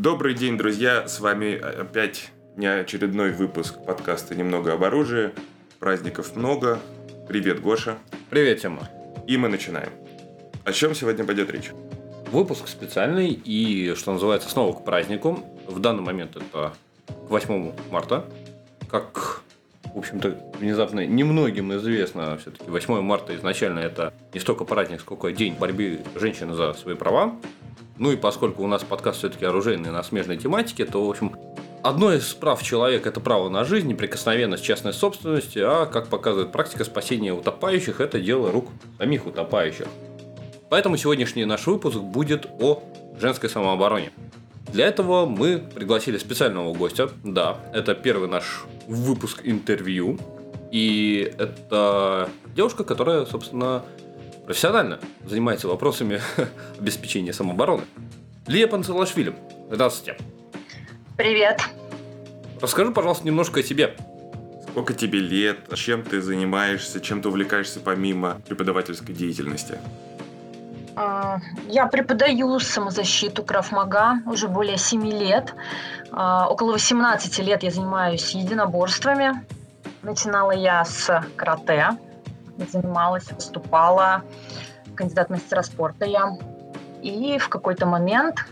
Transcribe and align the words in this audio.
Добрый 0.00 0.34
день, 0.34 0.56
друзья! 0.56 1.08
С 1.08 1.18
вами 1.18 1.58
опять 1.58 2.30
неочередной 2.54 3.32
выпуск 3.32 3.84
подкаста 3.84 4.36
«Немного 4.36 4.74
об 4.74 4.84
оружии». 4.84 5.32
Праздников 5.80 6.36
много. 6.36 6.78
Привет, 7.26 7.60
Гоша. 7.60 7.98
Привет, 8.30 8.60
Тёма. 8.60 8.88
И 9.26 9.36
мы 9.36 9.48
начинаем. 9.48 9.90
О 10.64 10.72
чем 10.72 10.94
сегодня 10.94 11.24
пойдет 11.24 11.50
речь? 11.50 11.72
Выпуск 12.30 12.68
специальный 12.68 13.30
и, 13.30 13.92
что 13.96 14.12
называется, 14.12 14.48
снова 14.48 14.72
к 14.72 14.84
празднику. 14.84 15.44
В 15.66 15.80
данный 15.80 16.04
момент 16.04 16.36
это 16.36 16.74
к 17.08 17.28
8 17.28 17.72
марта. 17.90 18.24
Как, 18.88 19.40
в 19.82 19.98
общем-то, 19.98 20.52
внезапно 20.60 21.04
немногим 21.06 21.74
известно, 21.74 22.38
все-таки 22.38 22.70
8 22.70 23.00
марта 23.00 23.34
изначально 23.34 23.80
это 23.80 24.14
не 24.32 24.38
столько 24.38 24.64
праздник, 24.64 25.00
сколько 25.00 25.32
день 25.32 25.56
борьбы 25.58 26.02
женщин 26.14 26.54
за 26.54 26.72
свои 26.74 26.94
права. 26.94 27.34
Ну 27.98 28.12
и 28.12 28.16
поскольку 28.16 28.62
у 28.62 28.68
нас 28.68 28.84
подкаст 28.84 29.18
все-таки 29.18 29.44
оружейный 29.44 29.90
на 29.90 30.02
смежной 30.02 30.36
тематике, 30.36 30.84
то, 30.84 31.04
в 31.04 31.10
общем, 31.10 31.34
одно 31.82 32.12
из 32.12 32.32
прав 32.32 32.62
человека– 32.62 33.08
это 33.10 33.20
право 33.20 33.48
на 33.48 33.64
жизнь, 33.64 33.88
неприкосновенность 33.88 34.64
частной 34.64 34.92
собственности, 34.92 35.58
а, 35.58 35.86
как 35.86 36.08
показывает 36.08 36.52
практика, 36.52 36.84
спасения 36.84 37.32
утопающих– 37.32 38.00
это 38.02 38.20
дело 38.20 38.52
рук 38.52 38.68
самих 38.98 39.26
утопающих. 39.26 39.86
Поэтому 40.70 40.96
сегодняшний 40.96 41.44
наш 41.44 41.66
выпуск 41.66 41.98
будет 41.98 42.46
о 42.60 42.82
женской 43.20 43.48
самообороне. 43.48 44.12
Для 44.72 44.86
этого 44.86 45.26
мы 45.26 45.58
пригласили 45.58 46.18
специального 46.18 46.74
гостя. 46.74 47.10
Да, 47.24 47.58
это 47.72 47.94
первый 47.94 48.28
наш 48.28 48.64
выпуск 48.86 49.40
интервью. 49.44 50.18
И 50.70 51.32
это 51.38 52.28
девушка, 52.54 52.84
которая, 52.84 53.24
собственно, 53.24 53.82
профессионально 54.48 54.98
занимается 55.26 55.68
вопросами 55.68 56.22
обеспечения 56.80 57.34
самообороны. 57.34 57.82
Лия 58.46 58.66
Панцелашвили, 58.66 59.36
здравствуйте. 59.70 60.16
Привет. 61.18 61.60
Расскажи, 62.58 62.90
пожалуйста, 62.90 63.26
немножко 63.26 63.60
о 63.60 63.62
себе. 63.62 63.94
Сколько 64.70 64.94
тебе 64.94 65.18
лет? 65.18 65.58
Чем 65.74 66.02
ты 66.02 66.22
занимаешься? 66.22 66.98
Чем 66.98 67.20
ты 67.20 67.28
увлекаешься 67.28 67.78
помимо 67.80 68.40
преподавательской 68.48 69.14
деятельности? 69.14 69.78
А, 70.96 71.40
я 71.66 71.86
преподаю 71.86 72.58
самозащиту 72.58 73.42
Крафмага 73.42 74.22
уже 74.24 74.48
более 74.48 74.78
7 74.78 75.10
лет. 75.10 75.52
А, 76.10 76.48
около 76.48 76.72
18 76.72 77.38
лет 77.40 77.62
я 77.62 77.70
занимаюсь 77.70 78.30
единоборствами. 78.30 79.44
Начинала 80.00 80.52
я 80.52 80.86
с 80.86 81.22
карате, 81.36 81.98
занималась, 82.66 83.30
выступала, 83.30 84.22
кандидат 84.94 85.30
мастера 85.30 85.62
спорта 85.62 86.04
я. 86.04 86.36
И 87.02 87.38
в 87.38 87.48
какой-то 87.48 87.86
момент 87.86 88.46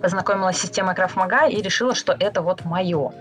познакомилась 0.00 0.56
с 0.56 0.62
системой 0.62 0.94
Крафмага 0.94 1.46
и 1.46 1.60
решила, 1.60 1.94
что 1.94 2.16
это 2.18 2.42
вот 2.42 2.64
мое. 2.64 3.12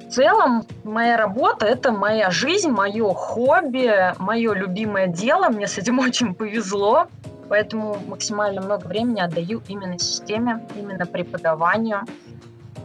В 0.00 0.10
целом, 0.10 0.64
моя 0.84 1.16
работа– 1.16 1.66
это 1.66 1.92
моя 1.92 2.30
жизнь, 2.30 2.70
мое 2.70 3.12
хобби, 3.12 4.14
мое 4.18 4.54
любимое 4.54 5.06
дело. 5.06 5.48
Мне 5.48 5.66
с 5.66 5.76
этим 5.76 5.98
очень 6.08 6.34
повезло. 6.34 7.08
Поэтому 7.48 7.96
максимально 8.06 8.60
много 8.60 8.86
времени 8.86 9.20
отдаю 9.20 9.62
именно 9.68 9.98
системе, 9.98 10.66
именно 10.76 11.06
преподаванию. 11.06 12.02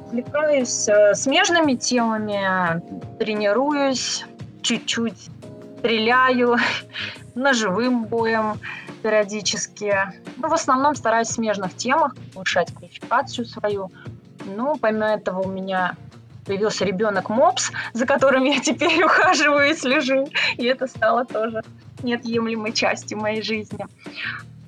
Увлекаюсь 0.08 0.88
э, 0.88 1.16
смежными 1.16 1.76
темами, 1.76 2.82
тренируюсь, 3.20 4.26
чуть-чуть 4.62 5.30
стреляю, 5.84 6.56
ножевым 7.36 8.06
боем 8.06 8.58
периодически. 9.02 9.94
Ну, 10.38 10.48
в 10.48 10.54
основном 10.54 10.96
стараюсь 10.96 11.28
в 11.28 11.34
смежных 11.34 11.76
темах 11.76 12.16
повышать 12.34 12.74
квалификацию 12.74 13.46
свою. 13.46 13.92
Ну, 14.46 14.78
помимо 14.78 15.08
этого 15.08 15.42
у 15.42 15.50
меня 15.50 15.98
появился 16.46 16.86
ребенок 16.86 17.30
Мопс, 17.30 17.72
за 17.92 18.06
которым 18.06 18.46
я 18.46 18.60
теперь 18.62 19.04
ухаживаю 19.04 19.72
и 19.72 19.74
слежу. 19.74 20.30
И 20.58 20.64
это 20.64 20.88
стало 20.88 21.26
тоже 21.26 21.62
неотъемлемой 22.02 22.72
частью 22.72 23.18
моей 23.18 23.42
жизни. 23.42 23.86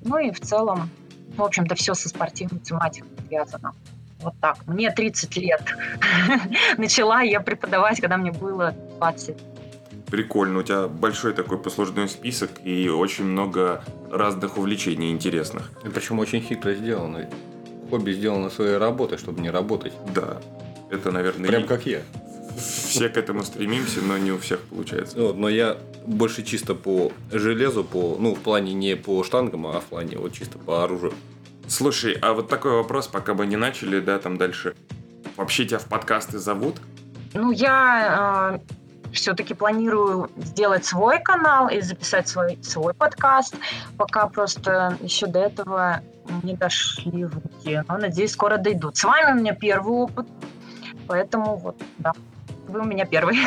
Ну 0.02 0.18
и 0.18 0.30
в 0.30 0.40
целом, 0.40 0.90
в 1.34 1.42
общем-то, 1.42 1.74
все 1.76 1.94
со 1.94 2.10
спортивной 2.10 2.60
тематикой 2.60 3.08
связано. 3.26 3.72
Вот 4.20 4.34
так. 4.42 4.58
Мне 4.66 4.90
30 4.90 5.34
лет. 5.36 5.62
Начала 6.76 7.22
я 7.22 7.40
преподавать, 7.40 8.00
когда 8.00 8.18
мне 8.18 8.32
было 8.32 8.74
20. 8.98 9.55
Прикольно, 10.10 10.60
у 10.60 10.62
тебя 10.62 10.86
большой 10.86 11.32
такой 11.32 11.58
послужной 11.58 12.08
список 12.08 12.50
и 12.64 12.88
очень 12.88 13.24
много 13.24 13.82
разных 14.10 14.56
увлечений 14.56 15.10
интересных. 15.10 15.70
И 15.84 15.88
причем 15.88 16.18
очень 16.20 16.40
хитро 16.40 16.74
сделано. 16.74 17.28
Хобби 17.90 18.12
сделано 18.12 18.50
своей 18.50 18.76
работой, 18.76 19.18
чтобы 19.18 19.40
не 19.40 19.50
работать. 19.50 19.92
Да. 20.14 20.40
Это, 20.90 21.10
наверное, 21.10 21.48
Прям 21.48 21.64
и- 21.64 21.66
как 21.66 21.86
я. 21.86 22.02
все 22.56 23.08
к 23.08 23.16
этому 23.16 23.42
стремимся, 23.42 24.00
но 24.00 24.16
не 24.16 24.30
у 24.32 24.38
всех 24.38 24.60
получается. 24.60 25.18
Вот, 25.20 25.36
но 25.36 25.48
я 25.48 25.76
больше 26.06 26.44
чисто 26.44 26.74
по 26.76 27.12
железу, 27.32 27.82
по, 27.82 28.16
ну, 28.20 28.34
в 28.34 28.38
плане 28.40 28.74
не 28.74 28.94
по 28.96 29.22
штангам, 29.24 29.66
а 29.66 29.80
в 29.80 29.84
плане 29.84 30.18
вот 30.18 30.32
чисто 30.32 30.58
по 30.58 30.84
оружию. 30.84 31.12
Слушай, 31.66 32.16
а 32.22 32.32
вот 32.32 32.48
такой 32.48 32.70
вопрос, 32.72 33.08
пока 33.08 33.34
мы 33.34 33.44
не 33.46 33.56
начали, 33.56 33.98
да, 33.98 34.18
там 34.20 34.36
дальше. 34.36 34.76
Вообще 35.36 35.66
тебя 35.66 35.78
в 35.80 35.86
подкасты 35.86 36.38
зовут? 36.38 36.76
Ну, 37.34 37.50
я 37.50 38.60
э, 38.64 38.74
все-таки 39.12 39.54
планирую 39.54 40.30
сделать 40.36 40.84
свой 40.84 41.20
канал 41.20 41.68
и 41.68 41.80
записать 41.80 42.28
свой, 42.28 42.58
свой 42.62 42.94
подкаст. 42.94 43.54
Пока 43.96 44.26
просто 44.28 44.96
еще 45.00 45.26
до 45.26 45.40
этого 45.40 46.00
не 46.42 46.54
дошли 46.54 47.24
руки. 47.24 47.82
Но, 47.88 47.98
надеюсь, 47.98 48.32
скоро 48.32 48.56
дойдут. 48.56 48.96
С 48.96 49.04
вами 49.04 49.32
у 49.32 49.40
меня 49.40 49.54
первый 49.54 49.92
опыт. 49.92 50.26
Поэтому 51.06 51.56
вот, 51.56 51.80
да. 51.98 52.12
Вы 52.68 52.80
у 52.80 52.84
меня 52.84 53.04
первый. 53.04 53.38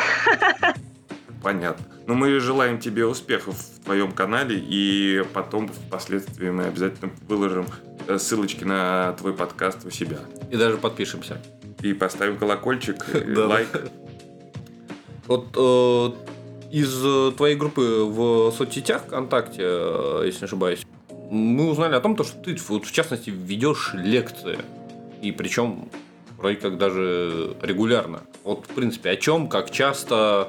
Понятно. 1.42 1.84
Ну, 2.06 2.14
мы 2.14 2.38
желаем 2.40 2.78
тебе 2.78 3.06
успехов 3.06 3.56
в 3.56 3.84
твоем 3.84 4.12
канале, 4.12 4.58
и 4.58 5.24
потом 5.32 5.68
впоследствии 5.68 6.50
мы 6.50 6.64
обязательно 6.64 7.12
выложим 7.28 7.66
э, 8.08 8.18
ссылочки 8.18 8.64
на 8.64 9.12
твой 9.12 9.32
подкаст 9.32 9.86
у 9.86 9.90
себя. 9.90 10.18
И 10.50 10.56
даже 10.56 10.76
подпишемся. 10.76 11.40
И 11.82 11.92
поставим 11.94 12.36
колокольчик, 12.36 13.06
лайк. 13.36 13.68
Вот 15.30 15.46
э, 15.54 16.10
из 16.72 17.06
э, 17.06 17.30
твоей 17.36 17.54
группы 17.54 18.02
в 18.04 18.50
соцсетях 18.50 19.02
ВКонтакте, 19.04 19.62
э, 19.62 20.22
если 20.26 20.40
не 20.40 20.44
ошибаюсь, 20.46 20.84
мы 21.30 21.70
узнали 21.70 21.94
о 21.94 22.00
том, 22.00 22.16
то, 22.16 22.24
что 22.24 22.36
ты, 22.42 22.56
вот, 22.68 22.84
в 22.84 22.90
частности, 22.90 23.30
ведешь 23.30 23.92
лекции. 23.94 24.58
И 25.22 25.30
причем 25.30 25.88
вроде 26.36 26.56
как 26.56 26.78
даже 26.78 27.54
регулярно. 27.62 28.22
Вот, 28.42 28.66
в 28.66 28.74
принципе, 28.74 29.10
о 29.10 29.16
чем, 29.16 29.48
как 29.48 29.70
часто, 29.70 30.48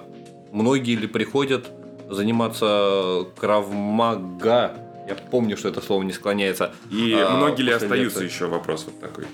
многие 0.52 0.96
ли 0.96 1.06
приходят 1.06 1.70
заниматься 2.09 3.28
кравмага. 3.38 4.74
Я 5.08 5.14
помню, 5.30 5.58
что 5.58 5.70
это 5.70 5.81
слово 5.81 6.02
не 6.02 6.14
склоняется. 6.14 6.74
И 6.90 7.14
А, 7.14 7.38
многие 7.38 7.62
ли 7.62 7.72
остаются 7.72 8.22
лекции. 8.22 8.34
еще 8.36 8.47
вопрос 8.47 8.86
вот 8.86 9.00
такой? 9.00 9.25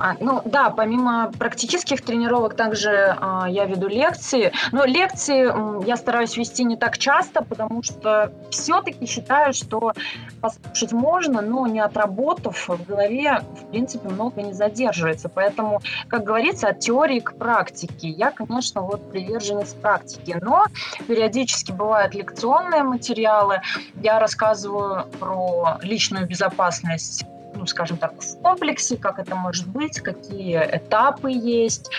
А, 0.00 0.16
ну 0.18 0.40
да, 0.46 0.70
помимо 0.70 1.30
практических 1.38 2.02
тренировок 2.02 2.54
также 2.56 3.14
а, 3.20 3.46
я 3.50 3.66
веду 3.66 3.86
лекции. 3.86 4.50
Но 4.72 4.86
лекции 4.86 5.44
м, 5.44 5.80
я 5.80 5.98
стараюсь 5.98 6.38
вести 6.38 6.64
не 6.64 6.76
так 6.76 6.96
часто, 6.96 7.44
потому 7.44 7.82
что 7.82 8.32
все-таки 8.50 9.04
считаю, 9.04 9.52
что 9.52 9.92
послушать 10.40 10.92
можно, 10.92 11.42
но 11.42 11.66
не 11.66 11.80
отработав 11.80 12.66
в 12.66 12.86
голове, 12.86 13.42
в 13.60 13.70
принципе, 13.70 14.08
много 14.08 14.40
не 14.40 14.54
задерживается. 14.54 15.28
Поэтому, 15.28 15.82
как 16.08 16.24
говорится, 16.24 16.68
от 16.68 16.80
теории 16.80 17.20
к 17.20 17.34
практике. 17.36 18.08
Я, 18.08 18.30
конечно, 18.30 18.80
вот 18.80 19.10
приверженец 19.12 19.74
практики, 19.74 20.38
но 20.40 20.64
периодически 21.06 21.72
бывают 21.72 22.14
лекционные 22.14 22.84
материалы. 22.84 23.60
Я 24.02 24.18
рассказываю 24.18 25.04
про 25.18 25.78
личную 25.82 26.26
безопасность 26.26 27.26
ну, 27.54 27.66
скажем 27.66 27.96
так, 27.96 28.12
в 28.20 28.42
комплексе, 28.42 28.96
как 28.96 29.18
это 29.18 29.34
может 29.34 29.66
быть, 29.66 30.00
какие 30.00 30.56
этапы 30.56 31.30
есть, 31.30 31.90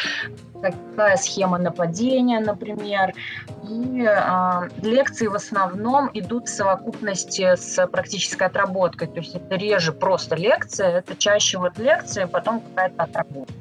какая 0.62 1.18
схема 1.18 1.58
нападения, 1.58 2.40
например. 2.40 3.14
И 3.70 4.06
э, 4.08 4.70
лекции 4.82 5.28
в 5.28 5.36
основном 5.36 6.10
идут 6.14 6.48
в 6.48 6.54
совокупности 6.54 7.56
с 7.56 7.86
практической 7.88 8.44
отработкой. 8.44 9.08
То 9.08 9.20
есть 9.20 9.36
это 9.36 9.56
реже 9.56 9.92
просто 9.92 10.36
лекция, 10.36 11.00
это 11.00 11.16
чаще 11.16 11.58
вот 11.58 11.78
лекция, 11.78 12.28
потом 12.28 12.62
какая-то 12.62 13.04
отработка. 13.04 13.54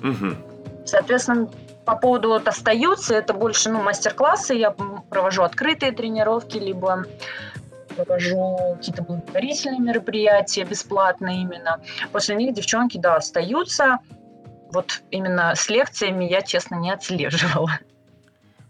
Мгм. 0.00 0.36
Соответственно, 0.84 1.48
по 1.84 1.96
поводу 1.96 2.28
вот 2.28 2.48
остаются, 2.48 3.14
это 3.14 3.34
больше 3.34 3.70
ну, 3.70 3.82
мастер-классы, 3.82 4.54
я 4.54 4.70
провожу 4.70 5.42
открытые 5.42 5.92
тренировки, 5.92 6.58
либо 6.58 7.04
провожу 8.04 8.76
какие-то 8.76 9.02
благотворительные 9.02 9.80
мероприятия, 9.80 10.64
бесплатные 10.64 11.42
именно. 11.42 11.80
После 12.12 12.34
них 12.36 12.54
девчонки, 12.54 12.98
да, 12.98 13.16
остаются. 13.16 13.98
Вот 14.72 15.02
именно 15.10 15.54
с 15.54 15.68
лекциями 15.68 16.24
я, 16.24 16.42
честно, 16.42 16.76
не 16.76 16.90
отслеживала. 16.90 17.70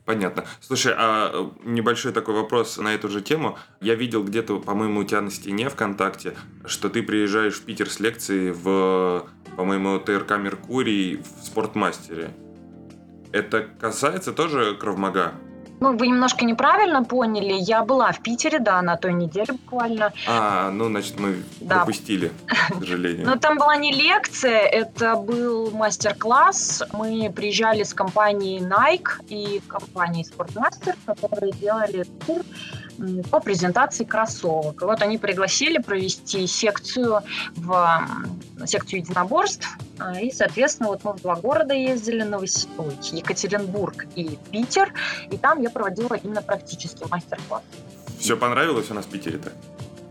Понятно. 0.06 0.44
Слушай, 0.60 0.94
а 0.96 1.30
э, 1.32 1.50
небольшой 1.64 2.12
такой 2.12 2.34
вопрос 2.34 2.78
на 2.78 2.94
эту 2.94 3.08
же 3.08 3.20
тему. 3.20 3.58
Я 3.80 3.94
видел 3.94 4.24
где-то, 4.24 4.58
по-моему, 4.58 5.00
у 5.00 5.04
тебя 5.04 5.20
на 5.20 5.30
стене 5.30 5.68
ВКонтакте, 5.68 6.34
что 6.64 6.88
ты 6.88 7.02
приезжаешь 7.02 7.54
в 7.54 7.64
Питер 7.64 7.88
с 7.88 8.00
лекцией 8.00 8.50
в 8.50 9.28
по-моему, 9.56 9.98
ТРК 9.98 10.38
«Меркурий» 10.38 11.16
в 11.16 11.44
спортмастере. 11.44 12.30
Это 13.32 13.68
касается 13.78 14.32
тоже 14.32 14.74
кровмага? 14.74 15.34
Ну, 15.80 15.96
вы 15.96 16.08
немножко 16.08 16.44
неправильно 16.44 17.02
поняли. 17.04 17.54
Я 17.54 17.84
была 17.84 18.12
в 18.12 18.20
Питере, 18.20 18.58
да, 18.58 18.82
на 18.82 18.96
той 18.96 19.14
неделе 19.14 19.54
буквально. 19.54 20.12
А, 20.28 20.70
ну, 20.70 20.86
значит, 20.88 21.18
мы 21.18 21.42
Да. 21.60 21.76
пропустили, 21.76 22.30
к 22.46 22.74
сожалению. 22.80 23.26
Но 23.26 23.36
там 23.36 23.56
была 23.56 23.76
не 23.76 23.92
лекция, 23.92 24.60
это 24.60 25.16
был 25.16 25.70
мастер-класс. 25.70 26.82
Мы 26.92 27.32
приезжали 27.34 27.82
с 27.82 27.94
компанией 27.94 28.60
Nike 28.60 29.24
и 29.28 29.60
компанией 29.66 30.26
Sportmaster, 30.28 30.94
которые 31.06 31.52
делали 31.52 32.04
тур 32.26 32.42
по 33.30 33.40
презентации 33.40 34.04
кроссовок. 34.04 34.82
И 34.82 34.84
вот 34.84 35.02
они 35.02 35.18
пригласили 35.18 35.78
провести 35.78 36.46
секцию 36.46 37.20
в 37.56 38.06
секцию 38.66 39.00
единоборств. 39.00 39.66
А, 39.98 40.20
И, 40.20 40.30
соответственно, 40.30 40.90
вот 40.90 41.04
мы 41.04 41.12
в 41.14 41.20
два 41.22 41.36
города 41.36 41.74
ездили, 41.74 42.22
Новос- 42.22 42.68
ой, 42.78 42.94
Екатеринбург 43.12 44.06
и 44.16 44.38
Питер. 44.50 44.92
И 45.30 45.36
там 45.36 45.62
я 45.62 45.70
проводила 45.70 46.14
именно 46.14 46.42
практический 46.42 47.04
мастер-класс. 47.10 47.62
Все 48.18 48.36
понравилось 48.36 48.90
у 48.90 48.94
нас 48.94 49.06
в 49.06 49.08
Питере-то? 49.08 49.50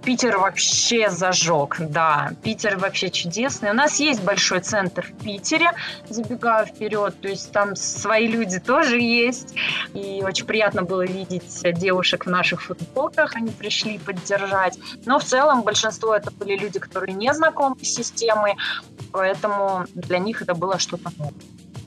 Питер 0.09 0.39
вообще 0.39 1.11
зажег, 1.11 1.75
да. 1.79 2.31
Питер 2.41 2.79
вообще 2.79 3.11
чудесный. 3.11 3.69
У 3.69 3.75
нас 3.75 4.00
есть 4.00 4.23
большой 4.23 4.59
центр 4.59 5.06
в 5.06 5.23
Питере, 5.23 5.69
забегаю 6.09 6.65
вперед, 6.65 7.21
то 7.21 7.27
есть 7.27 7.51
там 7.51 7.75
свои 7.75 8.25
люди 8.25 8.59
тоже 8.59 9.00
есть. 9.00 9.53
И 9.94 10.23
очень 10.25 10.47
приятно 10.47 10.81
было 10.81 11.06
видеть 11.06 11.61
девушек 11.75 12.25
в 12.25 12.29
наших 12.31 12.63
футболках, 12.63 13.35
они 13.35 13.51
пришли 13.51 14.00
поддержать. 14.00 14.79
Но 15.06 15.19
в 15.19 15.23
целом 15.23 15.61
большинство 15.61 16.15
это 16.15 16.31
были 16.31 16.57
люди, 16.57 16.79
которые 16.79 17.13
не 17.13 17.31
знакомы 17.31 17.75
с 17.79 17.94
системой, 17.94 18.56
поэтому 19.11 19.85
для 19.94 20.17
них 20.17 20.41
это 20.41 20.56
было 20.56 20.79
что-то 20.79 21.11
новое. 21.19 21.35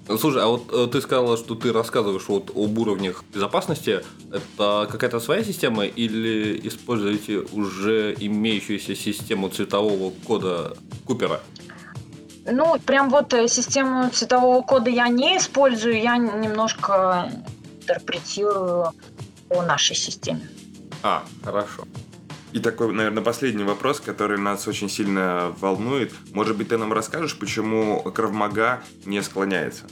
Слушай, 0.06 0.42
а 0.42 0.46
вот 0.46 0.72
э, 0.72 0.88
ты 0.90 1.00
сказала, 1.00 1.36
что 1.36 1.54
ты 1.54 1.72
рассказываешь 1.72 2.24
вот 2.28 2.50
об 2.50 2.78
уровнях 2.78 3.22
безопасности. 3.32 4.02
Это 4.32 4.88
какая-то 4.90 5.20
своя 5.20 5.44
система 5.44 5.84
или 5.84 6.60
используете 6.66 7.38
уже 7.52 8.14
имеющуюся 8.18 8.96
систему 8.96 9.48
цветового 9.48 10.12
кода 10.26 10.76
Купера? 11.06 11.40
Ну, 12.44 12.76
прям 12.84 13.10
вот 13.10 13.32
э, 13.32 13.46
систему 13.46 14.10
цветового 14.10 14.62
кода 14.62 14.90
я 14.90 15.08
не 15.08 15.38
использую, 15.38 16.02
я 16.02 16.16
немножко 16.16 17.30
интерпретирую 17.80 18.92
по 19.48 19.62
нашей 19.62 19.94
системе. 19.94 20.48
А, 21.04 21.22
хорошо. 21.44 21.84
И 22.52 22.60
такой, 22.60 22.92
наверное, 22.92 23.22
последний 23.22 23.64
вопрос, 23.64 24.00
который 24.00 24.38
нас 24.38 24.68
очень 24.68 24.90
сильно 24.90 25.54
волнует. 25.58 26.12
Может 26.34 26.56
быть, 26.56 26.68
ты 26.68 26.76
нам 26.76 26.92
расскажешь, 26.92 27.38
почему 27.38 28.02
кровмага 28.02 28.80
не 29.06 29.22
склоняется? 29.22 29.84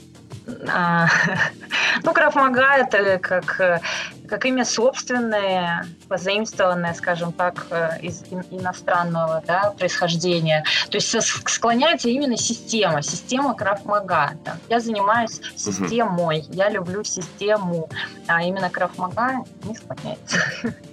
А, 0.67 1.07
Ну, 2.03 2.13
Крафмага 2.13 2.75
это 2.77 3.19
как, 3.19 3.81
как 4.27 4.45
имя 4.45 4.65
собственное, 4.65 5.85
позаимствованное, 6.07 6.93
скажем 6.93 7.31
так, 7.31 7.67
э, 7.69 7.99
из 8.01 8.23
ин- 8.31 8.45
иностранного 8.49 9.43
да, 9.45 9.73
происхождения. 9.77 10.63
То 10.89 10.97
есть 10.97 11.15
склоняется 11.47 12.09
именно 12.09 12.37
система, 12.37 13.01
система 13.01 13.53
Крафмага. 13.55 14.31
Я 14.69 14.79
занимаюсь 14.79 15.41
системой, 15.55 16.45
я 16.49 16.69
люблю 16.69 17.03
систему, 17.03 17.89
а 18.27 18.41
именно 18.43 18.69
Крафмага 18.69 19.43
не 19.63 19.75
склоняется. 19.75 20.37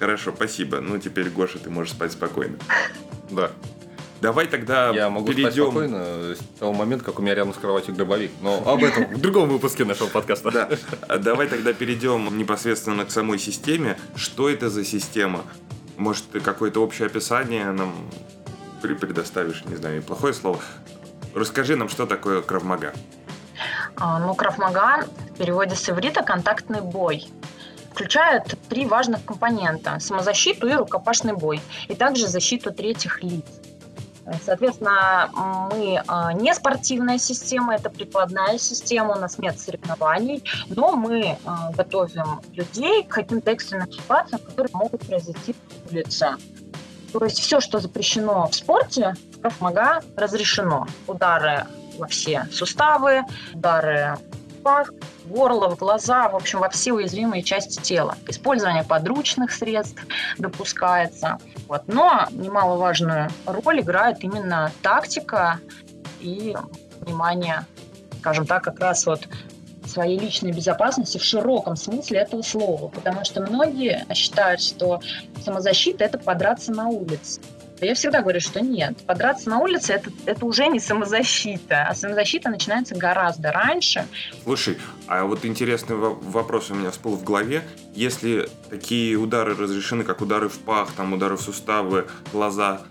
Хорошо, 0.00 0.32
спасибо. 0.34 0.80
Ну, 0.80 0.98
теперь, 0.98 1.28
Гоша, 1.28 1.58
ты 1.58 1.68
можешь 1.70 1.92
спать 1.92 2.12
спокойно. 2.12 2.56
Да. 3.30 3.50
Давай 4.20 4.46
тогда 4.46 4.90
Я 4.90 5.08
могу 5.08 5.26
спать 5.26 5.36
перейдем... 5.36 5.64
спокойно 5.66 6.34
с 6.34 6.58
того 6.58 6.72
момента, 6.72 7.04
как 7.04 7.18
у 7.18 7.22
меня 7.22 7.34
рядом 7.34 7.54
с 7.54 7.58
кроватью 7.58 7.94
гробовик. 7.94 8.30
Но 8.42 8.62
об 8.66 8.82
этом 8.82 9.06
в 9.14 9.20
другом 9.20 9.48
выпуске 9.48 9.84
нашего 9.84 10.08
подкаста. 10.08 10.50
Да. 10.50 10.68
А 11.08 11.18
Давай 11.18 11.46
тогда 11.48 11.72
перейдем 11.72 12.36
непосредственно 12.36 13.04
к 13.04 13.10
самой 13.10 13.38
системе. 13.38 13.98
Что 14.16 14.50
это 14.50 14.68
за 14.70 14.84
система? 14.84 15.44
Может, 15.96 16.30
ты 16.30 16.40
какое-то 16.40 16.82
общее 16.82 17.06
описание 17.06 17.70
нам 17.70 17.94
предоставишь, 18.80 19.64
не 19.66 19.76
знаю, 19.76 20.02
плохое 20.02 20.32
слово. 20.32 20.60
Расскажи 21.34 21.76
нам, 21.76 21.88
что 21.90 22.06
такое 22.06 22.40
кровмага. 22.40 22.94
А, 23.96 24.18
Ну, 24.18 24.34
Крафмага 24.34 25.06
в 25.34 25.36
переводе 25.38 25.76
с 25.76 25.88
иврита 25.90 26.22
«контактный 26.22 26.80
бой». 26.80 27.26
Включает 27.90 28.56
три 28.68 28.86
важных 28.86 29.24
компонента– 29.24 29.98
самозащиту 30.00 30.68
и 30.68 30.74
рукопашный 30.74 31.34
бой, 31.34 31.60
и 31.88 31.94
также 31.94 32.26
защиту 32.26 32.72
третьих 32.72 33.22
лиц. 33.22 33.44
Соответственно, 34.44 35.30
мы 35.72 36.02
а, 36.06 36.32
не 36.32 36.54
спортивная 36.54 37.18
система, 37.18 37.74
это 37.74 37.90
прикладная 37.90 38.58
система, 38.58 39.16
у 39.16 39.18
нас 39.18 39.38
нет 39.38 39.58
соревнований, 39.58 40.44
но 40.68 40.92
мы 40.92 41.36
а, 41.44 41.72
готовим 41.72 42.40
людей 42.52 43.02
к 43.04 43.08
каким-то 43.08 43.50
экстренным 43.50 43.90
ситуациям, 43.90 44.40
которые 44.42 44.70
могут 44.74 45.06
произойти 45.06 45.54
на 45.68 45.90
улице. 45.90 46.28
То 47.12 47.24
есть 47.24 47.40
все, 47.40 47.60
что 47.60 47.80
запрещено 47.80 48.46
в 48.46 48.54
спорте, 48.54 49.14
в 49.36 49.40
Крафмага 49.40 50.00
разрешено. 50.16 50.86
Удары 51.08 51.66
во 51.98 52.06
все 52.06 52.46
суставы, 52.52 53.22
удары 53.52 54.16
пах, 54.62 54.92
горло, 55.26 55.68
в 55.68 55.76
глаза, 55.76 56.28
в 56.28 56.36
общем, 56.36 56.60
во 56.60 56.68
все 56.68 56.92
уязвимые 56.92 57.42
части 57.42 57.80
тела. 57.80 58.16
Использование 58.28 58.84
подручных 58.84 59.52
средств 59.52 60.02
допускается. 60.38 61.38
Вот. 61.68 61.82
Но 61.86 62.26
немаловажную 62.30 63.30
роль 63.46 63.80
играет 63.80 64.22
именно 64.22 64.70
тактика 64.82 65.60
и 66.20 66.56
внимание, 67.00 67.66
скажем 68.20 68.46
так, 68.46 68.64
как 68.64 68.78
раз 68.80 69.06
вот 69.06 69.28
своей 69.86 70.18
личной 70.18 70.52
безопасности 70.52 71.18
в 71.18 71.24
широком 71.24 71.76
смысле 71.76 72.20
этого 72.20 72.42
слова. 72.42 72.88
Потому 72.88 73.24
что 73.24 73.40
многие 73.40 74.06
считают, 74.14 74.60
что 74.60 75.00
самозащита– 75.44 76.04
это 76.06 76.18
подраться 76.18 76.72
на 76.72 76.88
улице. 76.88 77.40
А 77.80 77.84
Я 77.86 77.94
всегда 77.94 78.20
говорю, 78.20 78.40
что 78.40 78.60
нет. 78.60 78.96
Подраться 79.06 79.48
на 79.48 79.58
улице 79.58 79.94
это, 79.94 80.10
это 80.26 80.44
уже 80.44 80.66
не 80.68 80.80
самозащита, 80.80 81.86
а 81.88 81.94
самозащита 81.94 82.50
начинается 82.50 82.94
гораздо 82.94 83.52
раньше. 83.52 84.06
Слушай, 84.44 84.78
а 85.06 85.24
вот 85.24 85.44
интересный 85.44 85.96
во- 85.96 86.10
вопрос 86.14 86.70
у 86.70 86.74
меня 86.74 86.90
всплыл 86.90 87.16
в 87.16 87.24
голове. 87.24 87.62
Если 87.94 88.48
такие 88.68 89.16
удары 89.16 89.54
разрешены, 89.56 90.04
как 90.04 90.20
удары 90.20 90.48
в 90.48 90.58
пах, 90.58 90.92
там 90.92 91.12
удары 91.14 91.36
в 91.36 91.40
суставы, 91.40 92.06
глаза, 92.32 92.82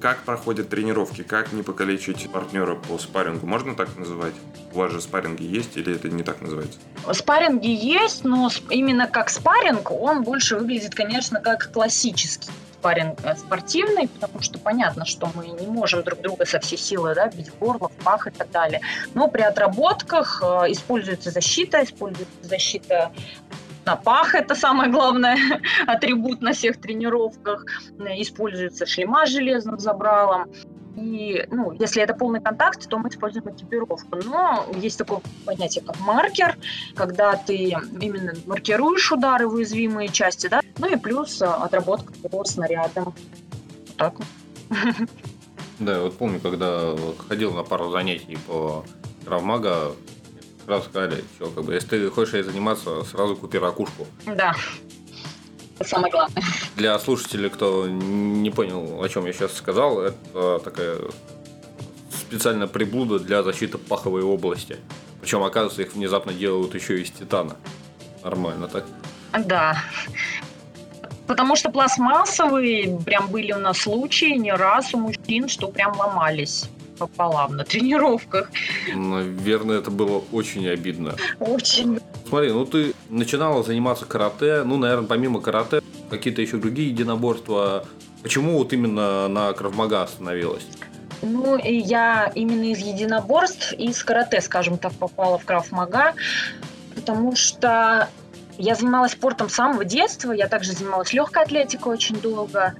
как 0.00 0.18
проходят 0.24 0.68
тренировки, 0.68 1.22
как 1.22 1.52
не 1.52 1.62
покалечить 1.62 2.30
партнера 2.30 2.74
по 2.76 2.98
спаррингу? 2.98 3.46
Можно 3.46 3.74
так 3.74 3.96
называть? 3.96 4.34
У 4.72 4.78
вас 4.78 4.92
же 4.92 5.00
спарринги 5.00 5.44
есть 5.44 5.76
или 5.76 5.94
это 5.94 6.08
не 6.08 6.22
так 6.22 6.40
называется? 6.40 6.78
Спарринги 7.12 7.68
есть, 7.68 8.24
но 8.24 8.50
именно 8.70 9.06
как 9.06 9.30
спарринг 9.30 9.90
он 9.90 10.22
больше 10.22 10.56
выглядит, 10.56 10.94
конечно, 10.94 11.40
как 11.40 11.70
классический 11.72 12.50
спарринг 12.84 13.18
э, 13.24 13.34
спортивный, 13.36 14.08
потому 14.08 14.42
что 14.42 14.58
понятно, 14.58 15.06
что 15.06 15.30
мы 15.34 15.48
не 15.48 15.66
можем 15.66 16.02
друг 16.02 16.20
друга 16.20 16.44
со 16.44 16.58
всей 16.60 16.76
силы 16.76 17.14
да, 17.14 17.28
бить 17.28 17.50
горло, 17.58 17.88
в 17.88 18.04
пах 18.04 18.26
и 18.26 18.30
так 18.30 18.50
далее. 18.50 18.80
Но 19.14 19.28
при 19.28 19.40
отработках 19.40 20.42
э, 20.42 20.72
используется 20.72 21.30
защита, 21.30 21.82
используется 21.82 22.42
защита 22.42 23.10
на 23.86 23.96
пах, 23.96 24.34
это 24.34 24.54
самое 24.54 24.90
главное 24.90 25.38
атрибут 25.86 26.42
на 26.42 26.52
всех 26.52 26.78
тренировках. 26.78 27.64
Э, 27.98 28.20
Используется 28.20 28.84
шлема 28.84 29.24
железным 29.24 29.78
забралом. 29.78 30.52
И, 30.96 31.46
ну, 31.50 31.72
если 31.72 32.02
это 32.02 32.14
полный 32.14 32.40
контакт, 32.40 32.88
то 32.88 32.98
мы 32.98 33.08
используем 33.08 33.48
экипировку. 33.50 34.16
Но 34.24 34.66
есть 34.76 34.98
такое 34.98 35.20
понятие, 35.44 35.82
как 35.84 35.98
маркер, 36.00 36.56
когда 36.94 37.34
ты 37.36 37.76
именно 38.00 38.32
маркируешь 38.46 39.10
удары 39.10 39.48
в 39.48 39.54
уязвимые 39.54 40.08
части, 40.08 40.46
да, 40.46 40.60
ну 40.78 40.86
и 40.88 40.96
плюс 40.96 41.42
а, 41.42 41.56
отработка 41.56 42.12
по 42.28 42.44
снарядам. 42.44 43.04
Вот 43.04 43.14
Так 43.96 44.14
вот. 44.18 44.28
Да, 45.80 46.00
вот 46.00 46.16
помню, 46.16 46.38
когда 46.38 46.94
ходил 47.28 47.52
на 47.52 47.64
пару 47.64 47.90
занятий 47.90 48.38
по 48.46 48.84
Кравмага, 49.24 49.92
сразу 50.64 50.84
сказали, 50.84 51.24
что 51.36 51.50
как 51.50 51.64
бы, 51.64 51.74
если 51.74 51.88
ты 51.88 52.10
хочешь 52.10 52.34
ей 52.34 52.42
заниматься, 52.42 53.02
сразу 53.04 53.36
купи 53.36 53.58
ракушку. 53.58 54.06
Да. 54.26 54.54
Это 55.78 55.88
самое 55.88 56.12
главное. 56.12 56.42
Для 56.76 56.98
слушателей, 56.98 57.50
кто 57.50 57.88
не 57.88 58.50
понял, 58.50 59.02
о 59.02 59.08
чем 59.08 59.26
я 59.26 59.32
сейчас 59.32 59.54
сказал, 59.54 60.00
это 60.00 60.60
такая 60.62 60.98
специальная 62.10 62.66
приблуда 62.66 63.18
для 63.18 63.42
защиты 63.42 63.78
паховой 63.78 64.22
области. 64.22 64.76
Причем, 65.20 65.42
оказывается, 65.42 65.82
их 65.82 65.94
внезапно 65.94 66.32
делают 66.32 66.74
еще 66.74 67.00
из 67.00 67.10
титана. 67.10 67.56
Нормально 68.22 68.68
так. 68.68 68.84
Да. 69.46 69.82
Потому 71.26 71.56
что 71.56 71.70
пластмассовые, 71.70 73.00
прям 73.00 73.28
были 73.28 73.52
у 73.52 73.58
нас 73.58 73.78
случаи 73.78 74.36
не 74.36 74.52
раз 74.52 74.92
у 74.94 74.98
мужчин, 74.98 75.48
что 75.48 75.68
прям 75.68 75.98
ломались 75.98 76.66
пополам 76.98 77.56
на 77.56 77.64
тренировках. 77.64 78.50
Наверное, 78.94 79.78
это 79.78 79.90
было 79.90 80.22
очень 80.32 80.68
обидно. 80.68 81.14
Очень. 81.40 82.00
Смотри, 82.28 82.52
ну 82.52 82.64
ты 82.66 82.94
начинала 83.08 83.62
заниматься 83.62 84.04
карате, 84.04 84.62
ну, 84.64 84.76
наверное, 84.76 85.06
помимо 85.06 85.40
карате, 85.40 85.80
какие-то 86.10 86.42
еще 86.42 86.56
другие 86.56 86.88
единоборства. 86.90 87.84
Почему 88.22 88.58
вот 88.58 88.72
именно 88.72 89.28
на 89.28 89.52
Кравмага 89.52 90.02
остановилась? 90.02 90.66
Ну, 91.22 91.56
и 91.56 91.74
я 91.74 92.30
именно 92.34 92.72
из 92.72 92.78
единоборств, 92.78 93.72
из 93.72 94.02
карате, 94.02 94.40
скажем 94.40 94.78
так, 94.78 94.92
попала 94.92 95.38
в 95.38 95.44
Крафмага, 95.44 96.14
потому 96.94 97.34
что 97.34 98.08
я 98.58 98.74
занималась 98.74 99.12
спортом 99.12 99.48
с 99.48 99.54
самого 99.54 99.84
детства, 99.84 100.32
я 100.32 100.48
также 100.48 100.72
занималась 100.72 101.12
легкой 101.12 101.44
атлетикой 101.44 101.94
очень 101.94 102.16
долго. 102.20 102.74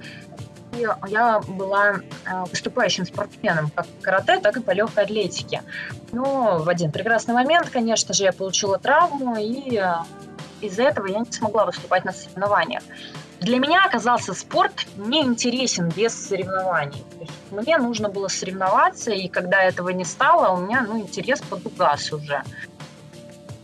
И 0.75 0.85
я 1.09 1.39
была 1.39 1.95
э, 2.25 2.43
выступающим 2.49 3.05
спортсменом 3.05 3.69
как 3.73 3.85
в 3.85 4.01
карате, 4.01 4.39
так 4.39 4.57
и 4.57 4.61
по 4.61 4.71
легкой 4.71 5.05
атлетике. 5.05 5.61
Но 6.11 6.59
в 6.59 6.69
один 6.69 6.91
прекрасный 6.91 7.33
момент, 7.33 7.69
конечно 7.69 8.13
же, 8.13 8.23
я 8.23 8.33
получила 8.33 8.77
травму, 8.77 9.37
и 9.37 9.77
э, 9.77 9.93
из-за 10.61 10.83
этого 10.83 11.07
я 11.07 11.19
не 11.19 11.31
смогла 11.31 11.65
выступать 11.65 12.03
на 12.03 12.11
соревнованиях. 12.11 12.83
Для 13.39 13.59
меня 13.59 13.85
оказался 13.85 14.33
спорт 14.33 14.85
неинтересен 14.97 15.89
без 15.89 16.13
соревнований. 16.13 17.03
мне 17.51 17.77
нужно 17.77 18.09
было 18.09 18.27
соревноваться, 18.27 19.11
и 19.11 19.27
когда 19.27 19.61
этого 19.61 19.89
не 19.89 20.05
стало, 20.05 20.55
у 20.55 20.61
меня 20.61 20.85
ну, 20.87 20.99
интерес 20.99 21.41
подугас 21.41 22.11
уже. 22.11 22.43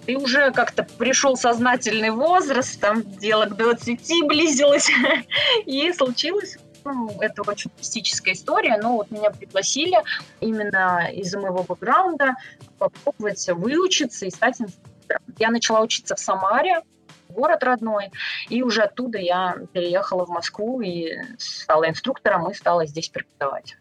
И 0.08 0.16
уже 0.16 0.52
как-то 0.52 0.84
пришел 0.84 1.38
сознательный 1.38 2.10
возраст, 2.10 2.80
там 2.80 3.04
дело 3.04 3.46
к 3.46 3.56
20 3.56 4.00
близилось, 4.28 4.90
и 5.66 5.92
случилось 5.94 6.58
ну, 6.84 7.18
это 7.20 7.42
очень 7.44 7.72
мистическая 7.78 8.34
история, 8.34 8.78
но 8.82 8.98
вот 8.98 9.12
меня 9.12 9.32
пригласили 9.32 9.98
именно 10.40 11.10
из-за 11.14 11.40
моего 11.40 11.64
бэкграунда 11.64 12.36
попробовать 12.78 13.48
выучиться 13.50 14.26
и 14.26 14.32
стать 14.32 14.62
инструктором. 14.62 15.24
Я 15.38 15.50
начала 15.50 15.82
учиться 15.82 16.16
в 16.16 16.20
Самаре, 16.20 16.82
город 17.30 17.64
родной, 17.64 18.12
и 18.50 18.62
уже 18.62 18.84
оттуда 18.84 19.18
я 19.18 19.56
переехала 19.74 20.26
в 20.26 20.30
Москву 20.30 20.82
и 20.82 21.14
стала 21.38 21.90
инструктором 21.90 22.50
и 22.50 22.54
стала 22.54 22.86
здесь 22.86 23.10
преподавать. 23.10 23.78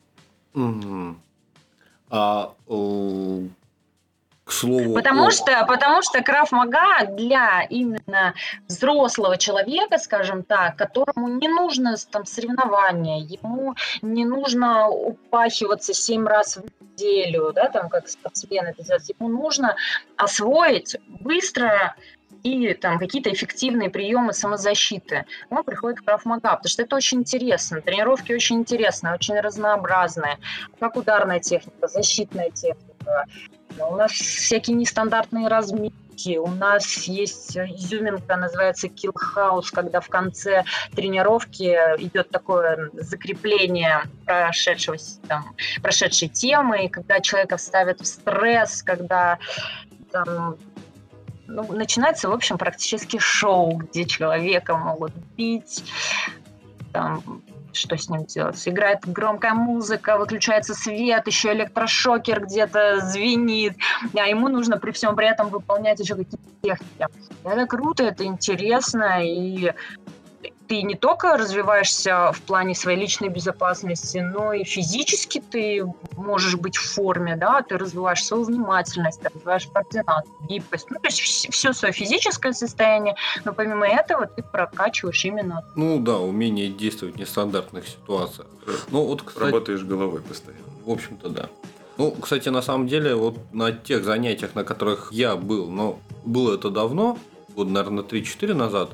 Угу. 0.55 1.17
А 2.11 2.55
к 4.51 4.53
слову... 4.53 4.95
Потому 4.95 5.29
о... 5.29 5.31
что, 5.31 5.65
потому 5.67 6.03
что 6.03 6.23
Краф 6.23 6.51
Мага 6.51 7.07
для 7.07 7.63
именно 7.71 8.35
взрослого 8.67 9.37
человека, 9.37 9.99
скажем 9.99 10.43
так, 10.43 10.77
которому 10.77 11.29
не 11.29 11.47
нужно 11.47 11.95
там 12.11 12.27
соревнования, 12.27 13.21
ему 13.21 13.77
не 14.03 14.25
нужно 14.25 14.89
упахиваться 14.89 15.95
семь 15.95 16.27
раз 16.27 16.57
в 16.57 16.65
неделю, 16.81 17.53
да, 17.55 17.69
там 17.69 17.89
как 17.89 18.09
спортсмен 18.09 18.67
это 18.67 18.83
делать, 18.83 19.09
ему 19.21 19.29
нужно 19.29 19.77
освоить 20.17 20.97
быстро 21.07 21.95
и 22.43 22.75
там 22.75 22.99
какие-то 22.99 23.33
эффективные 23.33 23.89
приемы 23.89 24.33
самозащиты. 24.33 25.27
Он 25.51 25.63
приходит 25.63 26.01
в 26.01 26.05
Крафмага, 26.05 26.57
потому 26.57 26.69
что 26.69 26.83
это 26.83 26.97
очень 26.97 27.19
интересно. 27.19 27.83
Тренировки 27.83 28.33
очень 28.33 28.57
интересные, 28.57 29.15
очень 29.15 29.39
разнообразные. 29.39 30.39
Как 30.81 30.97
ударная 30.97 31.39
техника, 31.39 31.87
защитная 31.87 32.51
техника, 32.51 33.27
у 33.89 33.97
нас 33.97 34.13
всякие 34.13 34.77
нестандартные 34.77 35.49
разминки, 35.49 36.37
у 36.37 36.49
нас 36.49 37.05
есть 37.05 37.57
изюминка, 37.57 38.37
называется 38.37 38.89
kill 38.89 39.15
house, 39.37 39.67
когда 39.73 40.01
в 40.01 40.09
конце 40.09 40.65
тренировки 40.95 41.77
идет 41.99 42.31
такое 42.31 42.91
закрепление 42.93 44.03
прошедшего, 44.27 44.99
там, 45.29 45.55
прошедшей 45.83 46.29
темы, 46.29 46.85
и 46.85 46.89
когда 46.89 47.21
человека 47.21 47.57
ставят 47.59 48.01
в 48.01 48.07
стресс, 48.07 48.83
когда 48.83 49.39
там, 50.13 50.57
ну, 51.47 51.73
начинается, 51.73 52.29
в 52.29 52.33
общем, 52.33 52.59
практически 52.59 53.19
шоу, 53.19 53.77
где 53.77 54.05
человека 54.05 54.77
могут 54.77 55.13
бить, 55.37 55.85
там, 56.93 57.43
что 57.73 57.97
с 57.97 58.09
ним 58.09 58.25
делать? 58.25 58.67
Играет 58.67 59.01
громкая 59.07 59.55
музыка, 59.55 60.17
выключается 60.17 60.75
свет, 60.75 61.27
еще 61.27 61.53
электрошокер 61.53 62.45
где-то 62.45 63.01
звенит, 63.01 63.77
а 64.15 64.27
ему 64.27 64.49
нужно 64.49 64.79
при 64.79 64.91
всем 64.93 65.17
при 65.17 65.29
этом 65.29 65.49
выполнять 65.49 66.01
еще 66.01 66.15
какие-то 66.15 66.39
техники. 66.63 67.07
Это 67.45 67.67
круто, 67.67 68.05
это 68.05 68.25
интересно, 68.25 69.25
и 69.25 69.73
ты 70.71 70.83
не 70.83 70.95
только 70.95 71.37
развиваешься 71.37 72.31
в 72.33 72.41
плане 72.43 72.77
своей 72.77 72.97
личной 72.97 73.29
безопасности, 73.29 74.19
но 74.19 74.53
и 74.53 74.63
физически 74.63 75.43
ты 75.51 75.85
можешь 76.17 76.55
быть 76.55 76.77
в 76.77 76.95
форме, 76.95 77.35
да, 77.35 77.63
ты 77.63 77.77
развиваешь 77.77 78.25
свою 78.25 78.45
внимательность, 78.45 79.21
ты 79.21 79.31
развиваешь 79.35 79.67
координацию, 79.67 80.33
гибкость, 80.49 80.87
ну, 80.91 81.01
то 81.01 81.09
есть 81.09 81.21
все 81.21 81.73
свое 81.73 81.93
физическое 81.93 82.53
состояние, 82.53 83.17
но 83.45 83.53
помимо 83.53 83.85
этого 83.85 84.27
ты 84.27 84.45
прокачиваешь 84.45 85.25
именно... 85.25 85.65
Ну 85.75 85.99
да, 85.99 86.19
умение 86.19 86.69
действовать 86.69 87.17
в 87.17 87.19
нестандартных 87.19 87.89
ситуациях. 87.89 88.47
Ну, 88.93 89.07
вот, 89.07 89.23
кстати, 89.23 89.47
Работаешь 89.47 89.83
головой 89.83 90.21
постоянно. 90.21 90.63
В 90.85 90.91
общем-то, 90.91 91.31
да. 91.31 91.49
Ну, 91.97 92.13
кстати, 92.13 92.49
на 92.49 92.63
самом 92.63 92.87
деле, 92.87 93.17
вот 93.17 93.39
на 93.53 93.73
тех 93.73 94.05
занятиях, 94.05 94.55
на 94.55 94.63
которых 94.63 95.09
я 95.11 95.35
был, 95.35 95.69
но 95.69 95.99
было 96.25 96.55
это 96.55 96.71
давно, 96.71 97.19
вот, 97.57 97.67
наверное, 97.67 98.05
3-4 98.05 98.55
назад, 98.55 98.91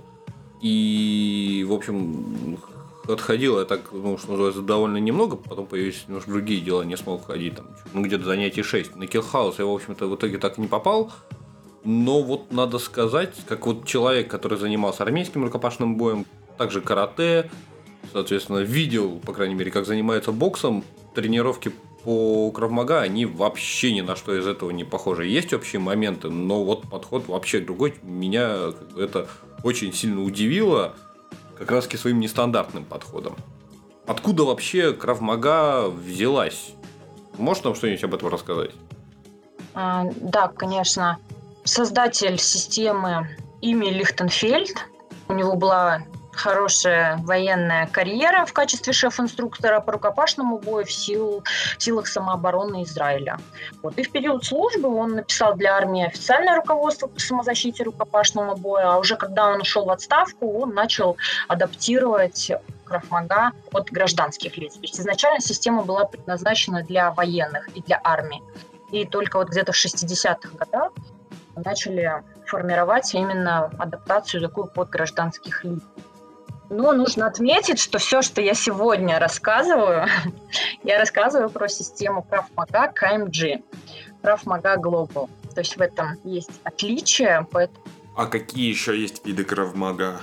и, 0.61 1.65
в 1.69 1.73
общем, 1.73 2.59
отходил 3.09 3.59
я 3.59 3.65
так, 3.65 3.93
ну, 3.93 4.19
что 4.19 4.33
называется, 4.33 4.63
довольно 4.63 4.99
немного, 4.99 5.37
потом 5.37 5.67
появились 5.67 6.05
немножко 6.09 6.31
другие 6.31 6.61
дела, 6.61 6.83
не 6.83 6.97
смог 6.97 7.27
ходить, 7.27 7.57
там, 7.57 7.67
ну, 7.93 8.03
где-то 8.03 8.25
занятий 8.25 8.63
6. 8.63 8.97
На 8.97 9.07
Киллхаус 9.07 9.59
я, 9.59 9.67
в 9.67 9.71
общем-то, 9.71 10.07
в 10.07 10.17
итоге 10.17 10.39
так 10.39 10.59
и 10.59 10.61
не 10.61 10.69
попал, 10.69 11.13
но 11.85 12.23
вот 12.23 12.53
надо 12.53 12.79
сказать, 12.79 13.35
как 13.47 13.67
вот 13.67 13.87
человек, 13.87 14.29
который 14.29 14.59
занимался 14.59 15.03
армейским 15.05 15.45
рукопашным 15.45 15.97
боем, 15.97 16.27
также 16.59 16.81
карате, 16.81 17.51
соответственно, 18.13 18.59
видел, 18.59 19.19
по 19.21 19.33
крайней 19.33 19.55
мере, 19.55 19.71
как 19.71 19.87
занимается 19.87 20.33
боксом, 20.33 20.85
тренировки 21.15 21.73
по 22.03 22.51
Кравмага, 22.53 23.01
они 23.01 23.27
вообще 23.27 23.93
ни 23.93 24.01
на 24.01 24.15
что 24.15 24.37
из 24.37 24.47
этого 24.47 24.71
не 24.71 24.85
похожи. 24.85 25.27
Есть 25.27 25.53
общие 25.53 25.81
моменты, 25.81 26.29
но 26.31 26.63
вот 26.65 26.89
подход 26.89 27.27
вообще 27.27 27.59
другой. 27.61 27.95
Меня 28.03 28.73
это 28.97 29.29
очень 29.67 29.93
сильно 29.93 30.23
удивило, 30.23 30.95
как 31.59 31.71
раз 31.71 31.87
своим 31.87 32.21
нестандартным 32.21 32.85
подходом. 32.85 33.37
Откуда 34.07 34.45
вообще 34.45 34.93
Кравмага 34.93 35.89
взялась? 35.89 36.71
Можешь 37.37 37.65
нам 37.65 37.75
что-нибудь 37.75 38.05
об 38.05 38.15
этом 38.15 38.29
рассказать? 38.29 38.71
А, 39.75 40.05
да, 40.21 40.49
конечно. 40.49 41.19
Создатель 41.65 42.39
системы 42.39 43.29
имя 43.61 43.91
Лихтенфельд. 43.91 44.87
У 45.29 45.33
него 45.33 45.57
была 45.57 46.03
хорошая 46.37 47.19
военная 47.19 47.87
карьера 47.87 48.45
в 48.45 48.53
качестве 48.53 48.93
шеф-инструктора 48.93 49.81
по 49.81 49.93
рукопашному 49.93 50.59
бою 50.59 50.85
в, 50.85 50.93
сил, 50.93 51.43
в 51.79 51.83
силах 51.83 52.07
самообороны 52.07 52.85
Израиля. 52.85 53.39
Вот. 53.83 53.99
И 53.99 54.03
в 54.03 54.11
период 54.11 54.45
службы 54.45 54.89
он 54.89 55.17
написал 55.17 55.55
для 55.55 55.75
армии 55.75 56.07
официальное 56.07 56.57
руководство 56.57 57.07
по 57.07 57.19
самозащите 57.19 57.85
рукопашного 57.85 58.55
боя, 58.55 58.95
а 58.95 58.99
уже 58.99 59.17
когда 59.17 59.49
он 59.49 59.61
ушел 59.61 59.85
в 59.85 59.91
отставку, 59.91 60.61
он 60.61 60.75
начал 60.75 61.17
адаптировать 61.49 62.53
Крафмага 62.85 63.51
от 63.73 63.91
гражданских 63.91 64.57
лиц. 64.57 64.75
То 64.75 64.83
есть 64.83 65.01
изначально 65.01 65.41
система 65.41 65.83
была 65.83 66.05
предназначена 66.05 66.83
для 66.83 67.11
военных 67.11 67.69
и 67.75 67.83
для 67.83 68.01
армии. 68.05 68.43
И 68.93 69.05
только 69.05 69.39
вот 69.39 69.49
где-то 69.49 69.73
в 69.73 69.77
60-х 69.77 70.57
годах 70.57 70.93
начали 71.57 72.23
формировать 72.47 73.13
именно 73.15 73.65
адаптацию 73.79 74.41
такую 74.41 74.69
под 74.69 74.91
гражданских 74.91 75.65
лиц. 75.65 75.83
Но 76.69 76.93
нужно 76.93 77.27
отметить, 77.27 77.79
что 77.79 77.99
все, 77.99 78.23
что 78.23 78.41
я 78.41 78.55
сегодня 78.55 79.19
рассказываю, 79.19 80.07
я 80.83 80.99
рассказываю 80.99 81.51
про 81.51 81.69
систему 81.69 82.23
прав 82.23 82.47
МАГА 82.57 82.93
KMG, 83.01 83.63
прав 84.23 84.45
МАГА 84.47 84.77
Global. 84.77 85.29
То 85.55 85.61
есть 85.61 85.77
в 85.77 85.81
этом 85.81 86.19
есть 86.25 86.51
отличие. 86.65 87.47
Поэтому... 87.51 87.85
А 88.17 88.27
какие 88.27 88.69
еще 88.69 88.99
есть 88.99 89.25
виды 89.25 89.45
Кравмага? 89.45 90.21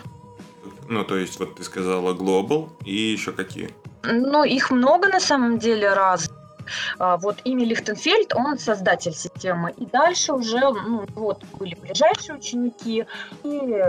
Ну, 0.89 1.03
то 1.03 1.17
есть, 1.17 1.39
вот 1.39 1.55
ты 1.55 1.63
сказала 1.63 2.13
Global, 2.13 2.69
и 2.85 2.93
еще 2.93 3.31
какие? 3.31 3.73
Ну, 4.03 4.43
их 4.43 4.69
много 4.69 5.07
на 5.07 5.19
самом 5.19 5.57
деле 5.59 5.93
раз. 5.93 6.29
А, 6.99 7.17
вот 7.17 7.37
имя 7.43 7.65
Лихтенфельд, 7.65 8.33
он 8.35 8.57
создатель 8.57 9.13
системы. 9.13 9.71
И 9.77 9.85
дальше 9.85 10.33
уже 10.33 10.59
ну, 10.59 11.05
вот 11.15 11.43
были 11.59 11.75
ближайшие 11.75 12.37
ученики, 12.37 13.05
и 13.43 13.83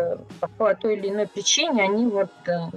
по 0.58 0.74
той 0.74 0.96
или 0.96 1.08
иной 1.08 1.26
причине 1.26 1.84
они 1.84 2.06
вот 2.06 2.30
э, 2.46 2.70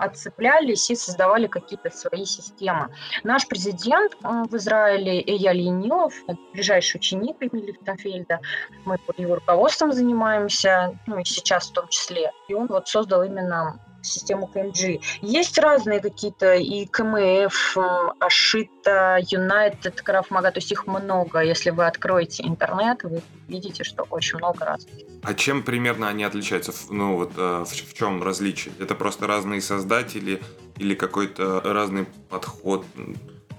отцеплялись 0.00 0.90
и 0.90 0.96
создавали 0.96 1.46
какие-то 1.46 1.90
свои 1.90 2.24
системы. 2.24 2.88
Наш 3.22 3.46
президент 3.46 4.14
э, 4.22 4.44
в 4.50 4.56
Израиле 4.56 5.20
Эя 5.20 5.52
Ленилов, 5.52 6.14
ближайший 6.52 6.96
ученик 6.96 7.36
имени 7.40 7.66
Лихтенфельда, 7.66 8.40
мы 8.84 8.98
под 8.98 9.18
его 9.18 9.36
руководством 9.36 9.92
занимаемся, 9.92 10.98
ну 11.06 11.18
и 11.18 11.24
сейчас 11.24 11.68
в 11.68 11.72
том 11.72 11.88
числе. 11.88 12.32
И 12.48 12.54
он 12.54 12.66
вот 12.68 12.88
создал 12.88 13.22
именно 13.22 13.78
систему 14.02 14.46
КМГ. 14.46 15.02
Есть 15.22 15.58
разные 15.58 16.00
какие-то 16.00 16.54
и 16.54 16.86
КМФ, 16.86 17.76
Ашита, 18.18 19.18
United, 19.20 20.02
Крафмага, 20.02 20.50
то 20.50 20.58
есть 20.58 20.72
их 20.72 20.86
много. 20.86 21.40
Если 21.40 21.70
вы 21.70 21.86
откроете 21.86 22.44
интернет, 22.46 23.02
вы 23.02 23.22
видите, 23.48 23.84
что 23.84 24.04
очень 24.10 24.38
много 24.38 24.64
разных. 24.64 24.94
А 25.22 25.34
чем 25.34 25.62
примерно 25.62 26.08
они 26.08 26.24
отличаются? 26.24 26.72
Ну 26.88 27.16
вот 27.16 27.32
э, 27.36 27.64
в 27.66 27.94
чем 27.94 28.22
различие? 28.22 28.72
Это 28.78 28.94
просто 28.94 29.26
разные 29.26 29.60
создатели 29.60 30.40
или 30.76 30.94
какой-то 30.94 31.60
разный 31.64 32.06
подход? 32.28 32.84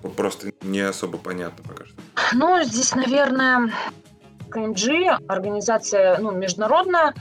просто 0.10 0.52
не 0.62 0.80
особо 0.80 1.18
понятно 1.18 1.64
пока 1.68 1.86
что. 1.86 1.96
Ну, 2.34 2.64
здесь, 2.64 2.96
наверное, 2.96 3.72
КМГ, 4.50 5.22
организация 5.28 6.18
ну, 6.18 6.32
международная, 6.32 7.14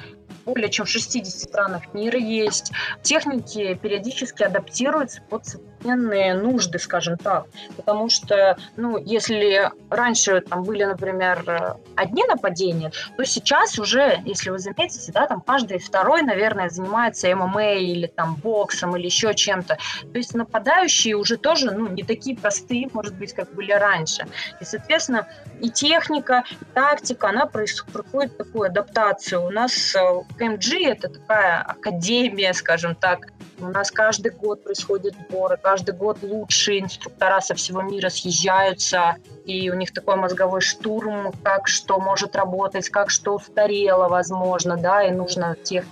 более 0.53 0.69
чем 0.71 0.87
в 0.87 0.89
60 0.89 1.27
странах 1.27 1.95
мира 1.95 2.19
есть. 2.19 2.73
Техники 3.03 3.79
периодически 3.81 4.43
адаптируются 4.43 5.23
под 5.23 5.45
современные 5.81 6.35
нужды, 6.35 6.79
скажем 6.79 7.17
так. 7.17 7.47
Потому 7.77 8.09
что, 8.09 8.57
ну, 8.77 8.99
если 8.99 9.71
раньше 9.89 10.41
там 10.41 10.63
были, 10.63 10.85
например, 10.85 11.77
одни 11.97 12.25
нападения, 12.25 12.93
то 13.17 13.25
сейчас 13.25 13.79
уже, 13.79 14.21
если 14.25 14.51
вы 14.51 14.59
заметите, 14.59 15.13
да, 15.13 15.27
там 15.27 15.41
каждый 15.41 15.79
второй, 15.79 16.23
наверное, 16.23 16.71
занимается 16.71 17.35
ММА 17.35 17.75
или 17.75 18.07
там 18.07 18.37
боксом 18.37 18.97
или 18.97 19.07
еще 19.07 19.35
чем-то. 19.35 19.77
То 20.13 20.19
есть 20.19 20.35
нападающие 20.35 21.17
уже 21.17 21.37
тоже, 21.37 21.71
ну, 21.71 21.89
не 21.89 22.03
такие 22.03 22.37
простые, 22.37 22.89
может 22.93 23.15
быть, 23.15 23.33
как 23.33 23.53
были 23.55 23.73
раньше. 23.73 24.27
И, 24.61 24.65
соответственно, 24.65 25.27
и 25.61 25.71
техника, 25.71 26.45
и 26.61 26.65
тактика, 26.75 27.29
она 27.29 27.47
происходит 27.47 28.37
такую 28.37 28.67
адаптацию. 28.71 29.45
У 29.45 29.51
нас 29.51 29.95
э, 29.95 30.01
КМГ 30.39 30.73
это 30.85 31.09
такая 31.09 31.63
академия, 31.63 32.53
скажем 32.55 32.95
так. 32.95 33.33
У 33.61 33.69
нас 33.69 33.91
каждый 33.91 34.33
год 34.33 34.65
происходят 34.65 35.15
сборы, 35.29 35.59
каждый 35.71 35.95
год 35.95 36.19
лучшие 36.23 36.81
инструктора 36.81 37.41
со 37.41 37.55
всего 37.55 37.81
мира 37.81 38.09
съезжаются, 38.09 39.15
и 39.45 39.71
у 39.71 39.75
них 39.75 39.95
такой 39.95 40.17
мозговой 40.17 40.61
штурм, 40.61 41.33
как 41.45 41.69
что 41.69 42.01
может 42.01 42.35
работать, 42.35 42.89
как 42.89 43.09
что 43.11 43.37
устарело, 43.37 44.09
возможно, 44.09 44.77
да, 44.77 45.05
и 45.05 45.13
нужно 45.13 45.55
тех 45.63 45.85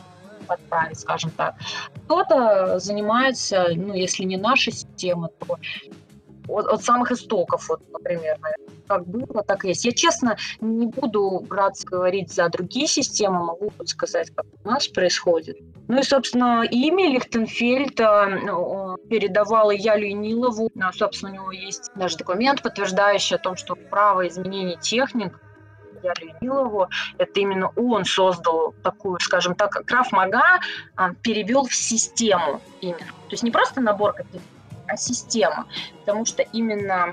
подправить, 0.48 0.98
скажем 0.98 1.30
так. 1.30 1.54
Кто-то 2.06 2.80
занимается, 2.80 3.68
ну, 3.76 3.94
если 3.94 4.24
не 4.24 4.36
наша 4.36 4.72
система, 4.72 5.28
то 5.28 5.58
от, 6.48 6.66
от 6.66 6.82
самых 6.82 7.12
истоков, 7.12 7.68
вот, 7.68 7.80
например, 7.92 8.36
как 8.88 9.06
было, 9.06 9.42
так 9.42 9.64
и 9.64 9.68
есть. 9.68 9.84
Я, 9.84 9.92
честно, 9.92 10.36
не 10.60 10.86
буду 10.86 11.44
браться 11.48 11.86
говорить 11.86 12.32
за 12.32 12.48
другие 12.48 12.86
системы, 12.86 13.44
могу 13.44 13.70
сказать, 13.84 14.30
как 14.34 14.46
у 14.64 14.68
нас 14.68 14.88
происходит. 14.88 15.58
Ну 15.88 15.98
и, 15.98 16.02
собственно, 16.02 16.64
имя 16.68 17.10
Лихтенфельда 17.10 18.40
ну, 18.44 18.96
передавала 19.08 19.70
я 19.70 19.96
Нилову. 19.98 20.70
Ну, 20.74 20.92
собственно, 20.92 21.32
у 21.32 21.34
него 21.34 21.52
есть 21.52 21.90
даже 21.94 22.16
документ, 22.16 22.62
подтверждающий 22.62 23.36
о 23.36 23.38
том, 23.38 23.56
что 23.56 23.74
право 23.74 24.26
изменения 24.26 24.76
техник 24.80 25.38
я 26.02 26.12
Нилову, 26.40 26.86
это 27.18 27.40
именно 27.40 27.70
он 27.74 28.04
создал 28.04 28.72
такую, 28.84 29.18
скажем 29.20 29.56
так, 29.56 29.84
Краф 29.84 30.12
Мага 30.12 30.60
а, 30.94 31.14
перевел 31.14 31.64
в 31.64 31.74
систему 31.74 32.60
именно. 32.80 32.98
То 32.98 33.32
есть 33.32 33.42
не 33.42 33.50
просто 33.50 33.80
набор 33.80 34.12
каких-то 34.12 34.46
а 34.88 34.96
система. 34.96 35.66
Потому 36.00 36.24
что 36.24 36.42
именно 36.42 37.12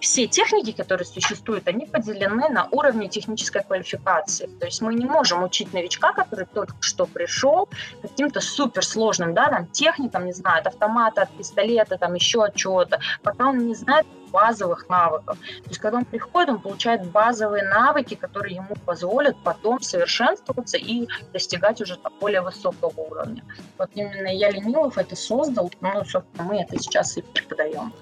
все 0.00 0.26
техники, 0.26 0.72
которые 0.72 1.06
существуют, 1.06 1.68
они 1.68 1.86
поделены 1.86 2.48
на 2.48 2.66
уровне 2.70 3.08
технической 3.08 3.62
квалификации. 3.62 4.46
То 4.58 4.66
есть 4.66 4.80
мы 4.80 4.94
не 4.94 5.04
можем 5.04 5.42
учить 5.42 5.72
новичка, 5.72 6.12
который 6.12 6.46
только 6.46 6.76
что 6.80 7.06
пришел, 7.06 7.68
каким-то 8.02 8.40
суперсложным, 8.40 9.34
да, 9.34 9.48
там, 9.48 9.66
техникам, 9.66 10.26
не 10.26 10.32
знаю, 10.32 10.60
от 10.60 10.66
автомата, 10.66 11.22
от 11.22 11.30
пистолета, 11.36 11.98
там, 11.98 12.14
еще 12.14 12.44
от 12.44 12.54
чего-то, 12.54 13.00
пока 13.22 13.48
он 13.48 13.58
не 13.58 13.74
знает 13.74 14.06
базовых 14.30 14.88
навыков. 14.88 15.38
То 15.38 15.68
есть, 15.68 15.80
когда 15.80 15.98
он 15.98 16.04
приходит, 16.04 16.50
он 16.50 16.60
получает 16.60 17.04
базовые 17.06 17.64
навыки, 17.64 18.14
которые 18.14 18.56
ему 18.56 18.74
позволят 18.86 19.36
потом 19.42 19.80
совершенствоваться 19.80 20.76
и 20.76 21.08
достигать 21.32 21.80
уже 21.80 21.98
более 22.20 22.40
высокого 22.40 22.92
уровня. 22.96 23.44
Вот 23.76 23.90
именно 23.94 24.28
я 24.28 24.50
Ленилов 24.50 24.98
это 24.98 25.16
создал, 25.16 25.70
ну, 25.80 26.04
собственно, 26.04 26.44
мы 26.44 26.60
это 26.60 26.78
сейчас 26.78 27.16
и 27.16 27.22
преподаем. 27.22 27.92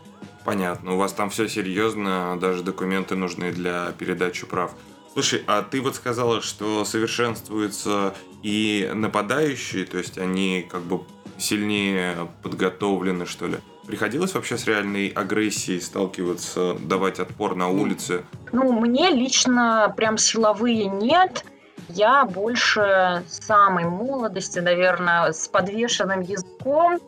Понятно, 0.44 0.94
у 0.94 0.96
вас 0.96 1.12
там 1.12 1.30
все 1.30 1.48
серьезно, 1.48 2.38
даже 2.40 2.62
документы 2.62 3.16
нужны 3.16 3.52
для 3.52 3.92
передачи 3.98 4.46
прав. 4.46 4.72
Слушай, 5.12 5.42
а 5.46 5.62
ты 5.62 5.80
вот 5.80 5.96
сказала, 5.96 6.40
что 6.40 6.84
совершенствуются 6.84 8.14
и 8.42 8.90
нападающие, 8.94 9.84
то 9.84 9.98
есть 9.98 10.16
они 10.18 10.66
как 10.70 10.82
бы 10.82 11.02
сильнее 11.38 12.28
подготовлены, 12.42 13.26
что 13.26 13.46
ли? 13.46 13.56
Приходилось 13.86 14.34
вообще 14.34 14.58
с 14.58 14.66
реальной 14.66 15.08
агрессией 15.08 15.80
сталкиваться, 15.80 16.74
давать 16.74 17.20
отпор 17.20 17.56
на 17.56 17.68
улице? 17.68 18.22
Ну, 18.52 18.72
мне 18.72 19.10
лично 19.10 19.92
прям 19.96 20.18
силовые 20.18 20.84
нет. 20.86 21.44
Я 21.88 22.26
больше 22.26 23.24
самой 23.28 23.86
молодости, 23.86 24.58
наверное, 24.58 25.32
с 25.32 25.48
подвешенным 25.48 26.20
языком 26.20 27.00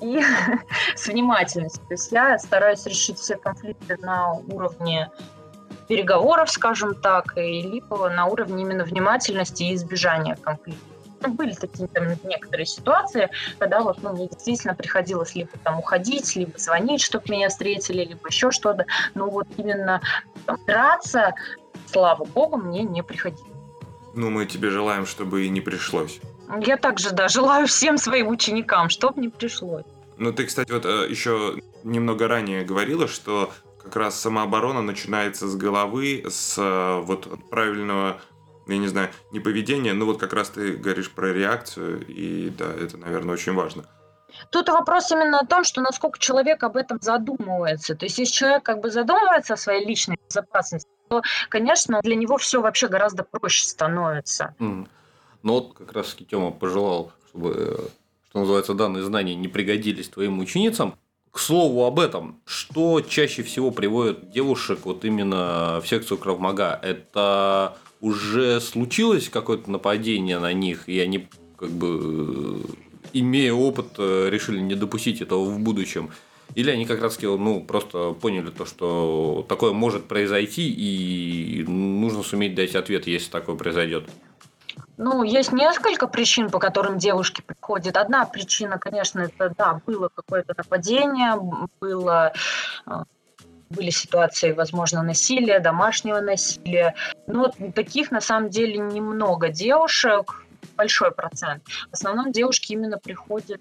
и 0.00 0.20
с 0.96 1.06
внимательностью. 1.06 1.82
То 1.86 1.94
есть 1.94 2.12
я 2.12 2.38
стараюсь 2.38 2.84
решить 2.86 3.18
все 3.18 3.36
конфликты 3.36 3.96
на 3.98 4.32
уровне 4.32 5.10
переговоров, 5.88 6.50
скажем 6.50 6.94
так, 6.94 7.36
и 7.36 7.62
либо 7.62 8.08
на 8.10 8.26
уровне 8.26 8.62
именно 8.62 8.84
внимательности 8.84 9.64
и 9.64 9.74
избежания 9.74 10.36
конфликта. 10.36 10.84
Ну, 11.22 11.32
были 11.32 11.52
такие 11.52 11.88
там 11.88 12.08
некоторые 12.24 12.66
ситуации, 12.66 13.30
когда 13.58 13.80
вот, 13.80 14.02
ну, 14.02 14.12
мне 14.12 14.28
действительно 14.28 14.74
приходилось 14.74 15.34
либо 15.34 15.50
там 15.64 15.78
уходить, 15.78 16.36
либо 16.36 16.58
звонить, 16.58 17.00
чтобы 17.00 17.24
меня 17.30 17.48
встретили, 17.48 18.04
либо 18.04 18.28
еще 18.28 18.50
что-то. 18.50 18.84
Но 19.14 19.30
вот 19.30 19.46
именно 19.56 20.02
там, 20.44 20.58
драться, 20.66 21.34
слава 21.86 22.24
богу, 22.24 22.58
мне 22.58 22.82
не 22.82 23.02
приходилось. 23.02 23.50
Ну, 24.14 24.30
мы 24.30 24.46
тебе 24.46 24.70
желаем, 24.70 25.06
чтобы 25.06 25.46
и 25.46 25.48
не 25.48 25.60
пришлось. 25.60 26.20
Я 26.60 26.76
также, 26.76 27.10
да, 27.10 27.28
желаю 27.28 27.66
всем 27.66 27.98
своим 27.98 28.28
ученикам, 28.28 28.88
чтобы 28.88 29.20
не 29.20 29.28
пришлось. 29.28 29.84
Ну, 30.16 30.32
ты, 30.32 30.46
кстати, 30.46 30.72
вот 30.72 30.84
э, 30.86 31.06
еще 31.08 31.60
немного 31.84 32.28
ранее 32.28 32.64
говорила, 32.64 33.06
что 33.08 33.52
как 33.82 33.96
раз 33.96 34.20
самооборона 34.20 34.82
начинается 34.82 35.46
с 35.46 35.56
головы, 35.56 36.24
с 36.28 36.56
э, 36.58 37.00
вот 37.02 37.28
правильного 37.50 38.20
я 38.66 38.78
не 38.78 38.88
знаю, 38.88 39.10
не 39.30 39.40
поведение, 39.40 39.92
но 39.92 40.06
вот 40.06 40.18
как 40.18 40.32
раз 40.32 40.50
ты 40.50 40.72
говоришь 40.72 41.10
про 41.10 41.32
реакцию, 41.32 42.04
и 42.06 42.50
да, 42.50 42.66
это, 42.66 42.96
наверное, 42.96 43.34
очень 43.34 43.54
важно. 43.54 43.84
Тут 44.50 44.68
вопрос 44.68 45.10
именно 45.12 45.40
о 45.40 45.46
том, 45.46 45.64
что 45.64 45.80
насколько 45.80 46.18
человек 46.18 46.62
об 46.62 46.76
этом 46.76 46.98
задумывается. 47.00 47.94
То 47.94 48.06
есть, 48.06 48.18
если 48.18 48.34
человек 48.34 48.64
как 48.64 48.80
бы 48.80 48.90
задумывается 48.90 49.54
о 49.54 49.56
своей 49.56 49.86
личной 49.86 50.18
безопасности, 50.28 50.90
то, 51.08 51.22
конечно, 51.48 52.00
для 52.02 52.16
него 52.16 52.36
все 52.36 52.60
вообще 52.60 52.88
гораздо 52.88 53.22
проще 53.22 53.66
становится. 53.66 54.54
Mm. 54.58 54.88
Ну 55.46 55.52
вот 55.52 55.74
как 55.74 55.92
раз 55.92 56.12
таки 56.12 56.24
Тёма 56.24 56.50
пожелал, 56.50 57.12
чтобы, 57.28 57.90
что 58.28 58.40
называется, 58.40 58.74
данные 58.74 59.04
знания 59.04 59.36
не 59.36 59.46
пригодились 59.46 60.08
твоим 60.08 60.40
ученицам. 60.40 60.96
К 61.30 61.38
слову 61.38 61.84
об 61.84 62.00
этом, 62.00 62.40
что 62.44 63.00
чаще 63.00 63.44
всего 63.44 63.70
приводит 63.70 64.32
девушек 64.32 64.80
вот 64.82 65.04
именно 65.04 65.80
в 65.80 65.86
секцию 65.86 66.18
Кравмага? 66.18 66.80
Это 66.82 67.78
уже 68.00 68.60
случилось 68.60 69.28
какое-то 69.28 69.70
нападение 69.70 70.40
на 70.40 70.52
них, 70.52 70.88
и 70.88 70.98
они 70.98 71.28
как 71.56 71.70
бы 71.70 72.64
имея 73.12 73.52
опыт, 73.52 74.00
решили 74.00 74.58
не 74.58 74.74
допустить 74.74 75.20
этого 75.20 75.44
в 75.44 75.60
будущем. 75.60 76.10
Или 76.56 76.72
они 76.72 76.86
как 76.86 77.00
раз 77.00 77.20
ну, 77.22 77.62
просто 77.62 78.14
поняли 78.20 78.50
то, 78.50 78.66
что 78.66 79.46
такое 79.48 79.72
может 79.72 80.06
произойти, 80.06 80.68
и 80.68 81.62
нужно 81.68 82.24
суметь 82.24 82.56
дать 82.56 82.74
ответ, 82.74 83.06
если 83.06 83.30
такое 83.30 83.54
произойдет. 83.54 84.08
Ну, 84.98 85.22
есть 85.22 85.52
несколько 85.52 86.06
причин, 86.06 86.50
по 86.50 86.58
которым 86.58 86.98
девушки 86.98 87.42
приходят. 87.42 87.96
Одна 87.96 88.24
причина, 88.24 88.78
конечно, 88.78 89.20
это, 89.20 89.52
да, 89.56 89.80
было 89.86 90.08
какое-то 90.08 90.54
нападение, 90.56 91.34
было 91.80 92.32
э, 92.86 92.90
были 93.68 93.90
ситуации, 93.90 94.52
возможно, 94.52 95.02
насилия, 95.02 95.60
домашнего 95.60 96.20
насилия. 96.20 96.94
Но 97.26 97.52
таких 97.74 98.10
на 98.10 98.20
самом 98.20 98.48
деле 98.48 98.78
немного 98.78 99.48
девушек, 99.48 100.46
большой 100.76 101.10
процент. 101.10 101.62
В 101.90 101.94
основном 101.94 102.32
девушки 102.32 102.72
именно 102.72 102.98
приходят 102.98 103.60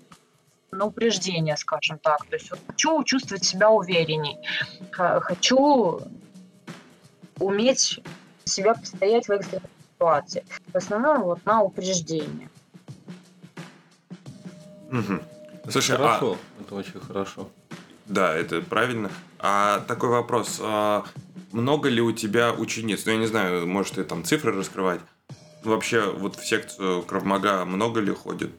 на 0.71 0.85
упреждение, 0.85 1.57
скажем 1.57 1.99
так. 1.99 2.25
То 2.25 2.35
есть 2.35 2.49
вот, 2.49 2.59
хочу 2.67 3.03
чувствовать 3.03 3.43
себя 3.43 3.69
уверенней, 3.69 4.37
хочу 4.91 6.01
уметь 7.39 7.99
себя 8.45 8.73
постоять 8.73 9.27
в 9.27 9.31
экстренной 9.31 9.69
ситуации. 9.95 10.45
В 10.73 10.77
основном 10.77 11.23
вот 11.23 11.45
на 11.45 11.61
упреждение. 11.63 12.49
Угу. 14.91 15.71
Слушай, 15.71 15.97
хорошо, 15.97 16.37
а... 16.37 16.61
это 16.61 16.75
очень 16.75 16.99
хорошо. 16.99 17.49
Да, 18.05 18.35
это 18.35 18.61
правильно. 18.61 19.09
А 19.39 19.79
такой 19.87 20.09
вопрос. 20.09 20.59
А 20.61 21.05
много 21.51 21.89
ли 21.89 22.01
у 22.01 22.11
тебя 22.11 22.53
учениц? 22.53 23.05
Ну, 23.05 23.13
я 23.13 23.17
не 23.17 23.25
знаю, 23.25 23.67
может, 23.67 23.95
ты 23.95 24.03
там 24.03 24.23
цифры 24.23 24.51
раскрывать. 24.51 25.01
Вообще, 25.63 26.11
вот 26.11 26.35
в 26.35 26.45
секцию 26.45 27.01
Кравмага 27.01 27.65
много 27.65 27.99
ли 27.99 28.13
ходит 28.13 28.51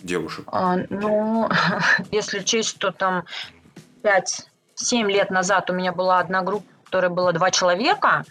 девушек? 0.00 0.44
А, 0.46 0.76
ну, 0.90 1.48
если 2.12 2.40
честь, 2.40 2.78
то 2.78 2.92
там 2.92 3.24
5-7 4.02 5.08
лет 5.08 5.30
назад 5.30 5.70
у 5.70 5.72
меня 5.72 5.92
была 5.92 6.20
одна 6.20 6.42
группа, 6.42 6.66
в 6.82 6.84
которой 6.84 7.10
было 7.10 7.32
два 7.32 7.50
человека. 7.50 8.24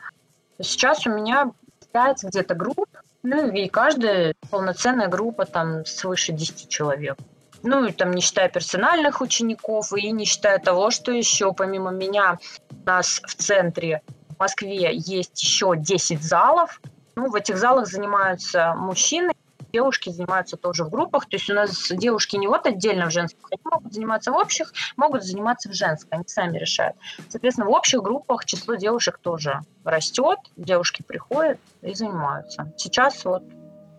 Сейчас 0.61 1.05
у 1.05 1.09
меня 1.09 1.51
5 1.93 2.23
где-то 2.25 2.55
групп, 2.55 2.89
ну 3.21 3.49
и 3.49 3.69
каждая 3.69 4.33
полноценная 4.49 5.07
группа 5.07 5.45
там 5.45 5.85
свыше 5.85 6.33
10 6.33 6.67
человек. 6.67 7.17
ну, 7.61 7.85
и 7.85 7.93
там 7.93 8.11
не 8.11 8.21
считая 8.21 8.49
персональных 8.49 9.21
учеников, 9.21 9.93
и 9.93 10.11
не 10.11 10.25
считая 10.25 10.59
того, 10.59 10.91
что 10.91 11.13
еще 11.13 11.53
помимо 11.53 11.91
меня 11.91 12.39
у 12.71 12.85
нас 12.85 13.21
в 13.25 13.35
центре 13.35 14.01
в 14.35 14.39
Москве 14.39 14.89
есть 14.93 15.41
еще 15.41 15.75
10 15.77 16.21
залов. 16.21 16.81
Ну, 17.15 17.29
в 17.29 17.35
этих 17.35 17.57
залах 17.57 17.87
занимаются 17.87 18.73
мужчины, 18.75 19.31
девушки 19.73 20.11
занимаются 20.11 20.55
тоже 20.55 20.83
в 20.85 20.89
группах. 20.89 21.25
То 21.25 21.35
есть 21.35 21.49
у 21.49 21.53
нас 21.53 21.91
девушки 21.91 22.35
не 22.35 22.47
вот 22.47 22.67
отдельно 22.67 23.07
в 23.07 23.11
женских, 23.11 23.39
они 23.51 23.59
могут 23.63 23.93
заниматься 23.93 24.31
в 24.31 24.35
общих, 24.35 24.71
могут 24.95 25.23
заниматься 25.23 25.69
в 25.69 25.73
женских, 25.73 26.07
они 26.11 26.23
сами 26.27 26.59
решают. 26.59 26.95
Соответственно, 27.27 27.67
в 27.67 27.71
общих 27.71 28.01
группах 28.01 28.45
число 28.45 28.75
девушек 28.75 29.17
тоже 29.17 29.61
растет, 29.83 30.37
девушки 30.55 31.01
приходят 31.01 31.59
и 31.81 31.93
занимаются. 31.93 32.71
Сейчас 32.77 33.25
вот 33.25 33.43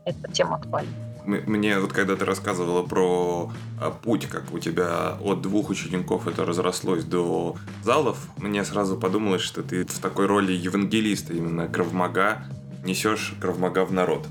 эта 0.05 0.31
тема 0.31 0.57
актуальна. 0.57 0.93
Мне 1.27 1.81
вот 1.81 1.93
когда 1.93 2.17
ты 2.17 2.25
рассказывала 2.27 2.83
про 2.83 3.51
а, 3.81 3.91
путь, 3.91 4.27
как 4.27 4.53
у 4.53 4.59
тебя 4.59 5.17
от 5.23 5.41
двух 5.41 5.71
учеников 5.71 6.29
это 6.29 6.45
разрослось 6.45 7.03
до 7.03 7.57
залов, 7.83 8.29
мне 8.37 8.63
сразу 8.65 8.97
подумалось, 8.97 9.41
что 9.41 9.63
ты 9.63 9.87
в 9.87 9.99
такой 10.01 10.27
роли 10.27 10.53
евангелиста, 10.53 11.33
именно 11.33 11.67
кровмага, 11.67 12.45
несешь 12.85 13.35
кровмага 13.41 13.87
в 13.87 13.93
народ. 13.93 14.27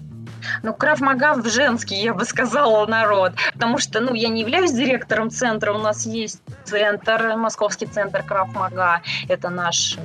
Ну, 0.63 0.73
Кравмага 0.73 1.33
в 1.33 1.47
женский, 1.49 2.01
я 2.01 2.13
бы 2.13 2.25
сказала, 2.25 2.85
народ. 2.87 3.33
Потому 3.53 3.77
что, 3.77 3.99
ну, 3.99 4.13
я 4.13 4.29
не 4.29 4.41
являюсь 4.41 4.71
директором 4.71 5.29
центра. 5.29 5.73
У 5.73 5.77
нас 5.77 6.05
есть 6.05 6.41
центр, 6.63 7.35
московский 7.35 7.85
центр 7.85 8.23
Кравмага. 8.23 9.01
Это 9.27 9.49
наш 9.49 9.97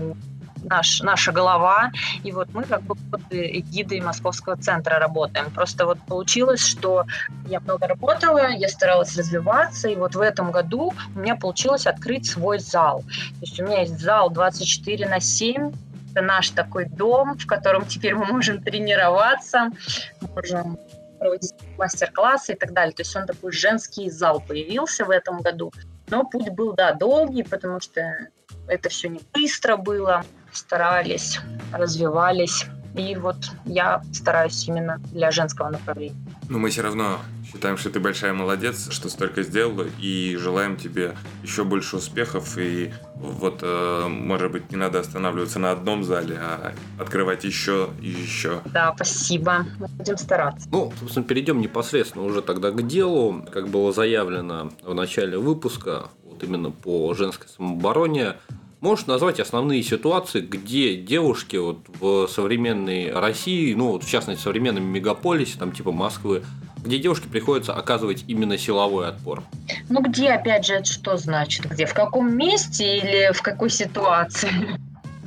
наш, 0.64 1.00
наша 1.00 1.32
голова, 1.32 1.90
и 2.22 2.32
вот 2.32 2.48
мы 2.52 2.64
как 2.64 2.82
бы 2.82 2.94
под 3.10 3.22
эгидой 3.30 4.00
Московского 4.00 4.56
центра 4.56 4.98
работаем. 4.98 5.50
Просто 5.50 5.86
вот 5.86 5.98
получилось, 6.06 6.64
что 6.64 7.04
я 7.46 7.60
много 7.60 7.86
работала, 7.86 8.48
я 8.50 8.68
старалась 8.68 9.16
развиваться, 9.16 9.88
и 9.88 9.96
вот 9.96 10.14
в 10.14 10.20
этом 10.20 10.50
году 10.50 10.92
у 11.14 11.18
меня 11.18 11.36
получилось 11.36 11.86
открыть 11.86 12.26
свой 12.26 12.58
зал. 12.58 13.02
То 13.02 13.40
есть 13.42 13.60
у 13.60 13.64
меня 13.64 13.80
есть 13.80 13.98
зал 13.98 14.30
24 14.30 15.08
на 15.08 15.20
7, 15.20 15.72
это 16.18 16.26
наш 16.26 16.50
такой 16.50 16.86
дом, 16.86 17.38
в 17.38 17.46
котором 17.46 17.86
теперь 17.86 18.14
мы 18.14 18.26
можем 18.26 18.62
тренироваться, 18.62 19.70
можем 20.34 20.78
проводить 21.18 21.54
мастер-классы 21.76 22.52
и 22.52 22.56
так 22.56 22.72
далее. 22.72 22.94
То 22.94 23.02
есть 23.02 23.16
он 23.16 23.26
такой 23.26 23.52
женский 23.52 24.10
зал 24.10 24.40
появился 24.40 25.04
в 25.04 25.10
этом 25.10 25.40
году. 25.40 25.72
Но 26.10 26.24
путь 26.24 26.50
был, 26.50 26.74
да, 26.74 26.92
долгий, 26.92 27.42
потому 27.42 27.80
что 27.80 28.28
это 28.66 28.88
все 28.88 29.08
не 29.08 29.20
быстро 29.32 29.76
было. 29.76 30.24
Старались, 30.52 31.40
развивались. 31.72 32.66
И 32.96 33.14
вот 33.16 33.36
я 33.64 34.02
стараюсь 34.12 34.66
именно 34.66 34.98
для 35.12 35.30
женского 35.30 35.68
направления. 35.68 36.16
Но 36.48 36.58
мы 36.58 36.70
все 36.70 36.82
равно 36.82 37.18
считаем, 37.50 37.76
что 37.76 37.90
ты 37.90 38.00
большая 38.00 38.32
молодец, 38.32 38.88
что 38.90 39.08
столько 39.08 39.42
сделала, 39.42 39.86
и 39.98 40.36
желаем 40.36 40.76
тебе 40.76 41.16
еще 41.42 41.64
больше 41.64 41.96
успехов. 41.96 42.58
И 42.58 42.92
вот, 43.14 43.60
э, 43.62 44.06
может 44.08 44.52
быть, 44.52 44.70
не 44.70 44.76
надо 44.76 45.00
останавливаться 45.00 45.58
на 45.58 45.72
одном 45.72 46.04
зале, 46.04 46.36
а 46.38 46.74
открывать 46.98 47.44
еще 47.44 47.88
и 48.00 48.08
еще. 48.08 48.60
Да, 48.66 48.92
спасибо. 48.94 49.66
Мы 49.78 49.88
будем 49.88 50.18
стараться. 50.18 50.68
Ну, 50.70 50.92
собственно, 51.00 51.24
перейдем 51.24 51.60
непосредственно 51.60 52.24
уже 52.24 52.42
тогда 52.42 52.70
к 52.70 52.86
делу. 52.86 53.44
Как 53.52 53.68
было 53.68 53.92
заявлено 53.92 54.70
в 54.82 54.94
начале 54.94 55.38
выпуска, 55.38 56.08
вот 56.24 56.42
именно 56.42 56.70
по 56.70 57.14
женской 57.14 57.48
самообороне, 57.48 58.36
Можешь 58.80 59.06
назвать 59.06 59.40
основные 59.40 59.82
ситуации, 59.82 60.40
где 60.40 60.94
девушки 60.94 61.56
вот 61.56 61.80
в 61.98 62.28
современной 62.28 63.10
России, 63.12 63.74
ну 63.74 63.90
вот 63.90 64.04
в 64.04 64.08
частности 64.08 64.40
в 64.40 64.44
современном 64.44 64.84
мегаполисе, 64.84 65.58
там 65.58 65.72
типа 65.72 65.90
Москвы, 65.90 66.44
где 66.88 66.98
девушке 66.98 67.28
приходится 67.28 67.74
оказывать 67.74 68.24
именно 68.28 68.56
силовой 68.56 69.08
отпор? 69.08 69.42
Ну 69.90 70.00
где, 70.00 70.30
опять 70.30 70.64
же, 70.64 70.74
это 70.74 70.86
что 70.86 71.18
значит? 71.18 71.66
Где? 71.66 71.84
В 71.84 71.92
каком 71.92 72.34
месте 72.34 72.96
или 72.96 73.30
в 73.34 73.42
какой 73.42 73.68
ситуации? 73.68 74.50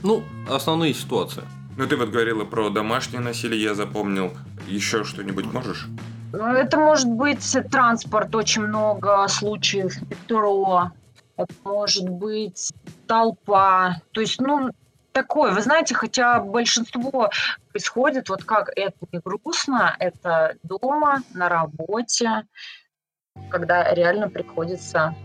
Ну, 0.02 0.24
основные 0.50 0.96
ситуации. 0.96 1.44
Ну 1.78 1.86
ты 1.86 1.96
вот 1.98 2.10
говорила 2.10 2.46
про 2.46 2.72
домашнее 2.72 3.22
насилие, 3.22 3.62
я 3.62 3.76
запомнил. 3.76 4.34
Еще 4.68 5.04
что-нибудь 5.04 5.54
можешь? 5.54 5.88
Ну, 6.34 6.46
это 6.48 6.80
может 6.80 7.08
быть 7.08 7.56
транспорт, 7.70 8.34
очень 8.34 8.64
много 8.64 9.28
случаев, 9.28 10.02
метро, 10.02 10.92
это 11.38 11.54
может 11.64 12.10
быть 12.10 12.72
толпа. 13.06 14.02
То 14.14 14.22
есть, 14.22 14.40
ну, 14.42 14.72
такое, 15.12 15.52
вы 15.54 15.62
знаете, 15.62 15.96
хотя 15.96 16.40
большинство 16.40 17.30
происходит, 17.70 18.30
вот 18.30 18.44
как 18.44 18.70
это 18.76 18.98
не 19.12 19.20
грустно, 19.20 19.96
это 20.00 20.56
дома, 20.64 21.22
на 21.34 21.50
работе, 21.50 22.44
когда 23.50 23.94
реально 23.94 24.30
приходится... 24.30 25.16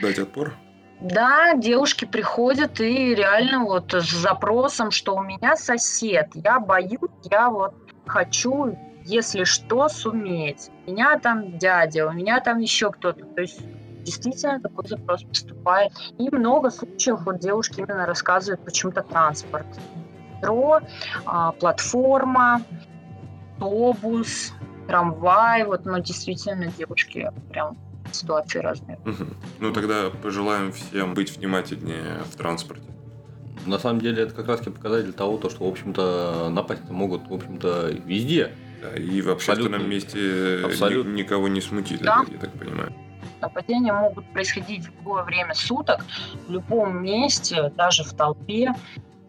Дать 0.00 0.18
отпор? 0.18 0.54
Да, 1.00 1.54
девушки 1.54 2.04
приходят 2.04 2.80
и 2.80 3.14
реально 3.14 3.60
вот 3.60 3.94
с 3.94 4.10
запросом, 4.10 4.90
что 4.90 5.16
у 5.16 5.22
меня 5.22 5.56
сосед, 5.56 6.28
я 6.34 6.60
боюсь, 6.60 7.10
я 7.30 7.48
вот 7.48 7.74
хочу, 8.06 8.76
если 9.04 9.44
что, 9.44 9.88
суметь. 9.88 10.70
У 10.86 10.92
меня 10.92 11.18
там 11.18 11.56
дядя, 11.56 12.06
у 12.06 12.12
меня 12.12 12.40
там 12.40 12.58
еще 12.58 12.90
кто-то. 12.90 13.24
То 13.24 13.40
есть 13.40 13.60
действительно 14.10 14.60
такой 14.60 14.86
запрос 14.88 15.22
поступает. 15.24 15.92
И 16.18 16.28
много 16.34 16.70
случаев 16.70 17.20
вот 17.24 17.38
девушки 17.38 17.80
именно 17.80 18.06
рассказывают 18.06 18.64
почему-то 18.64 19.02
транспорт. 19.02 19.66
Метро, 20.36 20.80
а, 21.26 21.52
платформа, 21.52 22.62
автобус, 23.60 24.52
трамвай. 24.86 25.64
Вот, 25.64 25.84
но 25.84 25.98
действительно 25.98 26.66
девушки 26.66 27.30
прям 27.50 27.76
ситуации 28.12 28.58
разные. 28.58 28.98
Угу. 29.04 29.24
Ну 29.60 29.72
тогда 29.72 30.10
пожелаем 30.22 30.72
всем 30.72 31.14
быть 31.14 31.36
внимательнее 31.36 32.22
в 32.30 32.36
транспорте. 32.36 32.84
На 33.66 33.78
самом 33.78 34.00
деле 34.00 34.22
это 34.22 34.34
как 34.34 34.48
раз 34.48 34.60
показатель 34.60 35.12
того, 35.12 35.36
то, 35.36 35.50
что, 35.50 35.64
в 35.64 35.68
общем-то, 35.68 36.48
напасть 36.50 36.88
могут, 36.88 37.28
в 37.28 37.34
общем-то, 37.34 37.90
везде. 38.06 38.52
Да, 38.82 38.96
и 38.96 39.20
в 39.20 39.28
общественном 39.28 39.74
Абсолютно. 39.74 39.86
месте 39.86 40.64
Абсолютно. 40.64 41.10
никого 41.10 41.48
не 41.48 41.60
смутили, 41.60 42.02
да? 42.02 42.24
я 42.26 42.38
так 42.38 42.50
понимаю. 42.52 42.94
Нападения 43.40 43.92
могут 43.92 44.26
происходить 44.32 44.86
в 44.86 44.94
любое 44.96 45.22
время 45.22 45.54
суток, 45.54 46.04
в 46.46 46.50
любом 46.50 47.02
месте, 47.02 47.72
даже 47.76 48.04
в 48.04 48.12
толпе. 48.12 48.74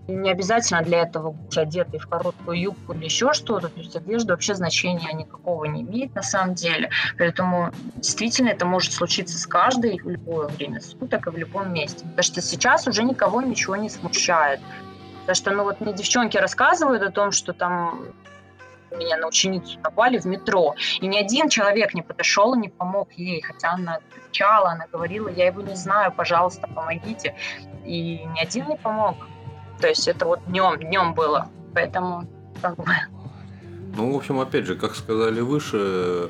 И 0.07 0.13
не 0.13 0.31
обязательно 0.31 0.81
для 0.81 1.03
этого 1.03 1.31
быть 1.31 1.57
одетой 1.57 1.99
в 1.99 2.07
короткую 2.07 2.59
юбку 2.59 2.93
или 2.93 3.05
еще 3.05 3.33
что-то. 3.33 3.69
То 3.69 3.79
есть 3.79 3.95
одежда 3.95 4.33
вообще 4.33 4.55
значения 4.55 5.13
никакого 5.13 5.65
не 5.65 5.81
имеет 5.81 6.15
на 6.15 6.23
самом 6.23 6.55
деле. 6.55 6.89
Поэтому 7.17 7.71
действительно 7.95 8.49
это 8.49 8.65
может 8.65 8.93
случиться 8.93 9.37
с 9.37 9.45
каждой 9.45 9.99
в 9.99 10.09
любое 10.09 10.47
время 10.47 10.81
суток 10.81 11.27
и 11.27 11.29
в 11.29 11.37
любом 11.37 11.71
месте. 11.71 11.99
Потому 11.99 12.23
что 12.23 12.41
сейчас 12.41 12.87
уже 12.87 13.03
никого 13.03 13.41
ничего 13.41 13.75
не 13.75 13.89
смущает. 13.89 14.59
Потому 15.21 15.35
что, 15.35 15.51
ну 15.51 15.63
вот 15.63 15.81
мне 15.81 15.93
девчонки 15.93 16.37
рассказывают 16.37 17.03
о 17.03 17.11
том, 17.11 17.31
что 17.31 17.53
там 17.53 18.01
меня 18.97 19.17
на 19.17 19.27
ученицу 19.27 19.79
напали 19.83 20.17
в 20.17 20.25
метро, 20.25 20.75
и 20.99 21.07
ни 21.07 21.17
один 21.17 21.49
человек 21.49 21.93
не 21.93 22.01
подошел 22.01 22.53
и 22.53 22.59
не 22.59 22.69
помог 22.69 23.11
ей, 23.13 23.41
хотя 23.41 23.71
она 23.71 23.99
кричала, 24.13 24.71
она 24.71 24.87
говорила, 24.91 25.29
я 25.29 25.47
его 25.47 25.61
не 25.61 25.75
знаю, 25.75 26.11
пожалуйста, 26.11 26.67
помогите. 26.67 27.35
И 27.85 28.23
ни 28.25 28.39
один 28.39 28.67
не 28.67 28.77
помог. 28.77 29.15
То 29.79 29.87
есть 29.87 30.07
это 30.07 30.25
вот 30.25 30.39
днем, 30.45 30.77
днем 30.77 31.13
было. 31.13 31.49
Поэтому 31.73 32.27
как 32.61 32.75
бы... 32.77 32.85
Ну, 33.95 34.13
в 34.13 34.15
общем, 34.15 34.39
опять 34.39 34.65
же, 34.65 34.75
как 34.75 34.95
сказали 34.95 35.41
выше, 35.41 36.29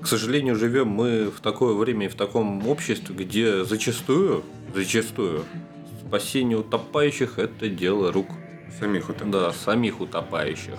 к 0.00 0.06
сожалению, 0.06 0.56
живем 0.56 0.88
мы 0.88 1.30
в 1.30 1.40
такое 1.40 1.74
время 1.74 2.06
и 2.06 2.08
в 2.08 2.14
таком 2.14 2.66
обществе, 2.68 3.14
где 3.14 3.64
зачастую, 3.64 4.42
зачастую, 4.74 5.44
спасение 6.06 6.58
утопающих– 6.58 7.38
это 7.40 7.68
дело 7.68 8.12
рук 8.12 8.26
самих 8.78 9.08
утопающих. 9.08 9.32
Да, 9.32 9.52
самих 9.52 10.00
утопающих. 10.00 10.78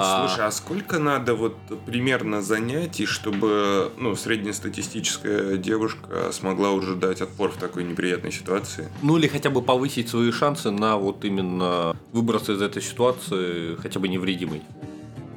А 0.00 0.28
Слушай, 0.28 0.46
а 0.46 0.50
сколько 0.52 1.00
надо 1.00 1.34
вот 1.34 1.56
примерно 1.84 2.40
занятий, 2.40 3.04
чтобы 3.04 3.90
ну, 3.96 4.14
среднестатистическая 4.14 5.56
девушка 5.56 6.30
смогла 6.30 6.70
уже 6.70 6.94
дать 6.94 7.20
отпор 7.20 7.50
в 7.50 7.56
такой 7.56 7.82
неприятной 7.82 8.30
ситуации? 8.30 8.88
Ну 9.02 9.16
или 9.16 9.26
хотя 9.26 9.50
бы 9.50 9.60
повысить 9.60 10.08
свои 10.08 10.30
шансы 10.30 10.70
на 10.70 10.96
вот 10.96 11.24
именно 11.24 11.96
выбраться 12.12 12.52
из 12.52 12.62
этой 12.62 12.80
ситуации 12.80 13.74
хотя 13.74 13.98
бы 13.98 14.06
невредимой? 14.06 14.62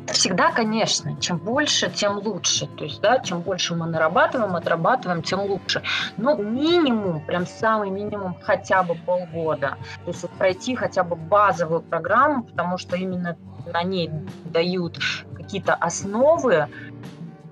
Всегда, 0.07 0.51
конечно, 0.51 1.15
чем 1.19 1.37
больше, 1.37 1.89
тем 1.89 2.17
лучше. 2.17 2.67
То 2.67 2.83
есть, 2.83 3.01
да, 3.01 3.19
чем 3.19 3.41
больше 3.41 3.75
мы 3.75 3.85
нарабатываем, 3.85 4.55
отрабатываем, 4.55 5.23
тем 5.23 5.41
лучше. 5.41 5.81
Но 6.17 6.35
минимум, 6.35 7.21
прям 7.21 7.47
самый 7.47 7.89
минимум, 7.89 8.35
хотя 8.41 8.83
бы 8.83 8.95
полгода. 8.95 9.77
То 10.03 10.11
есть 10.11 10.21
вот 10.21 10.31
пройти 10.31 10.75
хотя 10.75 11.03
бы 11.03 11.15
базовую 11.15 11.81
программу, 11.81 12.43
потому 12.43 12.77
что 12.77 12.95
именно 12.95 13.37
на 13.65 13.83
ней 13.83 14.09
дают 14.45 14.99
какие-то 15.35 15.73
основы 15.73 16.67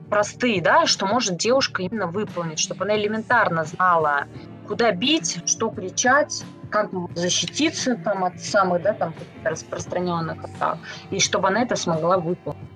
простые, 0.10 0.62
да, 0.62 0.86
что 0.86 1.06
может 1.06 1.38
девушка 1.38 1.84
именно 1.84 2.08
выполнить, 2.08 2.60
чтобы 2.60 2.86
она 2.86 2.98
элементарно 2.98 3.64
знала, 3.66 4.26
куда 4.68 4.92
бить, 4.92 5.42
что 5.46 5.70
кричать, 5.70 6.44
как 6.70 6.90
защититься 7.16 7.96
там 7.96 8.24
от 8.24 8.40
самых, 8.42 8.82
да, 8.82 8.94
там 8.94 9.14
распространенных 9.44 10.44
атак, 10.44 10.80
и 11.12 11.20
чтобы 11.20 11.48
она 11.48 11.64
это 11.64 11.76
смогла 11.76 12.18
выполнить. 12.18 12.70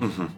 Угу. 0.00 0.28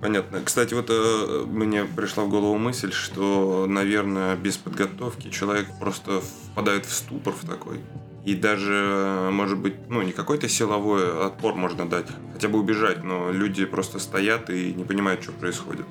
Понятно. 0.00 0.42
Кстати, 0.42 0.74
вот 0.74 0.86
э, 0.90 1.44
мне 1.46 1.84
пришла 1.84 2.24
в 2.24 2.28
голову 2.28 2.58
мысль, 2.58 2.92
что, 2.92 3.66
наверное, 3.66 4.36
без 4.36 4.58
подготовки 4.58 5.30
человек 5.30 5.68
просто 5.80 6.20
впадает 6.20 6.84
в 6.84 6.92
ступор 6.92 7.32
в 7.32 7.46
такой. 7.46 7.80
И 8.26 8.34
даже, 8.34 9.30
может 9.30 9.56
быть, 9.56 9.74
ну, 9.88 10.02
не 10.02 10.10
какой-то 10.10 10.48
силовой 10.48 11.26
отпор 11.26 11.54
можно 11.54 11.88
дать, 11.88 12.06
хотя 12.32 12.48
бы 12.48 12.58
убежать, 12.58 13.04
но 13.04 13.30
люди 13.30 13.64
просто 13.64 14.00
стоят 14.00 14.50
и 14.50 14.74
не 14.74 14.82
понимают, 14.82 15.22
что 15.22 15.30
происходит. 15.30 15.86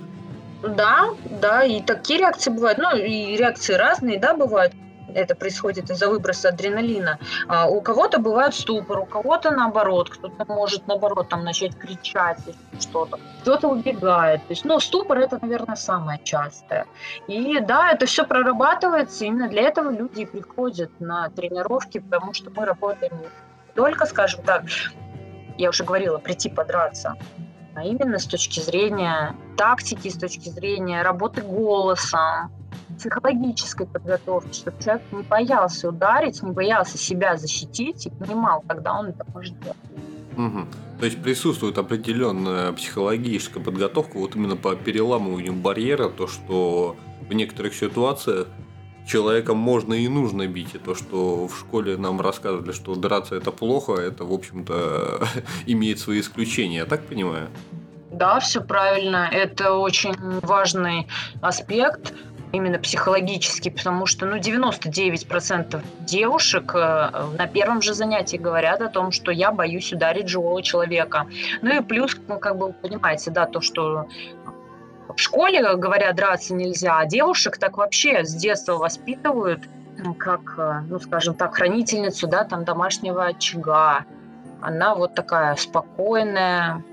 Да, 0.61 1.11
да, 1.41 1.63
и 1.63 1.81
такие 1.81 2.19
реакции 2.19 2.51
бывают. 2.51 2.77
Ну, 2.77 2.93
и 2.97 3.37
реакции 3.37 3.73
разные, 3.73 4.19
да, 4.19 4.33
бывают 4.33 4.73
это 5.13 5.35
происходит 5.35 5.89
из-за 5.89 6.09
выброса 6.09 6.49
адреналина. 6.49 7.19
А 7.47 7.67
у 7.67 7.81
кого-то 7.81 8.19
бывает 8.19 8.53
ступор, 8.53 8.99
у 8.99 9.05
кого-то 9.05 9.51
наоборот, 9.51 10.09
кто-то 10.09 10.45
может 10.47 10.87
наоборот 10.87 11.29
там 11.29 11.43
начать 11.43 11.75
кричать 11.77 12.39
что-то, 12.79 13.19
кто-то 13.41 13.67
убегает. 13.67 14.41
То 14.47 14.51
есть, 14.51 14.65
ну, 14.65 14.79
ступор 14.79 15.19
это, 15.19 15.39
наверное, 15.41 15.75
самое 15.75 16.19
частое. 16.23 16.85
И 17.27 17.59
да, 17.59 17.91
это 17.91 18.05
все 18.05 18.25
прорабатывается, 18.25 19.25
именно 19.25 19.47
для 19.47 19.63
этого 19.63 19.91
люди 19.91 20.25
приходят 20.25 20.91
на 20.99 21.29
тренировки, 21.29 21.99
потому 21.99 22.33
что 22.33 22.51
мы 22.55 22.65
работаем 22.65 23.13
не 23.19 23.27
только, 23.75 24.05
скажем 24.05 24.41
так, 24.43 24.63
я 25.57 25.69
уже 25.69 25.83
говорила, 25.83 26.17
прийти 26.17 26.49
подраться, 26.49 27.15
а 27.75 27.83
именно 27.83 28.19
с 28.19 28.25
точки 28.25 28.59
зрения 28.59 29.35
тактики, 29.57 30.09
с 30.09 30.17
точки 30.17 30.49
зрения 30.49 31.01
работы 31.01 31.41
голосом, 31.41 32.51
психологической 32.97 33.85
подготовки, 33.87 34.53
чтобы 34.53 34.81
человек 34.83 35.03
не 35.11 35.23
боялся 35.23 35.89
ударить, 35.89 36.41
не 36.41 36.51
боялся 36.51 36.97
себя 36.97 37.37
защитить 37.37 38.05
и 38.05 38.09
понимал, 38.09 38.63
когда 38.67 38.99
он 38.99 39.07
это 39.07 39.25
может 39.33 39.59
делать. 39.59 39.77
Угу. 40.37 40.65
То 40.99 41.05
есть 41.05 41.21
присутствует 41.21 41.77
определенная 41.77 42.71
психологическая 42.73 43.63
подготовка 43.63 44.17
вот 44.17 44.35
именно 44.35 44.55
по 44.55 44.75
переламыванию 44.75 45.53
барьера, 45.53 46.09
то, 46.09 46.27
что 46.27 46.95
в 47.27 47.33
некоторых 47.33 47.73
ситуациях 47.73 48.47
человека 49.07 49.53
можно 49.53 49.93
и 49.93 50.07
нужно 50.07 50.47
бить. 50.47 50.75
И 50.75 50.77
то, 50.77 50.95
что 50.95 51.47
в 51.47 51.57
школе 51.57 51.97
нам 51.97 52.21
рассказывали, 52.21 52.71
что 52.71 52.95
драться 52.95 53.35
это 53.35 53.51
плохо, 53.51 53.93
это, 53.93 54.25
в 54.25 54.33
общем-то, 54.33 55.27
имеет 55.65 55.99
свои 55.99 56.19
исключения, 56.19 56.77
я 56.77 56.85
так 56.85 57.05
понимаю? 57.05 57.49
Да, 58.11 58.39
все 58.39 58.61
правильно. 58.61 59.29
Это 59.31 59.73
очень 59.73 60.15
важный 60.41 61.07
аспект 61.41 62.13
именно 62.55 62.79
психологически, 62.79 63.69
потому 63.69 64.05
что 64.05 64.25
ну, 64.25 64.37
99% 64.37 65.81
девушек 66.01 66.71
э, 66.75 67.09
на 67.37 67.47
первом 67.47 67.81
же 67.81 67.93
занятии 67.93 68.37
говорят 68.37 68.81
о 68.81 68.89
том, 68.89 69.11
что 69.11 69.31
я 69.31 69.51
боюсь 69.51 69.91
ударить 69.93 70.27
живого 70.27 70.61
человека. 70.61 71.27
Ну 71.61 71.79
и 71.79 71.81
плюс, 71.81 72.17
ну, 72.27 72.39
как 72.39 72.57
бы 72.57 72.73
понимаете, 72.73 73.31
да, 73.31 73.45
то, 73.45 73.61
что 73.61 74.07
в 75.15 75.19
школе, 75.19 75.75
говорят, 75.75 76.15
драться 76.15 76.53
нельзя, 76.53 76.99
а 76.99 77.05
девушек 77.05 77.57
так 77.57 77.77
вообще 77.77 78.25
с 78.25 78.33
детства 78.33 78.73
воспитывают 78.73 79.61
как, 80.17 80.55
э, 80.57 80.81
ну, 80.89 80.99
скажем 80.99 81.35
так, 81.35 81.55
хранительницу, 81.55 82.27
да, 82.27 82.43
там, 82.43 82.65
домашнего 82.65 83.25
очага. 83.25 84.05
Она 84.61 84.95
вот 84.95 85.15
такая 85.15 85.55
спокойная, 85.55 86.83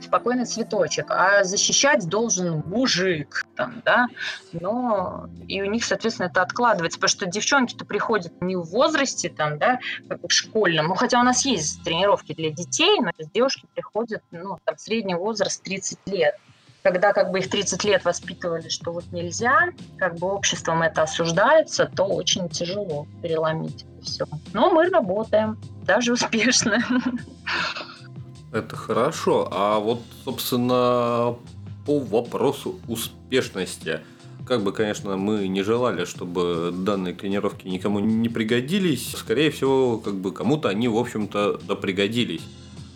спокойный 0.00 0.44
цветочек, 0.44 1.06
а 1.10 1.44
защищать 1.44 2.08
должен 2.08 2.62
мужик, 2.66 3.44
там, 3.56 3.82
да, 3.84 4.06
но 4.52 5.28
и 5.46 5.60
у 5.62 5.66
них, 5.66 5.84
соответственно, 5.84 6.26
это 6.26 6.42
откладывается, 6.42 6.98
потому 6.98 7.08
что 7.08 7.26
девчонки-то 7.26 7.84
приходят 7.84 8.32
не 8.40 8.56
в 8.56 8.64
возрасте, 8.64 9.28
там, 9.28 9.58
да, 9.58 9.78
как 10.08 10.20
в 10.22 10.30
школьном, 10.30 10.88
ну, 10.88 10.94
хотя 10.94 11.20
у 11.20 11.24
нас 11.24 11.44
есть 11.44 11.82
тренировки 11.84 12.34
для 12.34 12.50
детей, 12.50 13.00
но 13.00 13.10
девушки 13.32 13.66
приходят, 13.74 14.22
ну, 14.30 14.58
там, 14.64 14.78
средний 14.78 15.14
возраст 15.14 15.62
30 15.62 15.98
лет, 16.06 16.34
когда 16.82 17.12
как 17.12 17.30
бы 17.30 17.40
их 17.40 17.50
30 17.50 17.84
лет 17.84 18.04
воспитывали, 18.04 18.68
что 18.68 18.92
вот 18.92 19.04
нельзя, 19.12 19.70
как 19.98 20.16
бы 20.16 20.28
обществом 20.28 20.82
это 20.82 21.02
осуждается, 21.02 21.86
то 21.86 22.04
очень 22.04 22.48
тяжело 22.48 23.06
переломить 23.22 23.84
все. 24.02 24.26
Но 24.52 24.70
мы 24.70 24.88
работаем, 24.88 25.60
даже 25.84 26.12
успешно. 26.14 26.78
Это 28.52 28.76
хорошо. 28.76 29.48
А 29.50 29.78
вот, 29.78 30.00
собственно, 30.24 31.36
по 31.86 31.98
вопросу 31.98 32.78
успешности. 32.86 34.00
Как 34.46 34.62
бы, 34.62 34.72
конечно, 34.72 35.16
мы 35.16 35.46
не 35.48 35.62
желали, 35.62 36.06
чтобы 36.06 36.72
данные 36.72 37.14
тренировки 37.14 37.68
никому 37.68 37.98
не 37.98 38.28
пригодились, 38.28 39.12
скорее 39.16 39.50
всего, 39.50 39.98
как 39.98 40.14
бы 40.14 40.32
кому-то 40.32 40.70
они, 40.70 40.88
в 40.88 40.96
общем-то, 40.96 41.60
да 41.66 41.74
пригодились. 41.74 42.42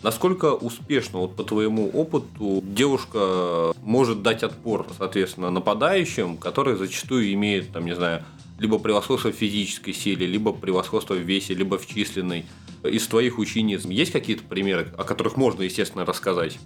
Насколько 0.01 0.53
успешно, 0.53 1.19
вот 1.19 1.35
по 1.35 1.43
твоему 1.43 1.89
опыту, 1.89 2.61
девушка 2.61 3.71
может 3.81 4.21
дать 4.21 4.43
отпор, 4.43 4.87
соответственно, 4.97 5.49
нападающим, 5.49 6.37
которые 6.37 6.75
зачастую 6.75 7.31
имеют, 7.33 7.71
там, 7.71 7.85
не 7.85 7.95
знаю, 7.95 8.23
либо 8.59 8.79
превосходство 8.79 9.31
в 9.31 9.35
физической 9.35 9.93
силе, 9.93 10.27
либо 10.27 10.51
превосходство 10.51 11.13
в 11.13 11.19
весе, 11.19 11.53
либо 11.53 11.77
в 11.77 11.87
численной. 11.87 12.45
Из 12.83 13.07
твоих 13.07 13.39
учениц 13.39 13.85
есть 13.85 14.11
какие-то 14.11 14.43
примеры, 14.43 14.93
о 14.97 15.03
которых 15.03 15.37
можно, 15.37 15.63
естественно, 15.63 16.05
рассказать? 16.05 16.59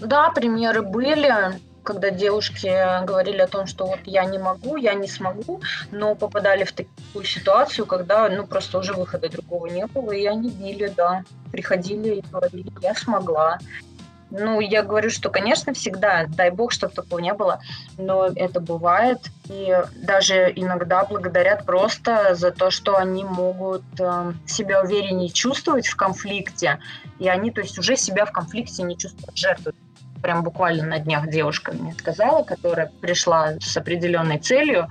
Да, 0.00 0.30
примеры 0.30 0.82
были 0.82 1.58
когда 1.84 2.10
девушки 2.10 2.66
говорили 3.04 3.38
о 3.38 3.46
том, 3.46 3.66
что 3.66 3.86
вот 3.86 4.00
я 4.06 4.24
не 4.24 4.38
могу, 4.38 4.76
я 4.76 4.94
не 4.94 5.06
смогу, 5.06 5.60
но 5.92 6.14
попадали 6.14 6.64
в 6.64 6.72
такую 6.72 7.24
ситуацию, 7.24 7.86
когда 7.86 8.28
ну 8.28 8.46
просто 8.46 8.78
уже 8.78 8.94
выхода 8.94 9.28
другого 9.28 9.66
не 9.66 9.86
было, 9.86 10.10
и 10.10 10.24
они 10.24 10.50
били, 10.50 10.92
да, 10.96 11.24
приходили 11.52 12.16
и 12.16 12.24
говорили, 12.32 12.72
я 12.80 12.94
смогла. 12.94 13.58
Ну, 14.36 14.58
я 14.58 14.82
говорю, 14.82 15.10
что, 15.10 15.30
конечно, 15.30 15.72
всегда, 15.74 16.26
дай 16.26 16.50
бог, 16.50 16.72
чтобы 16.72 16.92
такого 16.92 17.20
не 17.20 17.32
было, 17.32 17.60
но 17.96 18.26
это 18.26 18.58
бывает. 18.58 19.20
И 19.48 19.72
даже 19.94 20.52
иногда 20.56 21.04
благодарят 21.04 21.64
просто 21.64 22.34
за 22.34 22.50
то, 22.50 22.70
что 22.72 22.96
они 22.96 23.22
могут 23.22 23.84
э, 24.00 24.32
себя 24.44 24.82
увереннее 24.82 25.28
чувствовать 25.28 25.86
в 25.86 25.94
конфликте, 25.94 26.80
и 27.20 27.28
они, 27.28 27.52
то 27.52 27.60
есть, 27.60 27.78
уже 27.78 27.96
себя 27.96 28.24
в 28.24 28.32
конфликте 28.32 28.82
не 28.82 28.98
чувствуют 28.98 29.36
жертвой. 29.36 29.72
Прям 30.20 30.42
буквально 30.42 30.84
на 30.84 30.98
днях 30.98 31.28
девушка 31.28 31.72
мне 31.72 31.92
сказала, 31.92 32.42
которая 32.42 32.90
пришла 33.00 33.52
с 33.60 33.76
определенной 33.76 34.38
целью, 34.38 34.88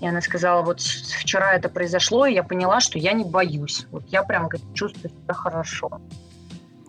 и 0.00 0.06
она 0.06 0.22
сказала, 0.22 0.62
вот 0.62 0.80
вчера 0.80 1.52
это 1.52 1.68
произошло, 1.68 2.24
и 2.24 2.32
я 2.32 2.42
поняла, 2.42 2.80
что 2.80 2.98
я 2.98 3.12
не 3.12 3.24
боюсь. 3.24 3.86
Вот 3.90 4.04
я 4.08 4.22
прям 4.22 4.48
чувствую 4.72 5.10
себя 5.10 5.34
хорошо. 5.34 6.00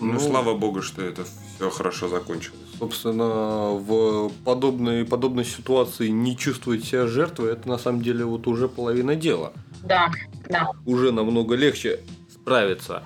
Ну, 0.02 0.14
ну, 0.14 0.20
слава 0.20 0.56
богу, 0.56 0.82
что 0.82 1.04
это 1.04 1.24
все 1.56 1.70
хорошо 1.70 2.08
закончилось. 2.08 2.60
Собственно, 2.80 3.72
в 3.74 4.32
подобной, 4.44 5.06
подобной 5.06 5.46
ситуации 5.46 6.08
не 6.08 6.36
чувствовать 6.36 6.84
себя 6.84 7.06
жертвой, 7.06 7.54
это 7.54 7.70
на 7.70 7.78
самом 7.78 8.02
деле 8.02 8.26
вот 8.26 8.48
уже 8.48 8.68
половина 8.68 9.16
дела. 9.16 9.54
Да, 9.84 10.12
да. 10.50 10.72
Уже 10.86 11.12
намного 11.12 11.56
легче 11.56 12.00
справиться. 12.34 13.04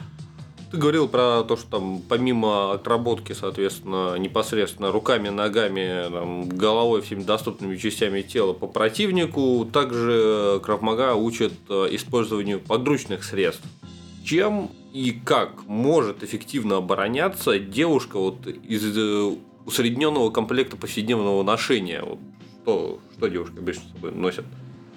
Ты 0.71 0.77
говорил 0.77 1.07
про 1.07 1.43
то, 1.43 1.57
что 1.57 1.69
там 1.69 2.01
помимо 2.07 2.73
отработки, 2.73 3.33
соответственно, 3.33 4.15
непосредственно 4.15 4.91
руками, 4.91 5.29
ногами, 5.29 6.09
там, 6.09 6.49
головой, 6.49 7.01
всеми 7.01 7.23
доступными 7.23 7.77
частями 7.77 8.21
тела 8.21 8.53
по 8.53 8.67
противнику, 8.67 9.67
также 9.71 10.59
Кравмага 10.63 11.15
учат 11.15 11.53
э, 11.69 11.87
использованию 11.91 12.59
подручных 12.59 13.23
средств. 13.23 13.63
Чем 14.23 14.71
и 14.95 15.11
как 15.11 15.67
может 15.67 16.23
эффективно 16.23 16.77
обороняться 16.77 17.59
девушка 17.59 18.17
вот 18.17 18.47
из 18.47 18.97
э, 18.97 19.35
усредненного 19.65 20.29
комплекта 20.29 20.77
повседневного 20.77 21.43
ношения? 21.43 22.01
Вот 22.01 22.19
что, 22.63 22.99
что 23.17 23.27
девушки 23.27 23.57
обычно 23.57 23.83
с 23.83 23.91
собой 23.91 24.13
носят? 24.13 24.45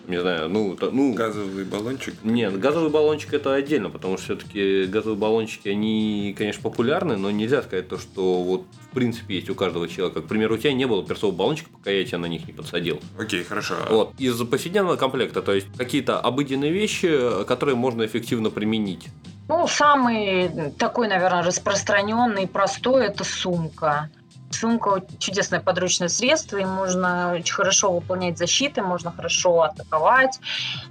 Не 0.09 0.21
знаю, 0.21 0.49
ну, 0.49 0.75
то, 0.75 0.91
ну... 0.91 1.13
Газовый 1.13 1.65
баллончик? 1.65 2.15
Нет, 2.25 2.59
газовый 2.59 2.91
баллончик 2.91 3.35
это 3.35 3.55
отдельно, 3.55 3.91
потому 3.91 4.17
что 4.17 4.25
все-таки 4.25 4.87
газовые 4.87 5.19
баллончики, 5.19 5.69
они, 5.69 6.35
конечно, 6.37 6.63
популярны, 6.63 7.17
но 7.17 7.31
нельзя 7.31 7.63
сказать 7.63 7.89
то, 7.89 7.99
что 7.99 8.43
вот 8.43 8.65
в 8.91 8.95
принципе 8.95 9.37
есть 9.37 9.51
у 9.51 9.55
каждого 9.55 9.87
человека. 9.87 10.23
К 10.23 10.27
примеру, 10.27 10.55
у 10.55 10.59
тебя 10.59 10.73
не 10.73 10.87
было 10.87 11.05
перцового 11.05 11.37
баллончика, 11.37 11.71
пока 11.71 11.91
я 11.91 12.05
тебя 12.05 12.19
на 12.19 12.27
них 12.27 12.47
не 12.47 12.53
подсадил. 12.53 13.01
Окей, 13.19 13.45
хорошо. 13.45 13.75
Вот, 13.91 14.15
из 14.19 14.37
повседневного 14.45 14.97
комплекта, 14.97 15.43
то 15.43 15.53
есть 15.53 15.67
какие-то 15.77 16.19
обыденные 16.19 16.73
вещи, 16.73 17.45
которые 17.47 17.77
можно 17.77 18.05
эффективно 18.05 18.51
применить. 18.51 19.09
Ну, 19.49 19.67
самый 19.67 20.73
такой, 20.79 21.09
наверное, 21.09 21.43
распространенный, 21.43 22.47
простой– 22.47 23.07
это 23.09 23.25
сумка. 23.25 24.11
Сумка– 24.51 25.03
чудесное 25.19 25.61
подручное 25.61 26.09
средство, 26.09 26.57
и 26.57 26.65
можно 26.65 27.35
очень 27.35 27.55
хорошо 27.55 27.93
выполнять 27.93 28.39
защиты, 28.39 28.83
можно 28.83 29.13
хорошо 29.13 29.63
атаковать, 29.63 30.41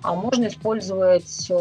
а 0.03 0.13
можно 0.13 0.47
использовать 0.47 1.47
э, 1.49 1.53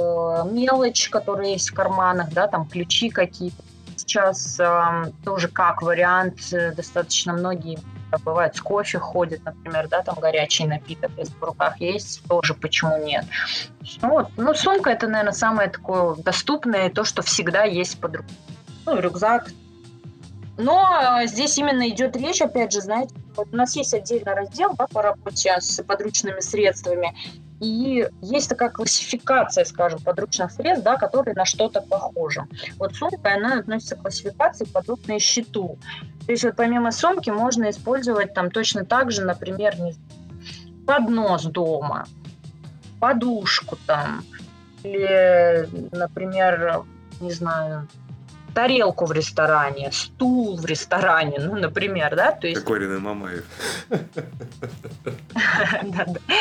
мелочь, 0.50 1.08
которая 1.08 1.48
есть 1.48 1.70
в 1.70 1.74
карманах, 1.74 2.30
да, 2.32 2.48
там 2.48 2.66
ключи 2.66 3.08
какие-то. 3.10 3.62
Сейчас 3.96 4.60
э, 4.60 5.12
тоже 5.24 5.48
как 5.48 5.82
вариант, 5.82 6.52
э, 6.52 6.72
достаточно 6.72 7.32
многие 7.32 7.78
бывает 8.24 8.56
с 8.56 8.60
кофе 8.60 8.98
ходят, 8.98 9.44
например, 9.44 9.88
да, 9.88 10.02
там 10.02 10.16
горячий 10.20 10.66
напиток, 10.66 11.10
если 11.16 11.34
в 11.34 11.42
руках 11.42 11.80
есть, 11.80 12.22
тоже 12.28 12.54
почему 12.54 12.96
нет. 13.04 13.24
Ну, 14.02 14.10
вот, 14.10 14.28
ну, 14.36 14.54
сумка 14.54 14.90
это, 14.90 15.06
наверное, 15.06 15.32
самое 15.32 15.68
такое 15.68 16.14
доступное, 16.16 16.90
то, 16.90 17.04
что 17.04 17.22
всегда 17.22 17.64
есть 17.64 18.00
под 18.00 18.16
рукой. 18.16 18.34
Ну, 18.86 19.00
рюкзак 19.00 19.50
Но 20.58 21.20
э, 21.20 21.26
здесь 21.26 21.58
именно 21.58 21.88
идет 21.88 22.16
речь, 22.16 22.40
опять 22.40 22.72
же, 22.72 22.80
знаете, 22.80 23.14
вот 23.36 23.48
у 23.52 23.56
нас 23.56 23.76
есть 23.76 23.92
отдельный 23.92 24.34
раздел 24.34 24.74
да, 24.78 24.86
по 24.86 25.02
работе 25.02 25.54
с 25.60 25.82
подручными 25.82 26.40
средствами, 26.40 27.14
и 27.60 28.06
есть 28.22 28.48
такая 28.48 28.70
классификация, 28.70 29.64
скажем, 29.64 30.00
подручных 30.00 30.52
средств, 30.52 30.84
да, 30.84 30.96
которые 30.96 31.34
на 31.34 31.44
что-то 31.44 31.80
похожи. 31.80 32.44
Вот 32.78 32.94
сумка, 32.94 33.34
она 33.34 33.58
относится 33.58 33.96
к 33.96 34.02
классификации 34.02 34.64
подобной 34.66 35.18
щиту. 35.18 35.78
То 36.26 36.32
есть 36.32 36.44
вот 36.44 36.56
помимо 36.56 36.90
сумки 36.90 37.30
можно 37.30 37.70
использовать 37.70 38.34
там 38.34 38.50
точно 38.50 38.84
так 38.84 39.10
же, 39.10 39.22
например, 39.22 39.74
поднос 40.86 41.44
дома, 41.44 42.06
подушку 43.00 43.78
там, 43.86 44.22
или, 44.82 45.68
например, 45.92 46.82
не 47.20 47.32
знаю, 47.32 47.88
тарелку 48.56 49.04
в 49.04 49.12
ресторане, 49.12 49.92
стул 49.92 50.56
в 50.56 50.64
ресторане, 50.64 51.38
ну, 51.40 51.56
например, 51.56 52.16
да, 52.16 52.32
то 52.32 52.46
есть... 52.46 52.64
Как 52.64 52.70
Орина 52.70 52.98
Мамаев. 52.98 53.44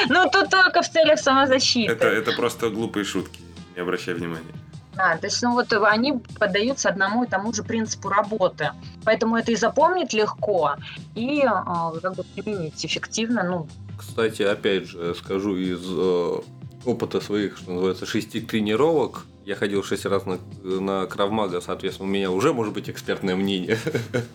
Ну, 0.10 0.30
тут 0.32 0.50
только 0.50 0.82
в 0.82 0.90
целях 0.90 1.20
самозащиты. 1.20 2.06
Это 2.06 2.32
просто 2.32 2.70
глупые 2.70 3.04
шутки, 3.04 3.42
не 3.76 3.82
обращай 3.82 4.14
внимания. 4.14 4.54
Да, 4.96 5.18
то 5.18 5.28
есть, 5.28 5.44
ну 5.44 5.52
вот 5.52 5.74
они 5.74 6.14
поддаются 6.40 6.88
одному 6.88 7.26
и 7.26 7.28
тому 7.28 7.52
же 7.54 7.64
принципу 7.64 8.08
работы. 8.08 8.70
Поэтому 9.04 9.36
это 9.36 9.52
и 9.52 9.56
запомнить 9.58 10.14
легко, 10.14 10.76
и 11.16 11.44
а, 11.46 11.92
как 12.02 12.16
бы 12.16 12.24
применить 12.24 12.86
эффективно. 12.86 13.44
Ну. 13.44 13.68
Кстати, 13.98 14.44
опять 14.44 14.88
же, 14.88 15.14
скажу 15.16 15.58
из 15.58 15.82
э, 15.86 16.42
опыта 16.86 17.20
своих, 17.20 17.58
что 17.58 17.72
называется, 17.72 18.06
шести 18.06 18.40
тренировок, 18.40 19.26
я 19.46 19.56
ходил 19.56 19.84
шесть 19.84 20.06
раз 20.06 20.24
на, 20.26 20.40
на 20.64 21.06
Кравмага, 21.06 21.62
соответственно, 21.62 22.10
у 22.10 22.12
меня 22.12 22.32
уже 22.32 22.52
может 22.52 22.74
быть 22.74 22.90
экспертное 22.90 23.36
мнение. 23.36 23.78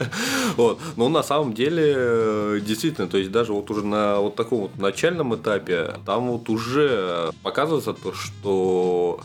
вот. 0.57 0.79
Но 0.97 1.09
на 1.09 1.23
самом 1.23 1.53
деле, 1.53 1.95
э, 1.97 2.61
действительно, 2.63 3.09
то 3.09 3.19
есть 3.19 3.33
даже 3.33 3.53
вот 3.53 3.71
уже 3.71 3.85
на 3.85 4.21
вот 4.21 4.37
таком 4.37 4.61
вот 4.61 4.79
начальном 4.79 5.35
этапе, 5.35 5.95
там 6.07 6.29
вот 6.29 6.49
уже 6.49 7.33
показывается 7.43 7.93
то, 7.93 8.13
что 8.13 9.21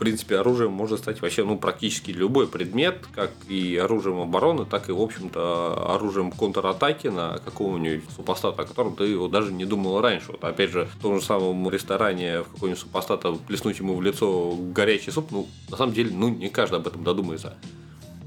принципе, 0.00 0.38
оружием 0.38 0.72
может 0.72 0.98
стать 0.98 1.20
вообще 1.20 1.44
ну, 1.44 1.58
практически 1.58 2.10
любой 2.10 2.48
предмет, 2.48 3.06
как 3.14 3.30
и 3.48 3.76
оружием 3.76 4.18
обороны, 4.18 4.64
так 4.64 4.88
и, 4.88 4.92
в 4.92 5.00
общем-то, 5.00 5.94
оружием 5.94 6.32
контратаки 6.32 7.08
на 7.08 7.38
какого-нибудь 7.38 8.10
супостата, 8.16 8.62
о 8.62 8.64
котором 8.64 8.96
ты 8.96 9.04
его 9.04 9.28
даже 9.28 9.52
не 9.52 9.66
думал 9.66 10.00
раньше. 10.00 10.32
Вот, 10.32 10.42
опять 10.42 10.70
же, 10.70 10.86
в 10.86 11.02
том 11.02 11.20
же 11.20 11.24
самом 11.24 11.68
ресторане 11.70 12.40
в 12.42 12.48
какой-нибудь 12.48 12.80
супостата 12.80 13.32
плеснуть 13.32 13.78
ему 13.78 13.94
в 13.94 14.02
лицо 14.02 14.56
горячий 14.72 15.10
суп, 15.10 15.30
ну, 15.30 15.46
на 15.68 15.76
самом 15.76 15.92
деле, 15.92 16.10
ну, 16.12 16.30
не 16.30 16.48
каждый 16.48 16.76
об 16.76 16.86
этом 16.86 17.04
додумается. 17.04 17.56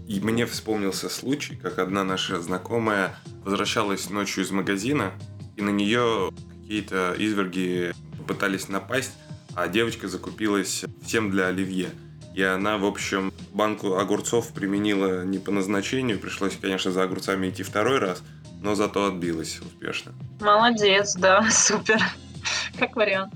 И 0.07 0.19
мне 0.19 0.45
вспомнился 0.45 1.09
случай, 1.09 1.55
как 1.55 1.79
одна 1.79 2.03
наша 2.03 2.39
знакомая 2.39 3.17
возвращалась 3.43 4.09
ночью 4.09 4.43
из 4.43 4.51
магазина, 4.51 5.11
и 5.55 5.61
на 5.61 5.71
нее 5.71 6.31
какие-то 6.61 7.15
изверги 7.17 7.93
попытались 8.19 8.69
напасть, 8.69 9.13
а 9.55 9.67
девочка 9.67 10.07
закупилась 10.07 10.85
всем 11.05 11.31
для 11.31 11.47
оливье. 11.47 11.89
И 12.35 12.41
она, 12.41 12.77
в 12.77 12.85
общем, 12.85 13.31
банку 13.53 13.97
огурцов 13.97 14.53
применила 14.53 15.23
не 15.23 15.37
по 15.37 15.51
назначению. 15.51 16.19
Пришлось, 16.19 16.57
конечно, 16.59 16.91
за 16.91 17.03
огурцами 17.03 17.49
идти 17.49 17.61
второй 17.61 17.99
раз, 17.99 18.23
но 18.61 18.73
зато 18.73 19.05
отбилась 19.05 19.59
успешно. 19.59 20.13
Молодец, 20.39 21.15
да, 21.15 21.47
супер. 21.51 22.01
Как 22.79 22.95
вариант. 22.95 23.33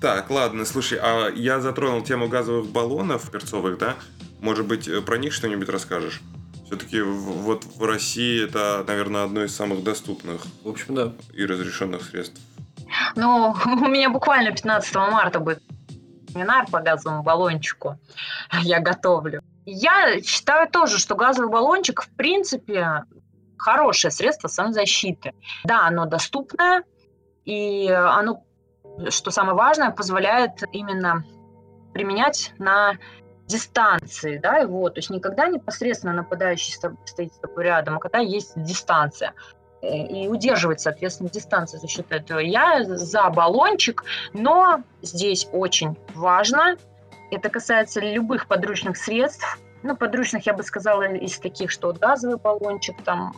Так, 0.00 0.30
ладно, 0.30 0.66
слушай, 0.66 0.98
а 1.00 1.30
я 1.30 1.60
затронул 1.60 2.02
тему 2.02 2.28
газовых 2.28 2.66
баллонов 2.66 3.30
перцовых, 3.30 3.78
да? 3.78 3.96
Может 4.40 4.66
быть, 4.66 4.86
э, 4.86 5.00
про 5.00 5.16
них 5.16 5.32
что-нибудь 5.32 5.70
расскажешь? 5.70 6.20
Все-таки 6.66 7.00
вот 7.00 7.64
в 7.64 7.84
России 7.84 8.44
это, 8.44 8.84
наверное, 8.86 9.24
одно 9.24 9.44
из 9.44 9.54
самых 9.54 9.82
доступных. 9.82 10.42
В 10.62 10.68
общем, 10.68 10.94
да. 10.94 11.12
И 11.32 11.46
разрешенных 11.46 12.02
средств. 12.02 12.38
Ну, 13.16 13.54
у 13.64 13.88
меня 13.88 14.10
буквально 14.10 14.52
15 14.52 14.94
марта 14.94 15.40
будет 15.40 15.62
семинар 16.28 16.66
по 16.70 16.80
газовому 16.80 17.22
баллончику. 17.22 17.98
Я 18.62 18.80
готовлю. 18.80 19.42
Я 19.64 20.20
считаю 20.22 20.68
тоже, 20.70 20.98
что 20.98 21.16
газовый 21.16 21.50
баллончик, 21.50 22.02
в 22.02 22.10
принципе, 22.10 23.02
хорошее 23.58 24.12
средство 24.12 24.46
самозащиты. 24.46 25.34
Да, 25.64 25.86
оно 25.86 26.06
доступное, 26.06 26.84
и 27.44 27.88
оно, 27.88 28.44
что 29.08 29.30
самое 29.30 29.56
важное, 29.56 29.90
позволяет 29.90 30.62
именно 30.72 31.24
применять 31.92 32.52
на 32.58 32.92
дистанции, 33.46 34.38
да, 34.38 34.58
его, 34.58 34.90
то 34.90 34.98
есть 34.98 35.08
никогда 35.10 35.48
непосредственно 35.48 36.12
нападающий 36.12 36.72
стоит 36.72 37.32
с 37.32 37.38
тобой 37.38 37.64
рядом, 37.64 37.96
а 37.96 38.00
когда 38.00 38.18
есть 38.18 38.52
дистанция. 38.56 39.32
И 39.82 40.26
удерживать, 40.28 40.80
соответственно, 40.80 41.30
дистанцию 41.30 41.80
за 41.80 41.86
счет 41.86 42.06
этого. 42.10 42.38
Я 42.38 42.82
за 42.84 43.28
баллончик, 43.30 44.04
но 44.32 44.82
здесь 45.02 45.48
очень 45.52 45.96
важно, 46.14 46.76
это 47.30 47.48
касается 47.48 48.00
любых 48.00 48.46
подручных 48.46 48.96
средств, 48.96 49.58
ну, 49.82 49.96
подручных, 49.96 50.46
я 50.46 50.52
бы 50.52 50.62
сказала, 50.62 51.02
из 51.14 51.38
таких, 51.38 51.70
что 51.70 51.88
вот 51.88 51.98
газовый 51.98 52.38
баллончик, 52.38 53.00
там, 53.04 53.32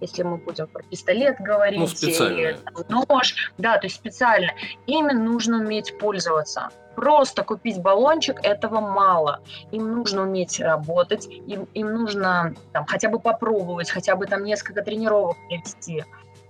если 0.00 0.22
мы 0.22 0.36
будем 0.36 0.66
про 0.68 0.82
пистолет 0.84 1.40
говорить, 1.40 1.80
ну, 2.02 2.26
или 2.26 2.56
там, 2.86 3.04
нож, 3.08 3.52
да, 3.58 3.78
то 3.78 3.86
есть 3.86 3.96
специально. 3.96 4.52
Ими 4.86 5.12
нужно 5.12 5.58
уметь 5.58 5.98
пользоваться 5.98 6.70
просто 6.98 7.44
купить 7.44 7.80
баллончик 7.80 8.40
этого 8.42 8.80
мало. 8.80 9.40
Им 9.70 9.94
нужно 9.94 10.22
уметь 10.22 10.58
работать, 10.58 11.28
им, 11.28 11.68
им 11.72 11.92
нужно 11.92 12.56
там, 12.72 12.86
хотя 12.86 13.08
бы 13.08 13.20
попробовать, 13.20 13.88
хотя 13.88 14.16
бы 14.16 14.26
там 14.26 14.42
несколько 14.42 14.82
тренировок 14.82 15.36
провести 15.46 16.04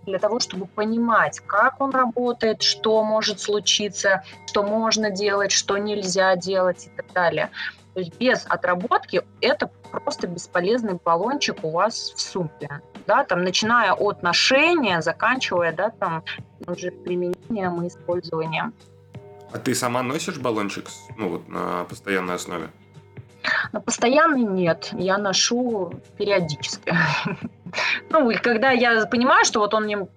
для 0.07 0.19
того, 0.19 0.41
чтобы 0.41 0.65
понимать, 0.65 1.41
как 1.41 1.83
он 1.83 1.91
работает, 1.91 2.63
что 2.63 3.05
может 3.05 3.41
случиться, 3.41 4.23
что 4.47 4.63
можно 4.63 5.11
делать, 5.11 5.53
что 5.53 5.77
нельзя 5.77 6.35
делать 6.35 6.87
и 6.87 6.97
так 6.97 7.13
далее. 7.13 7.51
То 7.93 8.01
есть 8.01 8.17
без 8.19 8.47
отработки 8.49 9.21
это 9.43 9.71
просто 9.91 10.29
бесполезный 10.29 10.99
баллончик 11.05 11.63
у 11.63 11.73
вас 11.73 12.15
в 12.17 12.21
сумке. 12.23 12.81
Да, 13.07 13.25
там, 13.25 13.43
начиная 13.43 13.93
от 13.93 14.23
ношения, 14.23 15.03
заканчивая 15.03 15.73
да, 15.73 15.91
там, 15.91 16.25
уже 16.67 16.91
применением 16.91 17.83
и 17.83 17.89
использованием. 17.89 18.73
А 19.53 19.59
ты 19.59 19.75
сама 19.75 20.03
носишь 20.03 20.39
баллончик 20.39 20.87
ну, 21.17 21.29
вот, 21.31 21.49
на 21.49 21.85
постоянной 21.85 22.35
основе? 22.35 22.71
На 23.73 23.81
постоянной 23.81 24.43
нет, 24.43 24.91
я 24.93 25.19
ношу 25.19 25.93
периодически. 26.17 26.95
Ну, 28.09 28.31
и 28.31 28.37
когда 28.37 28.71
я 28.71 29.05
понимаю, 29.05 29.45
что 29.45 29.61
вот 29.61 29.75
он 29.75 29.85
мне, 29.85 30.09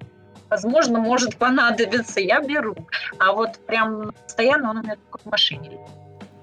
возможно, 0.49 0.99
может 0.99 1.35
понадобиться, 1.35 2.21
я 2.21 2.39
беру. 2.39 2.75
А 3.19 3.33
вот 3.33 3.59
прям 3.67 4.13
постоянно 4.23 4.69
он 4.69 4.77
у 4.77 4.83
меня 4.83 4.95
только 4.95 5.17
в 5.17 5.29
машине. 5.29 5.77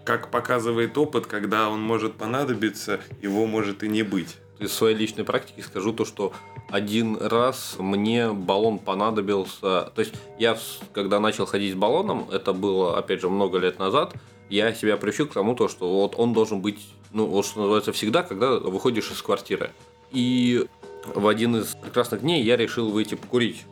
Как 0.05 0.31
показывает 0.31 0.99
опыт, 0.99 1.27
когда 1.27 1.71
он 1.71 1.81
может 1.81 2.19
понадобиться, 2.19 3.01
его 3.23 3.47
может 3.47 3.83
и 3.83 3.89
не 3.89 4.03
быть. 4.03 4.37
Из 4.59 4.73
своей 4.73 4.97
личной 4.97 5.25
практики 5.25 5.61
скажу 5.61 5.93
то, 5.93 6.05
что 6.05 6.33
один 6.69 7.17
раз 7.17 7.77
мне 7.79 8.33
баллон 8.33 8.79
понадобился. 8.79 9.93
То 9.95 10.01
есть 10.01 10.15
я, 10.39 10.59
когда 10.93 11.21
начал 11.21 11.47
ходить 11.47 11.75
с 11.75 11.77
баллоном, 11.77 12.29
это 12.31 12.53
было, 12.53 12.99
опять 12.99 13.21
же, 13.21 13.29
много 13.29 13.59
лет 13.59 13.79
назад, 13.79 14.15
я 14.51 14.73
себя 14.73 14.97
приучил 14.97 15.29
к 15.29 15.33
тому, 15.33 15.55
то, 15.55 15.69
что 15.69 15.89
вот 15.89 16.15
он 16.17 16.33
должен 16.33 16.61
быть, 16.61 16.89
ну, 17.13 17.27
вот 17.27 17.47
что 17.47 17.61
называется, 17.61 17.93
всегда, 17.93 18.23
когда 18.23 18.59
выходишь 18.59 19.11
из 19.11 19.23
квартиры. 19.23 19.71
И 20.11 20.67
в 21.15 21.29
один 21.29 21.57
из 21.57 21.75
прекрасных 21.75 22.23
дней 22.23 22.43
я 22.43 22.57
решил 22.57 22.91
выйти 22.91 23.15
покурить. 23.15 23.65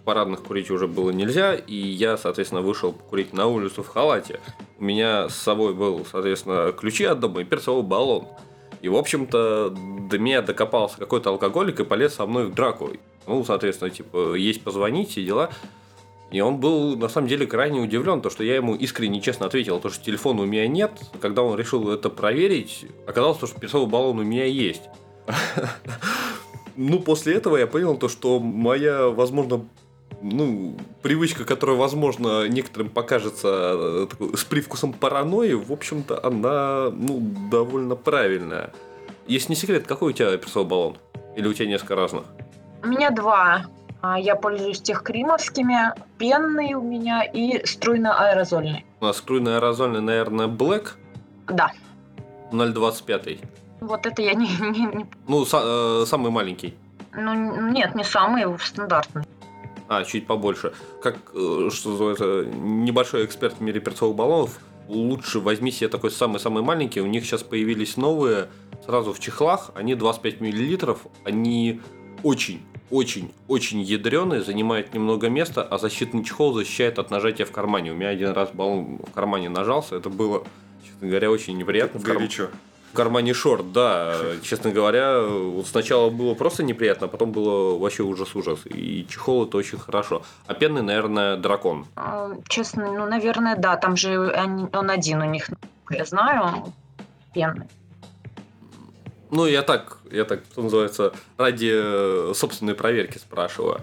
В 0.00 0.04
парадных 0.04 0.42
курить 0.42 0.70
уже 0.70 0.88
было 0.88 1.10
нельзя, 1.10 1.54
и 1.54 1.76
я, 1.76 2.16
соответственно, 2.16 2.60
вышел 2.60 2.92
покурить 2.92 3.32
на 3.32 3.46
улицу 3.46 3.84
в 3.84 3.88
халате. 3.88 4.40
У 4.78 4.84
меня 4.84 5.28
с 5.28 5.36
собой 5.36 5.74
был, 5.74 6.04
соответственно, 6.10 6.72
ключи 6.72 7.04
от 7.04 7.20
дома 7.20 7.42
и 7.42 7.44
перцовый 7.44 7.84
баллон. 7.84 8.26
И, 8.82 8.88
в 8.88 8.96
общем-то, 8.96 9.70
до 10.10 10.18
меня 10.18 10.42
докопался 10.42 10.98
какой-то 10.98 11.30
алкоголик 11.30 11.80
и 11.80 11.84
полез 11.84 12.14
со 12.14 12.26
мной 12.26 12.46
в 12.46 12.54
драку. 12.54 12.90
Ну, 13.28 13.44
соответственно, 13.44 13.90
типа, 13.90 14.34
есть 14.34 14.62
позвонить, 14.64 15.10
все 15.10 15.24
дела. 15.24 15.50
И 16.32 16.40
он 16.40 16.58
был, 16.58 16.96
на 16.96 17.08
самом 17.08 17.28
деле, 17.28 17.46
крайне 17.46 17.80
удивлен, 17.80 18.20
то, 18.22 18.30
что 18.30 18.42
я 18.42 18.56
ему 18.56 18.74
искренне 18.74 19.20
честно 19.20 19.46
ответил, 19.46 19.78
то, 19.78 19.90
что 19.90 20.04
телефона 20.04 20.42
у 20.42 20.46
меня 20.46 20.66
нет. 20.66 20.92
Когда 21.20 21.42
он 21.42 21.56
решил 21.58 21.90
это 21.90 22.10
проверить, 22.10 22.86
оказалось, 23.06 23.36
что 23.36 23.60
перцовый 23.60 23.86
баллон 23.88 24.18
у 24.18 24.24
меня 24.24 24.44
есть. 24.44 24.82
Ну, 26.74 27.00
после 27.00 27.34
этого 27.34 27.58
я 27.58 27.66
понял 27.66 27.98
то, 27.98 28.08
что 28.08 28.40
моя, 28.40 29.08
возможно, 29.08 29.66
ну, 30.22 30.76
привычка, 31.02 31.44
которая, 31.44 31.76
возможно, 31.76 32.48
некоторым 32.48 32.88
покажется 32.88 34.08
э, 34.18 34.36
с 34.36 34.44
привкусом 34.44 34.92
паранойи, 34.92 35.54
в 35.54 35.72
общем-то, 35.72 36.24
она, 36.24 36.90
ну, 36.90 37.20
довольно 37.50 37.96
правильная. 37.96 38.72
Если 39.26 39.50
не 39.50 39.56
секрет, 39.56 39.86
какой 39.86 40.12
у 40.12 40.12
тебя 40.12 40.36
перцовый 40.36 40.68
баллон? 40.68 40.96
Или 41.36 41.48
у 41.48 41.52
тебя 41.52 41.66
несколько 41.66 41.94
разных? 41.94 42.24
У 42.82 42.86
меня 42.86 43.10
два. 43.10 43.66
А, 44.00 44.18
я 44.18 44.34
пользуюсь 44.34 44.80
техкримовскими, 44.80 45.92
пенный 46.18 46.74
у 46.74 46.82
меня 46.82 47.22
и 47.22 47.64
струйно-аэрозольный. 47.64 48.84
У 49.00 49.04
нас 49.04 49.18
струйно-аэрозольный, 49.18 50.00
наверное, 50.00 50.48
Black? 50.48 50.90
Да. 51.46 51.70
0,25. 52.50 53.40
Вот 53.80 54.06
это 54.06 54.22
я 54.22 54.34
не... 54.34 54.46
не, 54.60 54.86
не... 54.86 55.06
Ну, 55.28 55.42
са- 55.44 56.02
э, 56.02 56.06
самый 56.06 56.30
маленький. 56.30 56.74
Ну, 57.12 57.70
нет, 57.70 57.94
не 57.94 58.04
самый, 58.04 58.44
стандартный. 58.58 59.24
А, 59.88 60.04
чуть 60.04 60.26
побольше. 60.26 60.72
Как, 61.02 61.18
э, 61.34 61.70
что 61.72 61.90
называется, 61.90 62.44
небольшой 62.44 63.24
эксперт 63.24 63.58
в 63.58 63.60
мире 63.60 63.80
перцовых 63.80 64.16
баллонов, 64.16 64.58
лучше 64.88 65.40
возьми 65.40 65.70
себе 65.70 65.88
такой 65.88 66.10
самый-самый 66.10 66.62
маленький. 66.62 67.00
У 67.00 67.06
них 67.06 67.24
сейчас 67.24 67.42
появились 67.42 67.96
новые, 67.96 68.48
сразу 68.84 69.12
в 69.12 69.20
чехлах, 69.20 69.70
они 69.74 69.94
25 69.94 70.40
миллилитров, 70.40 71.06
они 71.24 71.80
очень 72.22 72.62
очень, 72.92 73.32
очень 73.48 73.80
ядреные, 73.80 74.42
занимают 74.42 74.92
немного 74.92 75.30
места, 75.30 75.62
а 75.62 75.78
защитный 75.78 76.22
чехол 76.22 76.52
защищает 76.52 76.98
от 76.98 77.10
нажатия 77.10 77.46
в 77.46 77.50
кармане. 77.50 77.92
У 77.92 77.94
меня 77.94 78.10
один 78.10 78.32
раз 78.32 78.50
баллон 78.52 78.98
в 78.98 79.10
кармане 79.12 79.48
нажался, 79.48 79.96
это 79.96 80.10
было, 80.10 80.44
честно 80.84 81.08
говоря, 81.08 81.30
очень 81.30 81.56
неприятно. 81.56 82.00
Горячо. 82.00 82.48
В 82.48 82.71
кармане 82.92 83.34
шорт, 83.34 83.72
да. 83.72 84.16
Честно 84.42 84.70
говоря, 84.70 85.20
вот 85.22 85.66
сначала 85.66 86.10
было 86.10 86.34
просто 86.34 86.62
неприятно, 86.62 87.06
а 87.06 87.08
потом 87.08 87.32
было 87.32 87.78
вообще 87.78 88.02
ужас-ужас. 88.02 88.60
И 88.64 89.06
чехол 89.08 89.46
это 89.46 89.56
очень 89.56 89.78
хорошо. 89.78 90.22
А 90.46 90.54
пенный, 90.54 90.82
наверное, 90.82 91.36
дракон. 91.36 91.86
А, 91.96 92.32
честно, 92.48 92.92
ну, 92.92 93.06
наверное, 93.06 93.56
да. 93.56 93.76
Там 93.76 93.96
же 93.96 94.18
он 94.72 94.90
один 94.90 95.22
у 95.22 95.26
них, 95.26 95.48
я 95.90 96.04
знаю, 96.04 96.72
пенный. 97.34 97.66
Ну, 99.30 99.46
я 99.46 99.62
так, 99.62 99.96
я 100.10 100.24
так, 100.24 100.40
что 100.52 100.62
называется, 100.62 101.14
ради 101.38 101.70
э, 101.72 102.32
собственной 102.34 102.74
проверки 102.74 103.16
спрашиваю. 103.16 103.80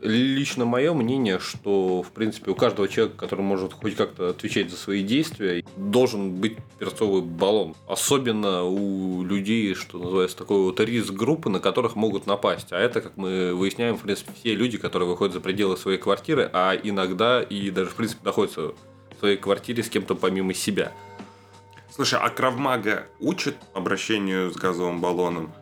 Лично 0.00 0.64
мое 0.64 0.92
мнение, 0.92 1.38
что, 1.38 2.02
в 2.02 2.12
принципе, 2.12 2.50
у 2.50 2.54
каждого 2.54 2.88
человека, 2.88 3.18
который 3.18 3.40
может 3.40 3.72
хоть 3.72 3.96
как-то 3.96 4.28
отвечать 4.28 4.70
за 4.70 4.76
свои 4.76 5.02
действия, 5.02 5.64
должен 5.76 6.36
быть 6.36 6.58
перцовый 6.78 7.22
баллон. 7.22 7.74
Особенно 7.88 8.64
у 8.64 9.24
людей, 9.24 9.74
что 9.74 9.98
называется, 9.98 10.36
такой 10.36 10.62
вот 10.62 10.78
риск 10.80 11.12
группы, 11.12 11.48
на 11.48 11.58
которых 11.58 11.96
могут 11.96 12.26
напасть. 12.26 12.72
А 12.72 12.78
это, 12.78 13.00
как 13.00 13.16
мы 13.16 13.54
выясняем, 13.54 13.96
в 13.96 14.02
принципе, 14.02 14.32
все 14.38 14.54
люди, 14.54 14.78
которые 14.78 15.08
выходят 15.08 15.34
за 15.34 15.40
пределы 15.40 15.76
своей 15.76 15.98
квартиры, 15.98 16.48
а 16.52 16.74
иногда 16.74 17.42
и 17.42 17.70
даже, 17.70 17.90
в 17.90 17.94
принципе, 17.94 18.20
находятся 18.24 18.74
в 19.16 19.18
своей 19.18 19.36
квартире 19.36 19.82
с 19.82 19.88
кем-то 19.88 20.14
помимо 20.14 20.54
себя. 20.54 20.92
Слушай, 21.90 22.18
а 22.20 22.28
Кравмага 22.28 23.06
учит 23.20 23.56
обращению 23.72 24.50
с 24.50 24.56
газовым 24.56 25.00
баллоном? 25.00 25.52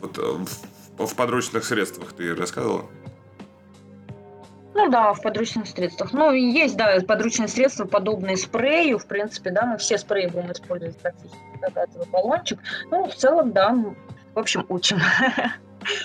Вот 0.00 0.18
э, 0.18 0.22
в, 0.22 1.06
в 1.06 1.16
подручных 1.16 1.64
средствах 1.64 2.12
ты 2.12 2.34
рассказывала? 2.34 2.84
Ну 4.78 4.88
да, 4.88 5.12
в 5.12 5.20
подручных 5.20 5.66
средствах. 5.66 6.12
Ну, 6.12 6.32
есть, 6.32 6.76
да, 6.76 7.00
подручные 7.00 7.48
средства, 7.48 7.84
подобные 7.84 8.36
спрею. 8.36 9.00
В 9.00 9.06
принципе, 9.06 9.50
да, 9.50 9.66
мы 9.66 9.76
все 9.76 9.98
спреи 9.98 10.28
будем 10.28 10.52
использовать 10.52 10.96
практически 10.98 11.36
как 11.60 11.72
газовый 11.72 12.06
баллончик. 12.06 12.60
Ну, 12.92 13.08
в 13.08 13.14
целом, 13.16 13.50
да, 13.50 13.76
в 14.34 14.38
общем, 14.38 14.64
учим. 14.68 15.00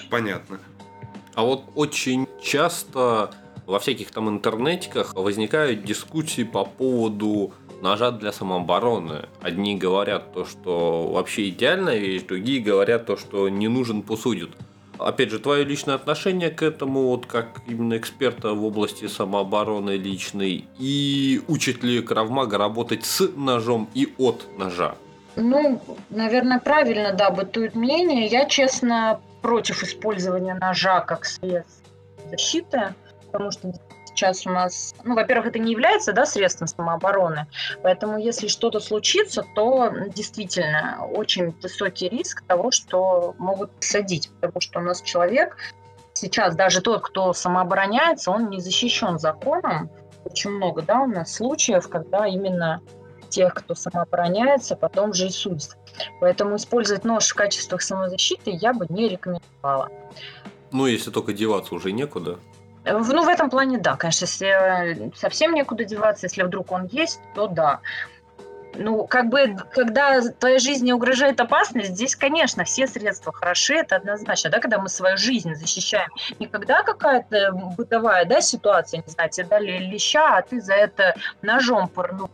Понятно. 0.09 0.59
А 1.35 1.43
вот 1.43 1.65
очень 1.75 2.27
часто 2.41 3.29
во 3.67 3.77
всяких 3.77 4.09
там 4.09 4.27
интернетиках 4.27 5.13
возникают 5.13 5.83
дискуссии 5.83 6.43
по 6.43 6.65
поводу 6.65 7.53
ножа 7.79 8.09
для 8.09 8.31
самообороны. 8.31 9.27
Одни 9.39 9.77
говорят 9.77 10.33
то, 10.33 10.45
что 10.45 11.11
вообще 11.11 11.49
идеальная 11.49 11.97
вещь, 11.97 12.23
другие 12.23 12.59
говорят 12.59 13.05
то, 13.05 13.17
что 13.17 13.49
не 13.49 13.67
нужен 13.67 14.01
посудит. 14.01 14.49
Опять 15.03 15.31
же, 15.31 15.39
твое 15.39 15.63
личное 15.63 15.95
отношение 15.95 16.49
к 16.49 16.61
этому, 16.63 17.07
вот 17.07 17.25
как 17.25 17.61
именно 17.67 17.97
эксперта 17.97 18.53
в 18.53 18.63
области 18.63 19.07
самообороны 19.07 19.97
личной, 19.97 20.65
и 20.79 21.41
учит 21.47 21.83
ли 21.83 22.01
Кравмага 22.01 22.57
работать 22.57 23.05
с 23.05 23.27
ножом 23.35 23.89
и 23.93 24.13
от 24.17 24.45
ножа? 24.57 24.95
Ну, 25.35 25.81
наверное, 26.09 26.59
правильно, 26.59 27.11
да, 27.11 27.31
бытует 27.31 27.75
мнение. 27.75 28.27
Я, 28.27 28.45
честно, 28.45 29.19
против 29.41 29.83
использования 29.83 30.55
ножа 30.55 31.01
как 31.01 31.25
средств 31.25 31.83
защиты, 32.29 32.93
потому 33.31 33.51
что 33.51 33.73
сейчас 34.15 34.45
у 34.45 34.49
нас, 34.49 34.93
ну, 35.03 35.15
во-первых, 35.15 35.47
это 35.47 35.59
не 35.59 35.71
является, 35.71 36.13
да, 36.13 36.25
средством 36.25 36.67
самообороны, 36.67 37.47
поэтому 37.81 38.17
если 38.17 38.47
что-то 38.47 38.79
случится, 38.79 39.45
то 39.55 39.91
действительно 40.15 41.05
очень 41.11 41.51
высокий 41.61 42.09
риск 42.09 42.43
того, 42.47 42.71
что 42.71 43.35
могут 43.37 43.71
садить, 43.79 44.29
потому 44.39 44.61
что 44.61 44.79
у 44.79 44.83
нас 44.83 45.01
человек 45.01 45.57
сейчас, 46.13 46.55
даже 46.55 46.81
тот, 46.81 47.01
кто 47.01 47.33
самообороняется, 47.33 48.31
он 48.31 48.49
не 48.49 48.59
защищен 48.59 49.19
законом. 49.19 49.89
Очень 50.25 50.51
много, 50.51 50.81
да, 50.81 51.01
у 51.01 51.07
нас 51.07 51.35
случаев, 51.35 51.89
когда 51.89 52.25
именно 52.25 52.81
тех, 53.29 53.53
кто 53.53 53.75
самообороняется, 53.75 54.75
потом 54.75 55.13
же 55.13 55.27
и 55.27 55.29
судят. 55.29 55.75
Поэтому 56.21 56.55
использовать 56.55 57.03
нож 57.03 57.27
в 57.27 57.33
качестве 57.33 57.79
самозащиты 57.79 58.51
я 58.51 58.73
бы 58.73 58.85
не 58.89 59.09
рекомендовала. 59.09 59.89
Ну, 60.71 60.85
если 60.85 61.11
только 61.11 61.33
деваться 61.33 61.75
уже 61.75 61.91
некуда. 61.91 62.39
Ну, 62.85 63.23
в 63.23 63.29
этом 63.29 63.49
плане, 63.49 63.77
да, 63.77 63.95
конечно, 63.95 64.25
если 64.25 65.11
совсем 65.15 65.53
некуда 65.53 65.85
деваться, 65.85 66.25
если 66.25 66.43
вдруг 66.43 66.71
он 66.71 66.87
есть, 66.87 67.21
то 67.33 67.47
да. 67.47 67.79
Ну, 68.75 69.05
как 69.05 69.29
бы, 69.29 69.55
когда 69.71 70.19
твоей 70.21 70.59
жизни 70.59 70.91
угрожает 70.91 71.39
опасность, 71.39 71.91
здесь, 71.91 72.15
конечно, 72.15 72.63
все 72.63 72.87
средства 72.87 73.31
хороши, 73.31 73.75
это 73.75 73.97
однозначно, 73.97 74.49
да, 74.49 74.59
когда 74.59 74.79
мы 74.79 74.89
свою 74.89 75.15
жизнь 75.15 75.53
защищаем. 75.53 76.09
Не 76.39 76.47
когда 76.47 76.81
какая-то 76.81 77.51
бытовая, 77.77 78.25
да, 78.25 78.41
ситуация, 78.41 79.03
не 79.05 79.11
знаю, 79.11 79.29
тебе 79.29 79.45
дали 79.45 79.77
леща, 79.77 80.37
а 80.37 80.41
ты 80.41 80.59
за 80.59 80.73
это 80.73 81.15
ножом 81.41 81.87
порнул. 81.87 82.31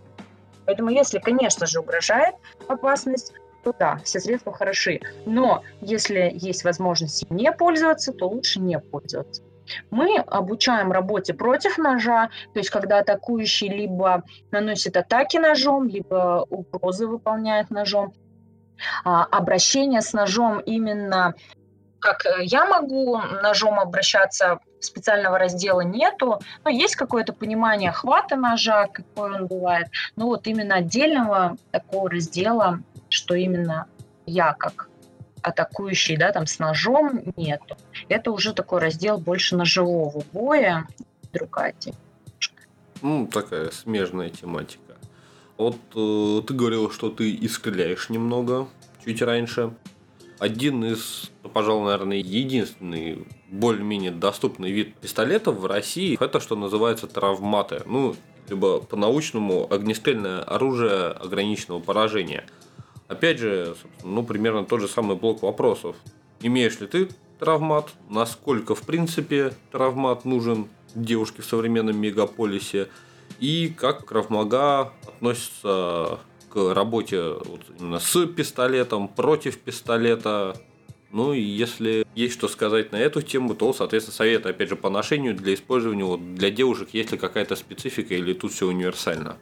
Поэтому, 0.65 0.89
если, 0.89 1.19
конечно 1.19 1.65
же, 1.65 1.79
угрожает 1.79 2.35
опасность, 2.67 3.33
то 3.63 3.73
да, 3.77 3.99
все 4.05 4.19
средства 4.19 4.53
хороши. 4.53 5.01
Но 5.25 5.63
если 5.81 6.31
есть 6.33 6.63
возможность 6.63 7.29
не 7.29 7.51
пользоваться, 7.51 8.13
то 8.13 8.29
лучше 8.29 8.59
не 8.59 8.79
пользоваться. 8.79 9.43
Мы 9.91 10.17
обучаем 10.17 10.91
работе 10.91 11.33
против 11.33 11.77
ножа, 11.77 12.29
то 12.53 12.59
есть 12.59 12.69
когда 12.69 12.99
атакующий 12.99 13.69
либо 13.69 14.23
наносит 14.51 14.97
атаки 14.97 15.37
ножом, 15.37 15.87
либо 15.87 16.45
угрозы 16.49 17.07
выполняет 17.07 17.69
ножом. 17.69 18.13
А, 19.03 19.25
обращение 19.25 20.01
с 20.01 20.13
ножом 20.13 20.59
именно 20.59 21.35
как 21.99 22.23
я 22.39 22.65
могу 22.65 23.17
ножом 23.17 23.79
обращаться, 23.79 24.59
специального 24.79 25.37
раздела 25.37 25.81
нету, 25.81 26.39
но 26.63 26.69
есть 26.69 26.95
какое-то 26.95 27.33
понимание 27.33 27.91
хвата 27.91 28.37
ножа, 28.37 28.87
какой 28.87 29.35
он 29.35 29.47
бывает, 29.47 29.87
но 30.15 30.27
вот 30.27 30.47
именно 30.47 30.75
отдельного 30.75 31.57
такого 31.71 32.09
раздела, 32.09 32.79
что 33.09 33.35
именно 33.35 33.87
я 34.25 34.53
как 34.53 34.88
атакующий, 35.41 36.17
да, 36.17 36.31
там 36.31 36.47
с 36.47 36.59
ножом 36.59 37.21
нету. 37.35 37.77
Это 38.07 38.31
уже 38.31 38.53
такой 38.53 38.79
раздел 38.79 39.17
больше 39.17 39.55
ножевого 39.55 40.23
боя, 40.31 40.87
другая 41.33 41.73
тема. 41.77 41.97
Ну, 43.01 43.27
такая 43.27 43.71
смежная 43.71 44.29
тематика. 44.29 44.97
Вот 45.57 45.77
э, 45.95 46.41
ты 46.47 46.53
говорил, 46.53 46.91
что 46.91 47.09
ты 47.09 47.31
и 47.31 47.49
немного 48.09 48.67
чуть 49.05 49.21
раньше. 49.21 49.73
Один 50.37 50.85
из, 50.85 51.31
ну, 51.43 51.49
пожалуй, 51.49 51.85
наверное, 51.85 52.17
единственный 52.17 53.27
более-менее 53.49 54.11
доступный 54.11 54.71
вид 54.71 54.95
пистолетов 54.95 55.57
в 55.57 55.65
России– 55.65 56.17
это 56.21 56.39
что 56.39 56.55
называется 56.55 57.07
травматы. 57.07 57.81
Ну, 57.85 58.15
либо 58.47 58.79
по-научному 58.79 59.71
огнестрельное 59.71 60.41
оружие 60.41 61.11
ограниченного 61.11 61.79
поражения– 61.79 62.45
Опять 63.09 63.39
же, 63.39 63.75
ну, 64.03 64.23
примерно 64.23 64.63
тот 64.63 64.81
же 64.81 64.87
самый 64.87 65.17
блок 65.17 65.41
вопросов. 65.41 65.95
Имеешь 66.41 66.79
ли 66.79 66.85
ты 66.85 67.09
травмат? 67.39 67.89
Насколько, 68.07 68.75
в 68.75 68.83
принципе, 68.83 69.51
травмат 69.71 70.25
нужен 70.25 70.69
девушке 70.93 71.41
в 71.41 71.45
современном 71.45 71.97
мегаполисе? 71.97 72.87
И 73.39 73.73
как 73.75 74.05
Кравмага 74.05 74.93
относится 75.07 76.19
к 76.49 76.73
работе 76.73 77.21
вот 77.45 77.61
именно 77.79 77.99
с 77.99 78.25
пистолетом, 78.27 79.07
против 79.07 79.57
пистолета? 79.57 80.55
Ну 81.11 81.33
и 81.33 81.41
если 81.41 82.05
есть 82.13 82.35
что 82.35 82.47
сказать 82.47 82.91
на 82.91 82.97
эту 82.97 83.23
тему, 83.23 83.55
то, 83.55 83.73
соответственно, 83.73 84.15
совет, 84.15 84.45
опять 84.45 84.69
же, 84.69 84.75
по 84.75 84.91
ношению 84.91 85.35
для 85.35 85.55
использования 85.55 86.03
вот, 86.03 86.35
для 86.35 86.51
девушек, 86.51 86.89
есть 86.93 87.11
ли 87.11 87.17
какая-то 87.17 87.55
специфика 87.55 88.13
или 88.13 88.33
тут 88.33 88.51
все 88.51 88.67
универсально? 88.67 89.37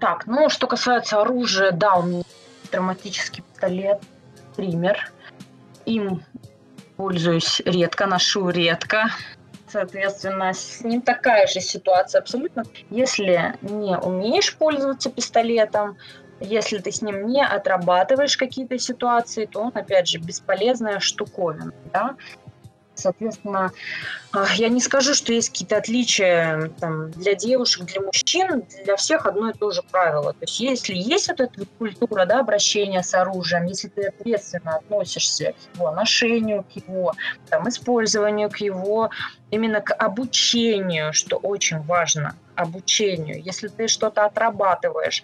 Так, 0.00 0.26
ну, 0.26 0.48
что 0.48 0.66
касается 0.66 1.20
оружия, 1.20 1.72
да, 1.72 1.96
у 1.96 2.02
меня 2.04 2.22
травматический 2.72 3.44
пистолет 3.44 4.00
«Триммер». 4.56 5.12
Им 5.84 6.24
пользуюсь 6.96 7.60
редко, 7.64 8.06
ношу 8.06 8.48
редко. 8.48 9.10
Соответственно, 9.68 10.52
с 10.52 10.82
ним 10.82 11.00
такая 11.00 11.46
же 11.46 11.60
ситуация 11.60 12.20
абсолютно. 12.20 12.64
Если 12.90 13.56
не 13.62 13.96
умеешь 13.96 14.54
пользоваться 14.56 15.10
пистолетом, 15.10 15.96
если 16.40 16.78
ты 16.78 16.90
с 16.90 17.02
ним 17.02 17.26
не 17.26 17.44
отрабатываешь 17.44 18.36
какие-то 18.36 18.78
ситуации, 18.78 19.46
то 19.46 19.60
он, 19.60 19.72
опять 19.74 20.08
же, 20.08 20.18
бесполезная 20.18 20.98
штуковина. 20.98 21.72
Да? 21.92 22.16
Соответственно, 23.02 23.72
а, 24.32 24.46
я 24.54 24.68
не 24.68 24.80
скажу, 24.80 25.14
что 25.14 25.32
есть 25.32 25.50
какие-то 25.50 25.76
отличия 25.76 26.70
там, 26.80 27.10
для 27.10 27.34
девушек, 27.34 27.84
для 27.86 28.00
мужчин, 28.00 28.64
для 28.84 28.96
всех 28.96 29.26
одно 29.26 29.50
и 29.50 29.52
то 29.52 29.70
же 29.70 29.82
правило. 29.82 30.32
То 30.32 30.42
есть 30.42 30.60
если 30.60 30.94
есть 30.94 31.28
вот 31.28 31.40
эта 31.40 31.66
культура 31.78 32.24
да, 32.24 32.40
обращения 32.40 33.02
с 33.02 33.12
оружием, 33.14 33.66
если 33.66 33.88
ты 33.88 34.06
ответственно 34.06 34.76
относишься 34.76 35.52
к 35.52 35.76
его 35.76 35.90
ношению, 35.90 36.64
к 36.64 36.70
его 36.72 37.12
там, 37.50 37.68
использованию, 37.68 38.48
к 38.50 38.56
его 38.58 39.10
именно 39.50 39.80
к 39.80 39.92
обучению, 39.94 41.12
что 41.12 41.36
очень 41.36 41.80
важно, 41.82 42.36
обучению. 42.54 43.42
Если 43.42 43.68
ты 43.68 43.88
что-то 43.88 44.24
отрабатываешь, 44.24 45.22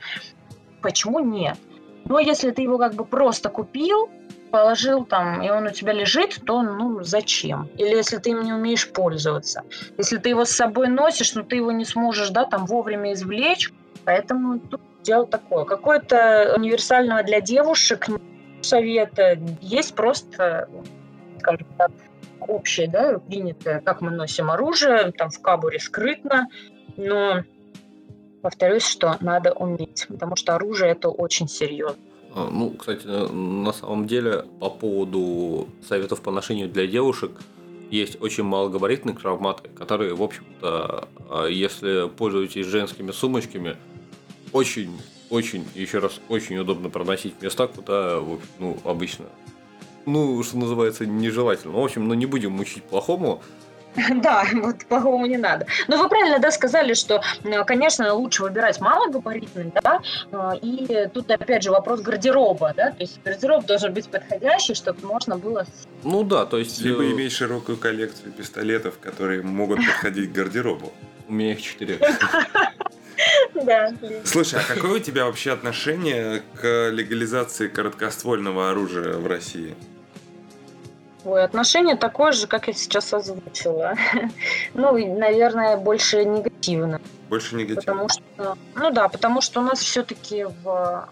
почему 0.83 1.21
нет? 1.21 1.57
Но 2.05 2.19
если 2.19 2.51
ты 2.51 2.63
его 2.63 2.79
как 2.79 2.95
бы 2.95 3.05
просто 3.05 3.49
купил, 3.49 4.11
положил 4.51 5.05
там, 5.05 5.43
и 5.43 5.51
он 5.51 5.67
у 5.67 5.71
тебя 5.71 5.93
лежит, 5.93 6.41
то 6.45 6.63
ну 6.63 7.03
зачем? 7.03 7.69
Или 7.77 7.97
если 7.97 8.19
ты 8.19 8.31
им 8.31 8.43
не 8.43 8.53
умеешь 8.53 8.91
пользоваться. 8.91 9.63
Если 9.97 10.19
ты 10.19 10.31
его 10.31 10.45
с 10.45 10.51
собой 10.51 10.89
носишь, 10.89 11.35
но 11.35 11.43
ты 11.43 11.57
его 11.57 11.73
не 11.73 11.85
сможешь, 11.85 12.31
да, 12.31 12.45
там 12.45 12.67
вовремя 12.67 13.13
извлечь, 13.13 13.73
поэтому 14.05 14.59
тут 14.59 14.81
дело 15.03 15.27
такое. 15.27 15.65
Какое-то 15.65 16.55
универсального 16.57 17.23
для 17.23 17.41
девушек 17.41 18.07
совета 18.63 19.39
есть 19.61 19.95
просто, 19.95 20.69
скажем 21.39 21.67
так, 21.77 21.91
общее, 22.41 22.89
да, 22.89 23.19
принятое, 23.19 23.81
как 23.81 24.01
мы 24.01 24.11
носим 24.11 24.51
оружие, 24.51 25.13
там 25.13 25.31
в 25.31 25.41
кабуре 25.41 25.79
скрытно, 25.79 26.49
но 26.97 27.43
повторюсь, 28.43 28.87
что 28.87 29.17
надо 29.21 29.53
уметь, 29.53 30.07
потому 30.09 30.37
что 30.37 30.55
оружие 30.55 30.93
это 30.93 31.09
очень 31.09 31.49
серьезно. 31.49 32.03
А, 32.35 32.49
ну, 32.51 32.71
кстати, 32.71 33.07
на 33.07 33.73
самом 33.73 34.07
деле, 34.07 34.45
по 34.61 34.71
поводу 34.71 35.69
советов 35.87 36.21
по 36.21 36.31
ношению 36.31 36.69
для 36.69 36.87
девушек, 36.87 37.33
есть 37.91 38.21
очень 38.21 38.45
малогабаритные 38.45 39.17
травматы, 39.17 39.69
которые, 39.71 40.15
в 40.15 40.23
общем-то, 40.23 41.09
а, 41.31 41.47
если 41.47 42.09
пользуетесь 42.09 42.67
женскими 42.67 43.13
сумочками, 43.13 43.77
очень, 44.53 44.91
очень, 45.31 45.65
еще 45.75 45.99
раз, 45.99 46.21
очень 46.29 46.59
удобно 46.59 46.91
проносить 46.91 47.35
в 47.39 47.43
места, 47.43 47.67
куда, 47.67 48.21
ну, 48.59 48.77
обычно, 48.85 49.27
ну, 50.07 50.43
что 50.43 50.59
называется, 50.59 51.07
нежелательно. 51.07 51.75
В 51.75 51.85
общем, 51.85 52.09
ну, 52.09 52.15
не 52.15 52.27
будем 52.27 52.53
мучить 52.53 52.83
плохому, 52.83 53.43
Да, 54.23 54.45
вот 54.55 54.85
по-моему 54.87 55.27
не 55.27 55.37
надо. 55.37 55.67
Но 55.87 55.97
вы 55.97 56.09
правильно, 56.09 56.39
да, 56.39 56.51
сказали, 56.51 56.95
что, 56.95 57.23
конечно, 57.67 58.13
лучше 58.15 58.43
выбирать 58.43 58.81
малогабаритный, 58.81 59.73
да, 59.83 60.01
а, 60.33 60.55
и 60.61 61.09
тут 61.13 61.31
опять 61.31 61.63
же 61.63 61.71
вопрос 61.71 62.01
гардероба, 62.01 62.73
да, 62.77 62.91
то 62.91 63.01
есть 63.01 63.21
гардероб 63.25 63.67
должен 63.67 63.93
быть 63.93 64.09
подходящий, 64.09 64.75
чтобы 64.75 65.07
можно 65.07 65.37
было... 65.37 65.67
Ну 66.05 66.23
да, 66.25 66.47
то 66.47 66.59
есть... 66.59 66.81
Либо 66.81 67.03
э, 67.05 67.13
иметь 67.13 67.33
широкую 67.33 67.79
коллекцию 67.79 68.33
пистолетов, 68.33 68.99
которые 68.99 69.43
могут 69.43 69.79
подходить 69.85 70.31
к 70.31 70.35
гардеробу. 70.35 70.93
У 71.29 71.33
меня 71.33 71.53
их 71.53 71.63
четыре. 71.63 71.99
Да. 73.55 73.93
Слушай, 74.25 74.61
а 74.61 74.75
какое 74.75 74.93
у 74.93 74.99
тебя 75.01 75.25
вообще 75.25 75.51
отношение 75.51 76.43
к 76.55 76.91
легализации 76.91 77.67
короткоствольного 77.67 78.71
оружия 78.71 79.17
в 79.17 79.27
России? 79.27 79.75
Ой, 81.25 81.43
отношение 81.43 81.97
такое 81.97 82.33
же, 82.33 82.47
как 82.47 82.69
я 82.69 82.73
сейчас 82.73 83.13
озвучила. 83.13 83.95
ну, 84.75 84.93
наверное, 85.19 85.77
больше 85.77 86.25
негативно. 86.25 87.01
Больше 87.29 87.57
негативно. 87.57 87.81
Потому 87.83 88.09
что, 88.09 88.57
ну 88.75 88.91
да, 88.91 89.09
потому 89.09 89.41
что 89.41 89.61
у 89.61 89.65
нас 89.65 89.81
все-таки 89.81 90.45
в 90.45 91.09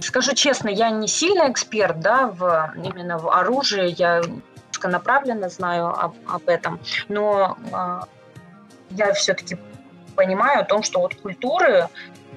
Скажу 0.00 0.34
честно, 0.34 0.68
я 0.68 0.90
не 0.90 1.08
сильно 1.08 1.50
эксперт, 1.50 1.98
да, 2.00 2.28
в, 2.28 2.72
именно 2.76 3.18
в 3.18 3.28
оружии, 3.30 3.94
я 3.98 4.22
направленно 4.84 5.48
знаю 5.48 5.88
об, 5.88 6.14
об 6.28 6.48
этом, 6.48 6.78
но 7.08 7.58
э, 7.72 8.00
я 8.90 9.12
все-таки 9.14 9.58
понимаю 10.14 10.60
о 10.60 10.64
том, 10.64 10.84
что 10.84 11.00
вот 11.00 11.16
культуры 11.16 11.88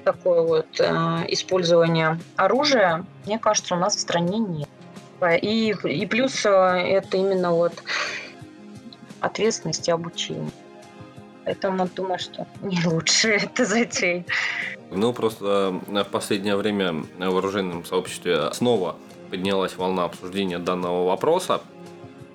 такое 0.04 0.42
вот 0.42 0.80
э, 0.80 0.84
использование 1.28 2.18
оружия, 2.34 3.04
мне 3.26 3.38
кажется, 3.38 3.76
у 3.76 3.78
нас 3.78 3.94
в 3.94 4.00
стране 4.00 4.38
нет. 4.38 4.68
И, 5.40 5.74
и 5.84 6.06
плюс 6.06 6.44
э, 6.44 6.48
это 6.48 7.16
именно 7.16 7.52
вот 7.52 7.72
ответственность 9.20 9.88
и 9.88 9.90
обучение. 9.90 10.50
Поэтому 11.44 11.88
думаю, 11.88 12.18
что 12.18 12.46
не 12.62 12.84
лучше 12.86 13.28
это 13.42 13.64
затеять. 13.64 14.26
Ну, 14.90 15.12
просто 15.12 15.80
э, 15.88 16.02
в 16.02 16.08
последнее 16.08 16.56
время 16.56 16.92
в 16.92 17.06
вооруженном 17.18 17.84
сообществе 17.84 18.52
снова 18.52 18.96
поднялась 19.30 19.76
волна 19.76 20.04
обсуждения 20.04 20.58
данного 20.58 21.06
вопроса. 21.06 21.62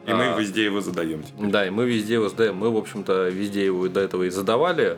И 0.07 0.13
мы 0.13 0.33
а, 0.33 0.39
везде 0.39 0.63
его 0.63 0.79
задаем. 0.79 1.21
Теперь. 1.23 1.49
Да, 1.51 1.67
и 1.67 1.69
мы 1.69 1.85
везде 1.85 2.13
его 2.15 2.29
задаем. 2.29 2.55
Мы, 2.55 2.71
в 2.71 2.77
общем-то, 2.77 3.27
везде 3.27 3.65
его 3.65 3.87
до 3.89 3.99
этого 3.99 4.23
и 4.23 4.29
задавали, 4.29 4.97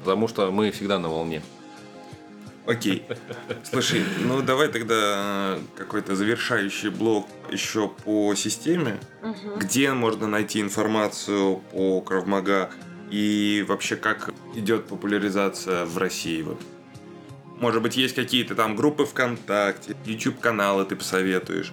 потому 0.00 0.28
что 0.28 0.50
мы 0.52 0.70
всегда 0.70 0.98
на 1.00 1.08
волне. 1.08 1.42
Окей. 2.66 3.04
Слушай, 3.62 4.02
ну 4.24 4.42
давай 4.42 4.68
тогда 4.68 5.58
какой-то 5.76 6.16
завершающий 6.16 6.90
блок 6.90 7.28
еще 7.50 7.88
по 7.88 8.34
системе. 8.34 8.98
Угу. 9.22 9.58
Где 9.58 9.92
можно 9.92 10.26
найти 10.26 10.60
информацию 10.60 11.58
по 11.72 12.00
Кравмага 12.00 12.70
и 13.10 13.64
вообще 13.68 13.96
как 13.96 14.32
идет 14.54 14.86
популяризация 14.86 15.84
в 15.84 15.96
России? 15.98 16.42
Вот. 16.42 16.60
Может 17.58 17.82
быть, 17.82 17.96
есть 17.96 18.14
какие-то 18.14 18.54
там 18.54 18.76
группы 18.76 19.06
ВКонтакте, 19.06 19.96
YouTube-каналы 20.04 20.84
ты 20.84 20.96
посоветуешь? 20.96 21.72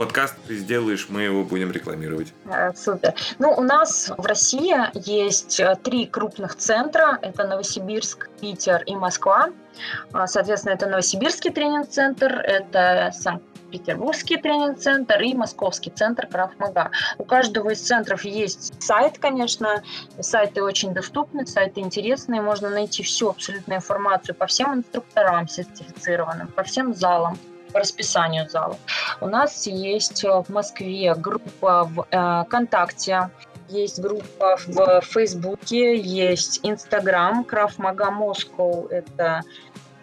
Подкаст 0.00 0.34
ты 0.48 0.56
сделаешь, 0.56 1.08
мы 1.10 1.20
его 1.20 1.44
будем 1.44 1.70
рекламировать. 1.70 2.32
Э, 2.46 2.72
супер. 2.74 3.14
Ну, 3.38 3.52
у 3.52 3.60
нас 3.60 4.10
в 4.16 4.24
России 4.24 4.74
есть 4.94 5.60
э, 5.60 5.76
три 5.84 6.06
крупных 6.06 6.56
центра. 6.56 7.18
Это 7.20 7.46
Новосибирск, 7.46 8.30
Питер 8.40 8.82
и 8.86 8.96
Москва. 8.96 9.50
А, 10.14 10.26
соответственно, 10.26 10.72
это 10.72 10.86
Новосибирский 10.86 11.50
тренинг-центр, 11.50 12.32
это 12.32 13.10
Санкт-Петербургский 13.12 14.38
тренинг-центр 14.38 15.20
и 15.20 15.34
Московский 15.34 15.90
центр 15.90 16.26
Крафмага. 16.26 16.90
У 17.18 17.24
каждого 17.24 17.68
из 17.68 17.82
центров 17.82 18.24
есть 18.24 18.82
сайт, 18.82 19.18
конечно. 19.18 19.82
Сайты 20.18 20.62
очень 20.62 20.94
доступны, 20.94 21.46
сайты 21.46 21.80
интересные. 21.80 22.40
Можно 22.40 22.70
найти 22.70 23.02
всю 23.02 23.28
абсолютную 23.28 23.76
информацию 23.76 24.34
по 24.34 24.46
всем 24.46 24.72
инструкторам 24.72 25.46
сертифицированным, 25.46 26.48
по 26.48 26.62
всем 26.62 26.94
залам 26.94 27.38
по 27.72 27.80
расписанию 27.80 28.48
зала. 28.48 28.76
У 29.20 29.26
нас 29.26 29.66
есть 29.66 30.24
в 30.24 30.46
Москве 30.48 31.14
группа 31.14 31.84
в 31.84 32.06
э, 32.10 32.44
ВКонтакте, 32.46 33.30
есть 33.68 34.00
группа 34.00 34.56
в 34.66 35.00
Фейсбуке, 35.02 35.96
есть 35.96 36.60
Инстаграм, 36.62 37.44
Краф 37.44 37.78
Мага 37.78 38.10
Москва, 38.10 38.86
это 38.90 39.42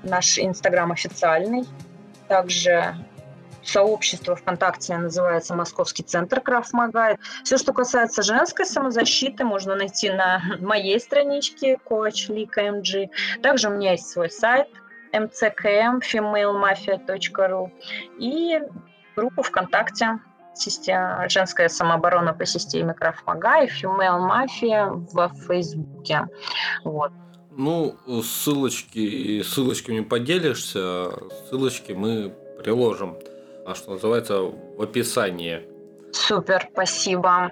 наш 0.04 0.40
Инстаграм 0.40 0.92
официальный. 0.92 1.66
Также 2.30 2.96
сообщество 3.64 4.36
ВКонтакте 4.36 4.98
называется 4.98 5.54
Московский 5.54 6.04
центр 6.04 6.40
Крафмага. 6.40 7.18
Все, 7.44 7.58
что 7.58 7.74
касается 7.74 8.24
женской 8.24 8.66
самозащиты, 8.66 9.44
можно 9.44 9.76
найти 9.76 10.10
на 10.10 10.42
моей 10.60 11.00
страничке 11.00 11.78
Coach 11.86 12.30
Lika 12.30 12.82
MG. 12.82 13.10
Также 13.42 13.70
у 13.70 13.72
меня 13.72 13.92
есть 13.92 14.08
свой 14.10 14.30
сайт– 14.30 14.68
mckm 15.14 16.02
femalemafia.ru 16.02 17.72
и 18.20 18.60
группу 19.16 19.42
ВКонтакте 19.42 20.20
женская 21.30 21.70
самооборона 21.70 22.34
по 22.34 22.46
системе 22.46 22.94
Крафмага 22.94 23.64
и 23.64 23.68
Female 23.68 24.20
Mafia 24.28 24.90
в 25.12 25.32
Фейсбуке. 25.48 26.28
Вот. 26.84 27.12
Ну, 27.52 27.96
ссылочки, 28.24 29.42
ссылочками 29.44 30.02
поделишься, 30.02 31.12
ссылочки 31.48 31.92
мы 31.92 32.34
приложим, 32.60 33.18
а 33.66 33.76
что 33.76 33.92
называется, 33.92 34.42
в 34.42 34.82
описании. 34.82 35.62
Супер, 36.12 36.68
спасибо. 36.72 37.52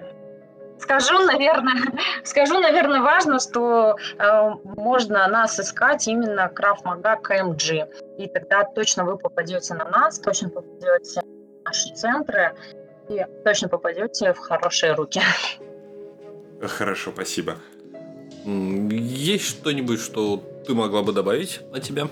Скажу, 0.78 1.18
наверное, 1.24 1.74
скажу, 2.24 2.58
наверное, 2.60 3.00
важно, 3.00 3.40
что 3.40 3.96
э, 4.18 4.50
можно 4.76 5.26
нас 5.28 5.58
искать 5.58 6.06
именно 6.06 6.48
Краф 6.48 6.84
Мага 6.84 7.16
КМГ. 7.16 7.88
И 8.18 8.26
тогда 8.28 8.64
точно 8.64 9.04
вы 9.04 9.16
попадете 9.18 9.74
на 9.74 9.84
нас, 9.86 10.18
точно 10.18 10.50
попадете 10.50 11.20
в 11.22 11.64
наши 11.64 11.94
центры 11.94 12.54
и 13.08 13.24
точно 13.44 13.68
попадете 13.68 14.32
в 14.32 14.38
хорошие 14.38 14.92
руки. 14.92 15.20
Хорошо, 16.60 17.10
спасибо. 17.12 17.56
Есть 18.44 19.48
что-нибудь, 19.48 20.00
что 20.00 20.42
ты 20.66 20.74
могла 20.74 21.02
бы 21.02 21.12
добавить 21.12 21.60
от 21.72 21.82
тебя? 21.82 22.08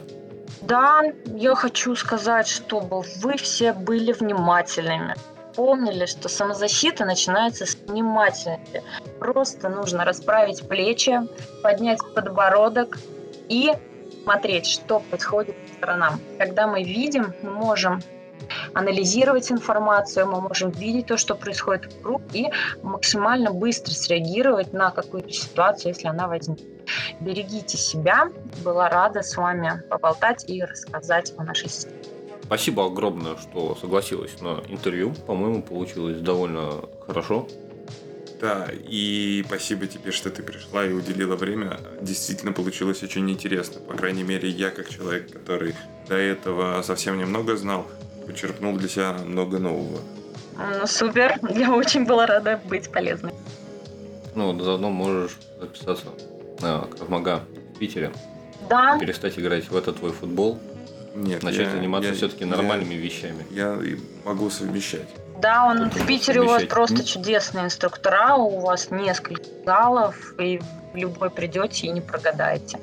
Да, 0.62 1.02
я 1.26 1.54
хочу 1.54 1.94
сказать, 1.94 2.48
чтобы 2.48 3.02
вы 3.18 3.36
все 3.36 3.72
были 3.72 4.12
внимательными 4.12 5.14
помнили, 5.55 6.07
что 6.07 6.28
самозащита 6.28 7.05
начинается 7.05 7.66
с 7.66 7.74
внимательности. 7.74 8.82
Просто 9.18 9.68
нужно 9.68 10.05
расправить 10.05 10.66
плечи, 10.68 11.20
поднять 11.62 12.00
подбородок 12.14 12.98
и 13.48 13.72
смотреть, 14.22 14.66
что 14.66 15.00
происходит 15.00 15.57
по 15.57 15.74
сторонам. 15.74 16.20
Когда 16.38 16.66
мы 16.66 16.82
видим, 16.82 17.34
мы 17.42 17.50
можем 17.50 18.02
анализировать 18.74 19.50
информацию, 19.50 20.26
мы 20.26 20.40
можем 20.40 20.70
видеть 20.70 21.07
то, 21.07 21.16
что 21.16 21.34
происходит 21.34 21.92
вокруг, 21.94 22.22
и 22.32 22.50
максимально 22.82 23.50
быстро 23.52 23.92
среагировать 23.92 24.72
на 24.72 24.90
какую-то 24.90 25.30
ситуацию, 25.30 25.92
если 25.92 26.09
она 26.09 26.26
возникнет. 26.26 26.88
Берегите 27.20 27.76
себя. 27.76 28.28
Была 28.62 28.88
рада 28.88 29.22
с 29.22 29.36
вами 29.36 29.82
поболтать 29.88 30.44
и 30.48 30.62
рассказать 30.62 31.32
о 31.36 31.44
нашей 31.44 31.68
системе. 31.68 32.13
Спасибо 32.45 32.86
огромное, 32.86 33.36
что 33.36 33.74
согласилась 33.80 34.40
на 34.40 34.62
интервью. 34.68 35.14
По-моему, 35.26 35.62
получилось 35.62 36.20
довольно 36.20 36.84
хорошо. 37.07 37.49
Да, 38.40 38.68
и 38.70 39.42
спасибо 39.47 39.86
тебе, 39.86 40.12
что 40.12 40.30
ты 40.30 40.42
пришла 40.42 40.84
и 40.84 40.92
уделила 40.92 41.36
время. 41.36 41.78
Действительно 42.03 42.53
получилось 42.53 43.03
очень 43.03 43.30
интересно. 43.30 43.80
По 43.80 43.95
крайней 43.95 44.22
мере, 44.22 44.49
я 44.49 44.70
как 44.70 44.90
человек, 44.90 45.32
который 45.32 45.74
до 46.09 46.16
этого 46.16 46.82
совсем 46.82 47.16
немного 47.16 47.57
знал, 47.57 47.86
почерпнул 48.26 48.76
для 48.76 48.88
себя 48.88 49.16
много 49.24 49.59
нового. 49.59 50.01
Ну, 50.59 50.86
супер. 50.86 51.38
Я 51.49 51.74
очень 51.74 52.05
была 52.05 52.26
рада 52.26 52.61
быть 52.68 52.92
полезной. 52.92 53.32
Ну, 54.34 54.61
заодно 54.61 54.90
можешь 54.90 55.38
записаться 55.59 56.07
на 56.61 56.80
Кравмага 56.82 57.45
в 57.74 57.78
Питере. 57.78 58.12
Да. 58.68 58.99
Перестать 58.99 59.38
играть 59.38 59.70
в 59.70 59.76
этот 59.76 59.97
твой 59.99 60.12
футбол. 60.12 60.59
Нет, 61.14 61.42
Начать 61.42 61.66
я- 61.66 61.70
заниматься 61.70 62.10
я- 62.10 62.14
все-таки 62.16 62.44
я- 62.44 62.50
нормальными 62.50 62.94
вещами. 62.94 63.46
Я 63.50 63.78
могу 64.24 64.50
совмещать. 64.50 65.08
Да, 65.40 65.66
он 65.66 65.90
Тут 65.90 66.02
в 66.02 66.06
Питере 66.06 66.40
у 66.40 66.46
вас 66.46 66.64
просто 66.64 66.96
М. 67.00 67.04
чудесные 67.04 67.64
инструктора, 67.66 68.36
у 68.36 68.60
вас 68.60 68.90
несколько 68.90 69.42
залов, 69.64 70.34
и 70.38 70.60
любой 70.94 71.30
придете 71.30 71.86
и 71.86 71.90
не 71.90 72.00
прогадаете. 72.00 72.78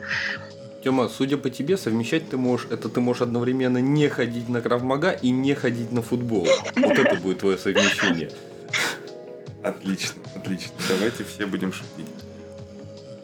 Тема, 0.84 1.09
судя 1.09 1.38
по 1.38 1.49
тебе, 1.49 1.77
совмещать 1.77 2.29
ты 2.29 2.38
можешь, 2.38 2.67
это 2.71 2.89
ты 2.89 2.99
можешь 3.01 3.21
одновременно 3.21 3.77
не 3.79 4.07
ходить 4.09 4.49
на 4.49 4.61
Кравмага 4.61 5.11
и 5.11 5.29
не 5.29 5.53
ходить 5.53 5.91
на 5.91 6.01
футбол. 6.01 6.47
Вот 6.75 6.97
это 6.97 7.15
будет 7.15 7.39
твое 7.39 7.57
совмещение. 7.57 8.32
Отлично, 9.63 10.21
отлично. 10.36 10.71
Давайте 10.89 11.23
все 11.23 11.45
будем 11.45 11.71
шутить. 11.71 12.07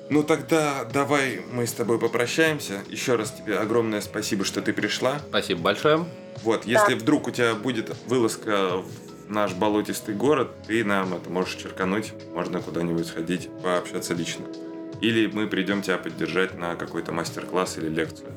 Ну 0.10 0.24
тогда 0.24 0.86
давай 0.86 1.41
мы 1.51 1.68
с 1.68 1.74
тобой 1.74 1.99
попрощаемся. 1.99 2.82
Еще 2.88 3.16
раз 3.16 3.32
тебе 3.32 3.58
огромное 3.58 4.01
спасибо, 4.01 4.45
что 4.45 4.62
ты 4.62 4.74
пришла. 4.74 5.20
Спасибо 5.30 5.62
большое. 5.62 6.05
Вот, 6.43 6.66
если 6.66 6.93
вдруг 6.93 7.28
у 7.28 7.32
тебя 7.32 7.55
будет 7.55 7.95
вылазка 8.05 8.78
в 8.78 8.88
наш 9.30 9.53
болотистый 9.53 10.16
город, 10.16 10.51
ты 10.68 10.86
нам 10.86 11.14
это 11.14 11.30
можешь 11.30 11.55
черкануть, 11.55 12.14
можно 12.34 12.62
куда-нибудь 12.62 13.08
сходить, 13.08 13.49
пообщаться 13.62 14.14
лично. 14.14 14.45
Или 15.01 15.28
мы 15.28 15.47
придем 15.47 15.82
тебя 15.82 15.97
поддержать 15.97 16.58
на 16.58 16.76
какой-то 16.76 17.12
мастер-класс 17.12 17.78
или 17.78 17.89
лекцию. 17.89 18.32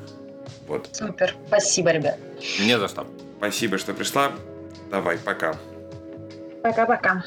Вот. 0.67 0.89
Супер. 0.91 1.35
Спасибо, 1.47 1.91
ребят. 1.91 2.17
Не 2.59 2.77
за 2.77 2.87
что. 2.87 3.07
Спасибо, 3.37 3.77
что 3.77 3.93
пришла. 3.93 4.33
Давай, 4.89 5.17
пока. 5.17 5.55
Пока-пока. 6.61 7.23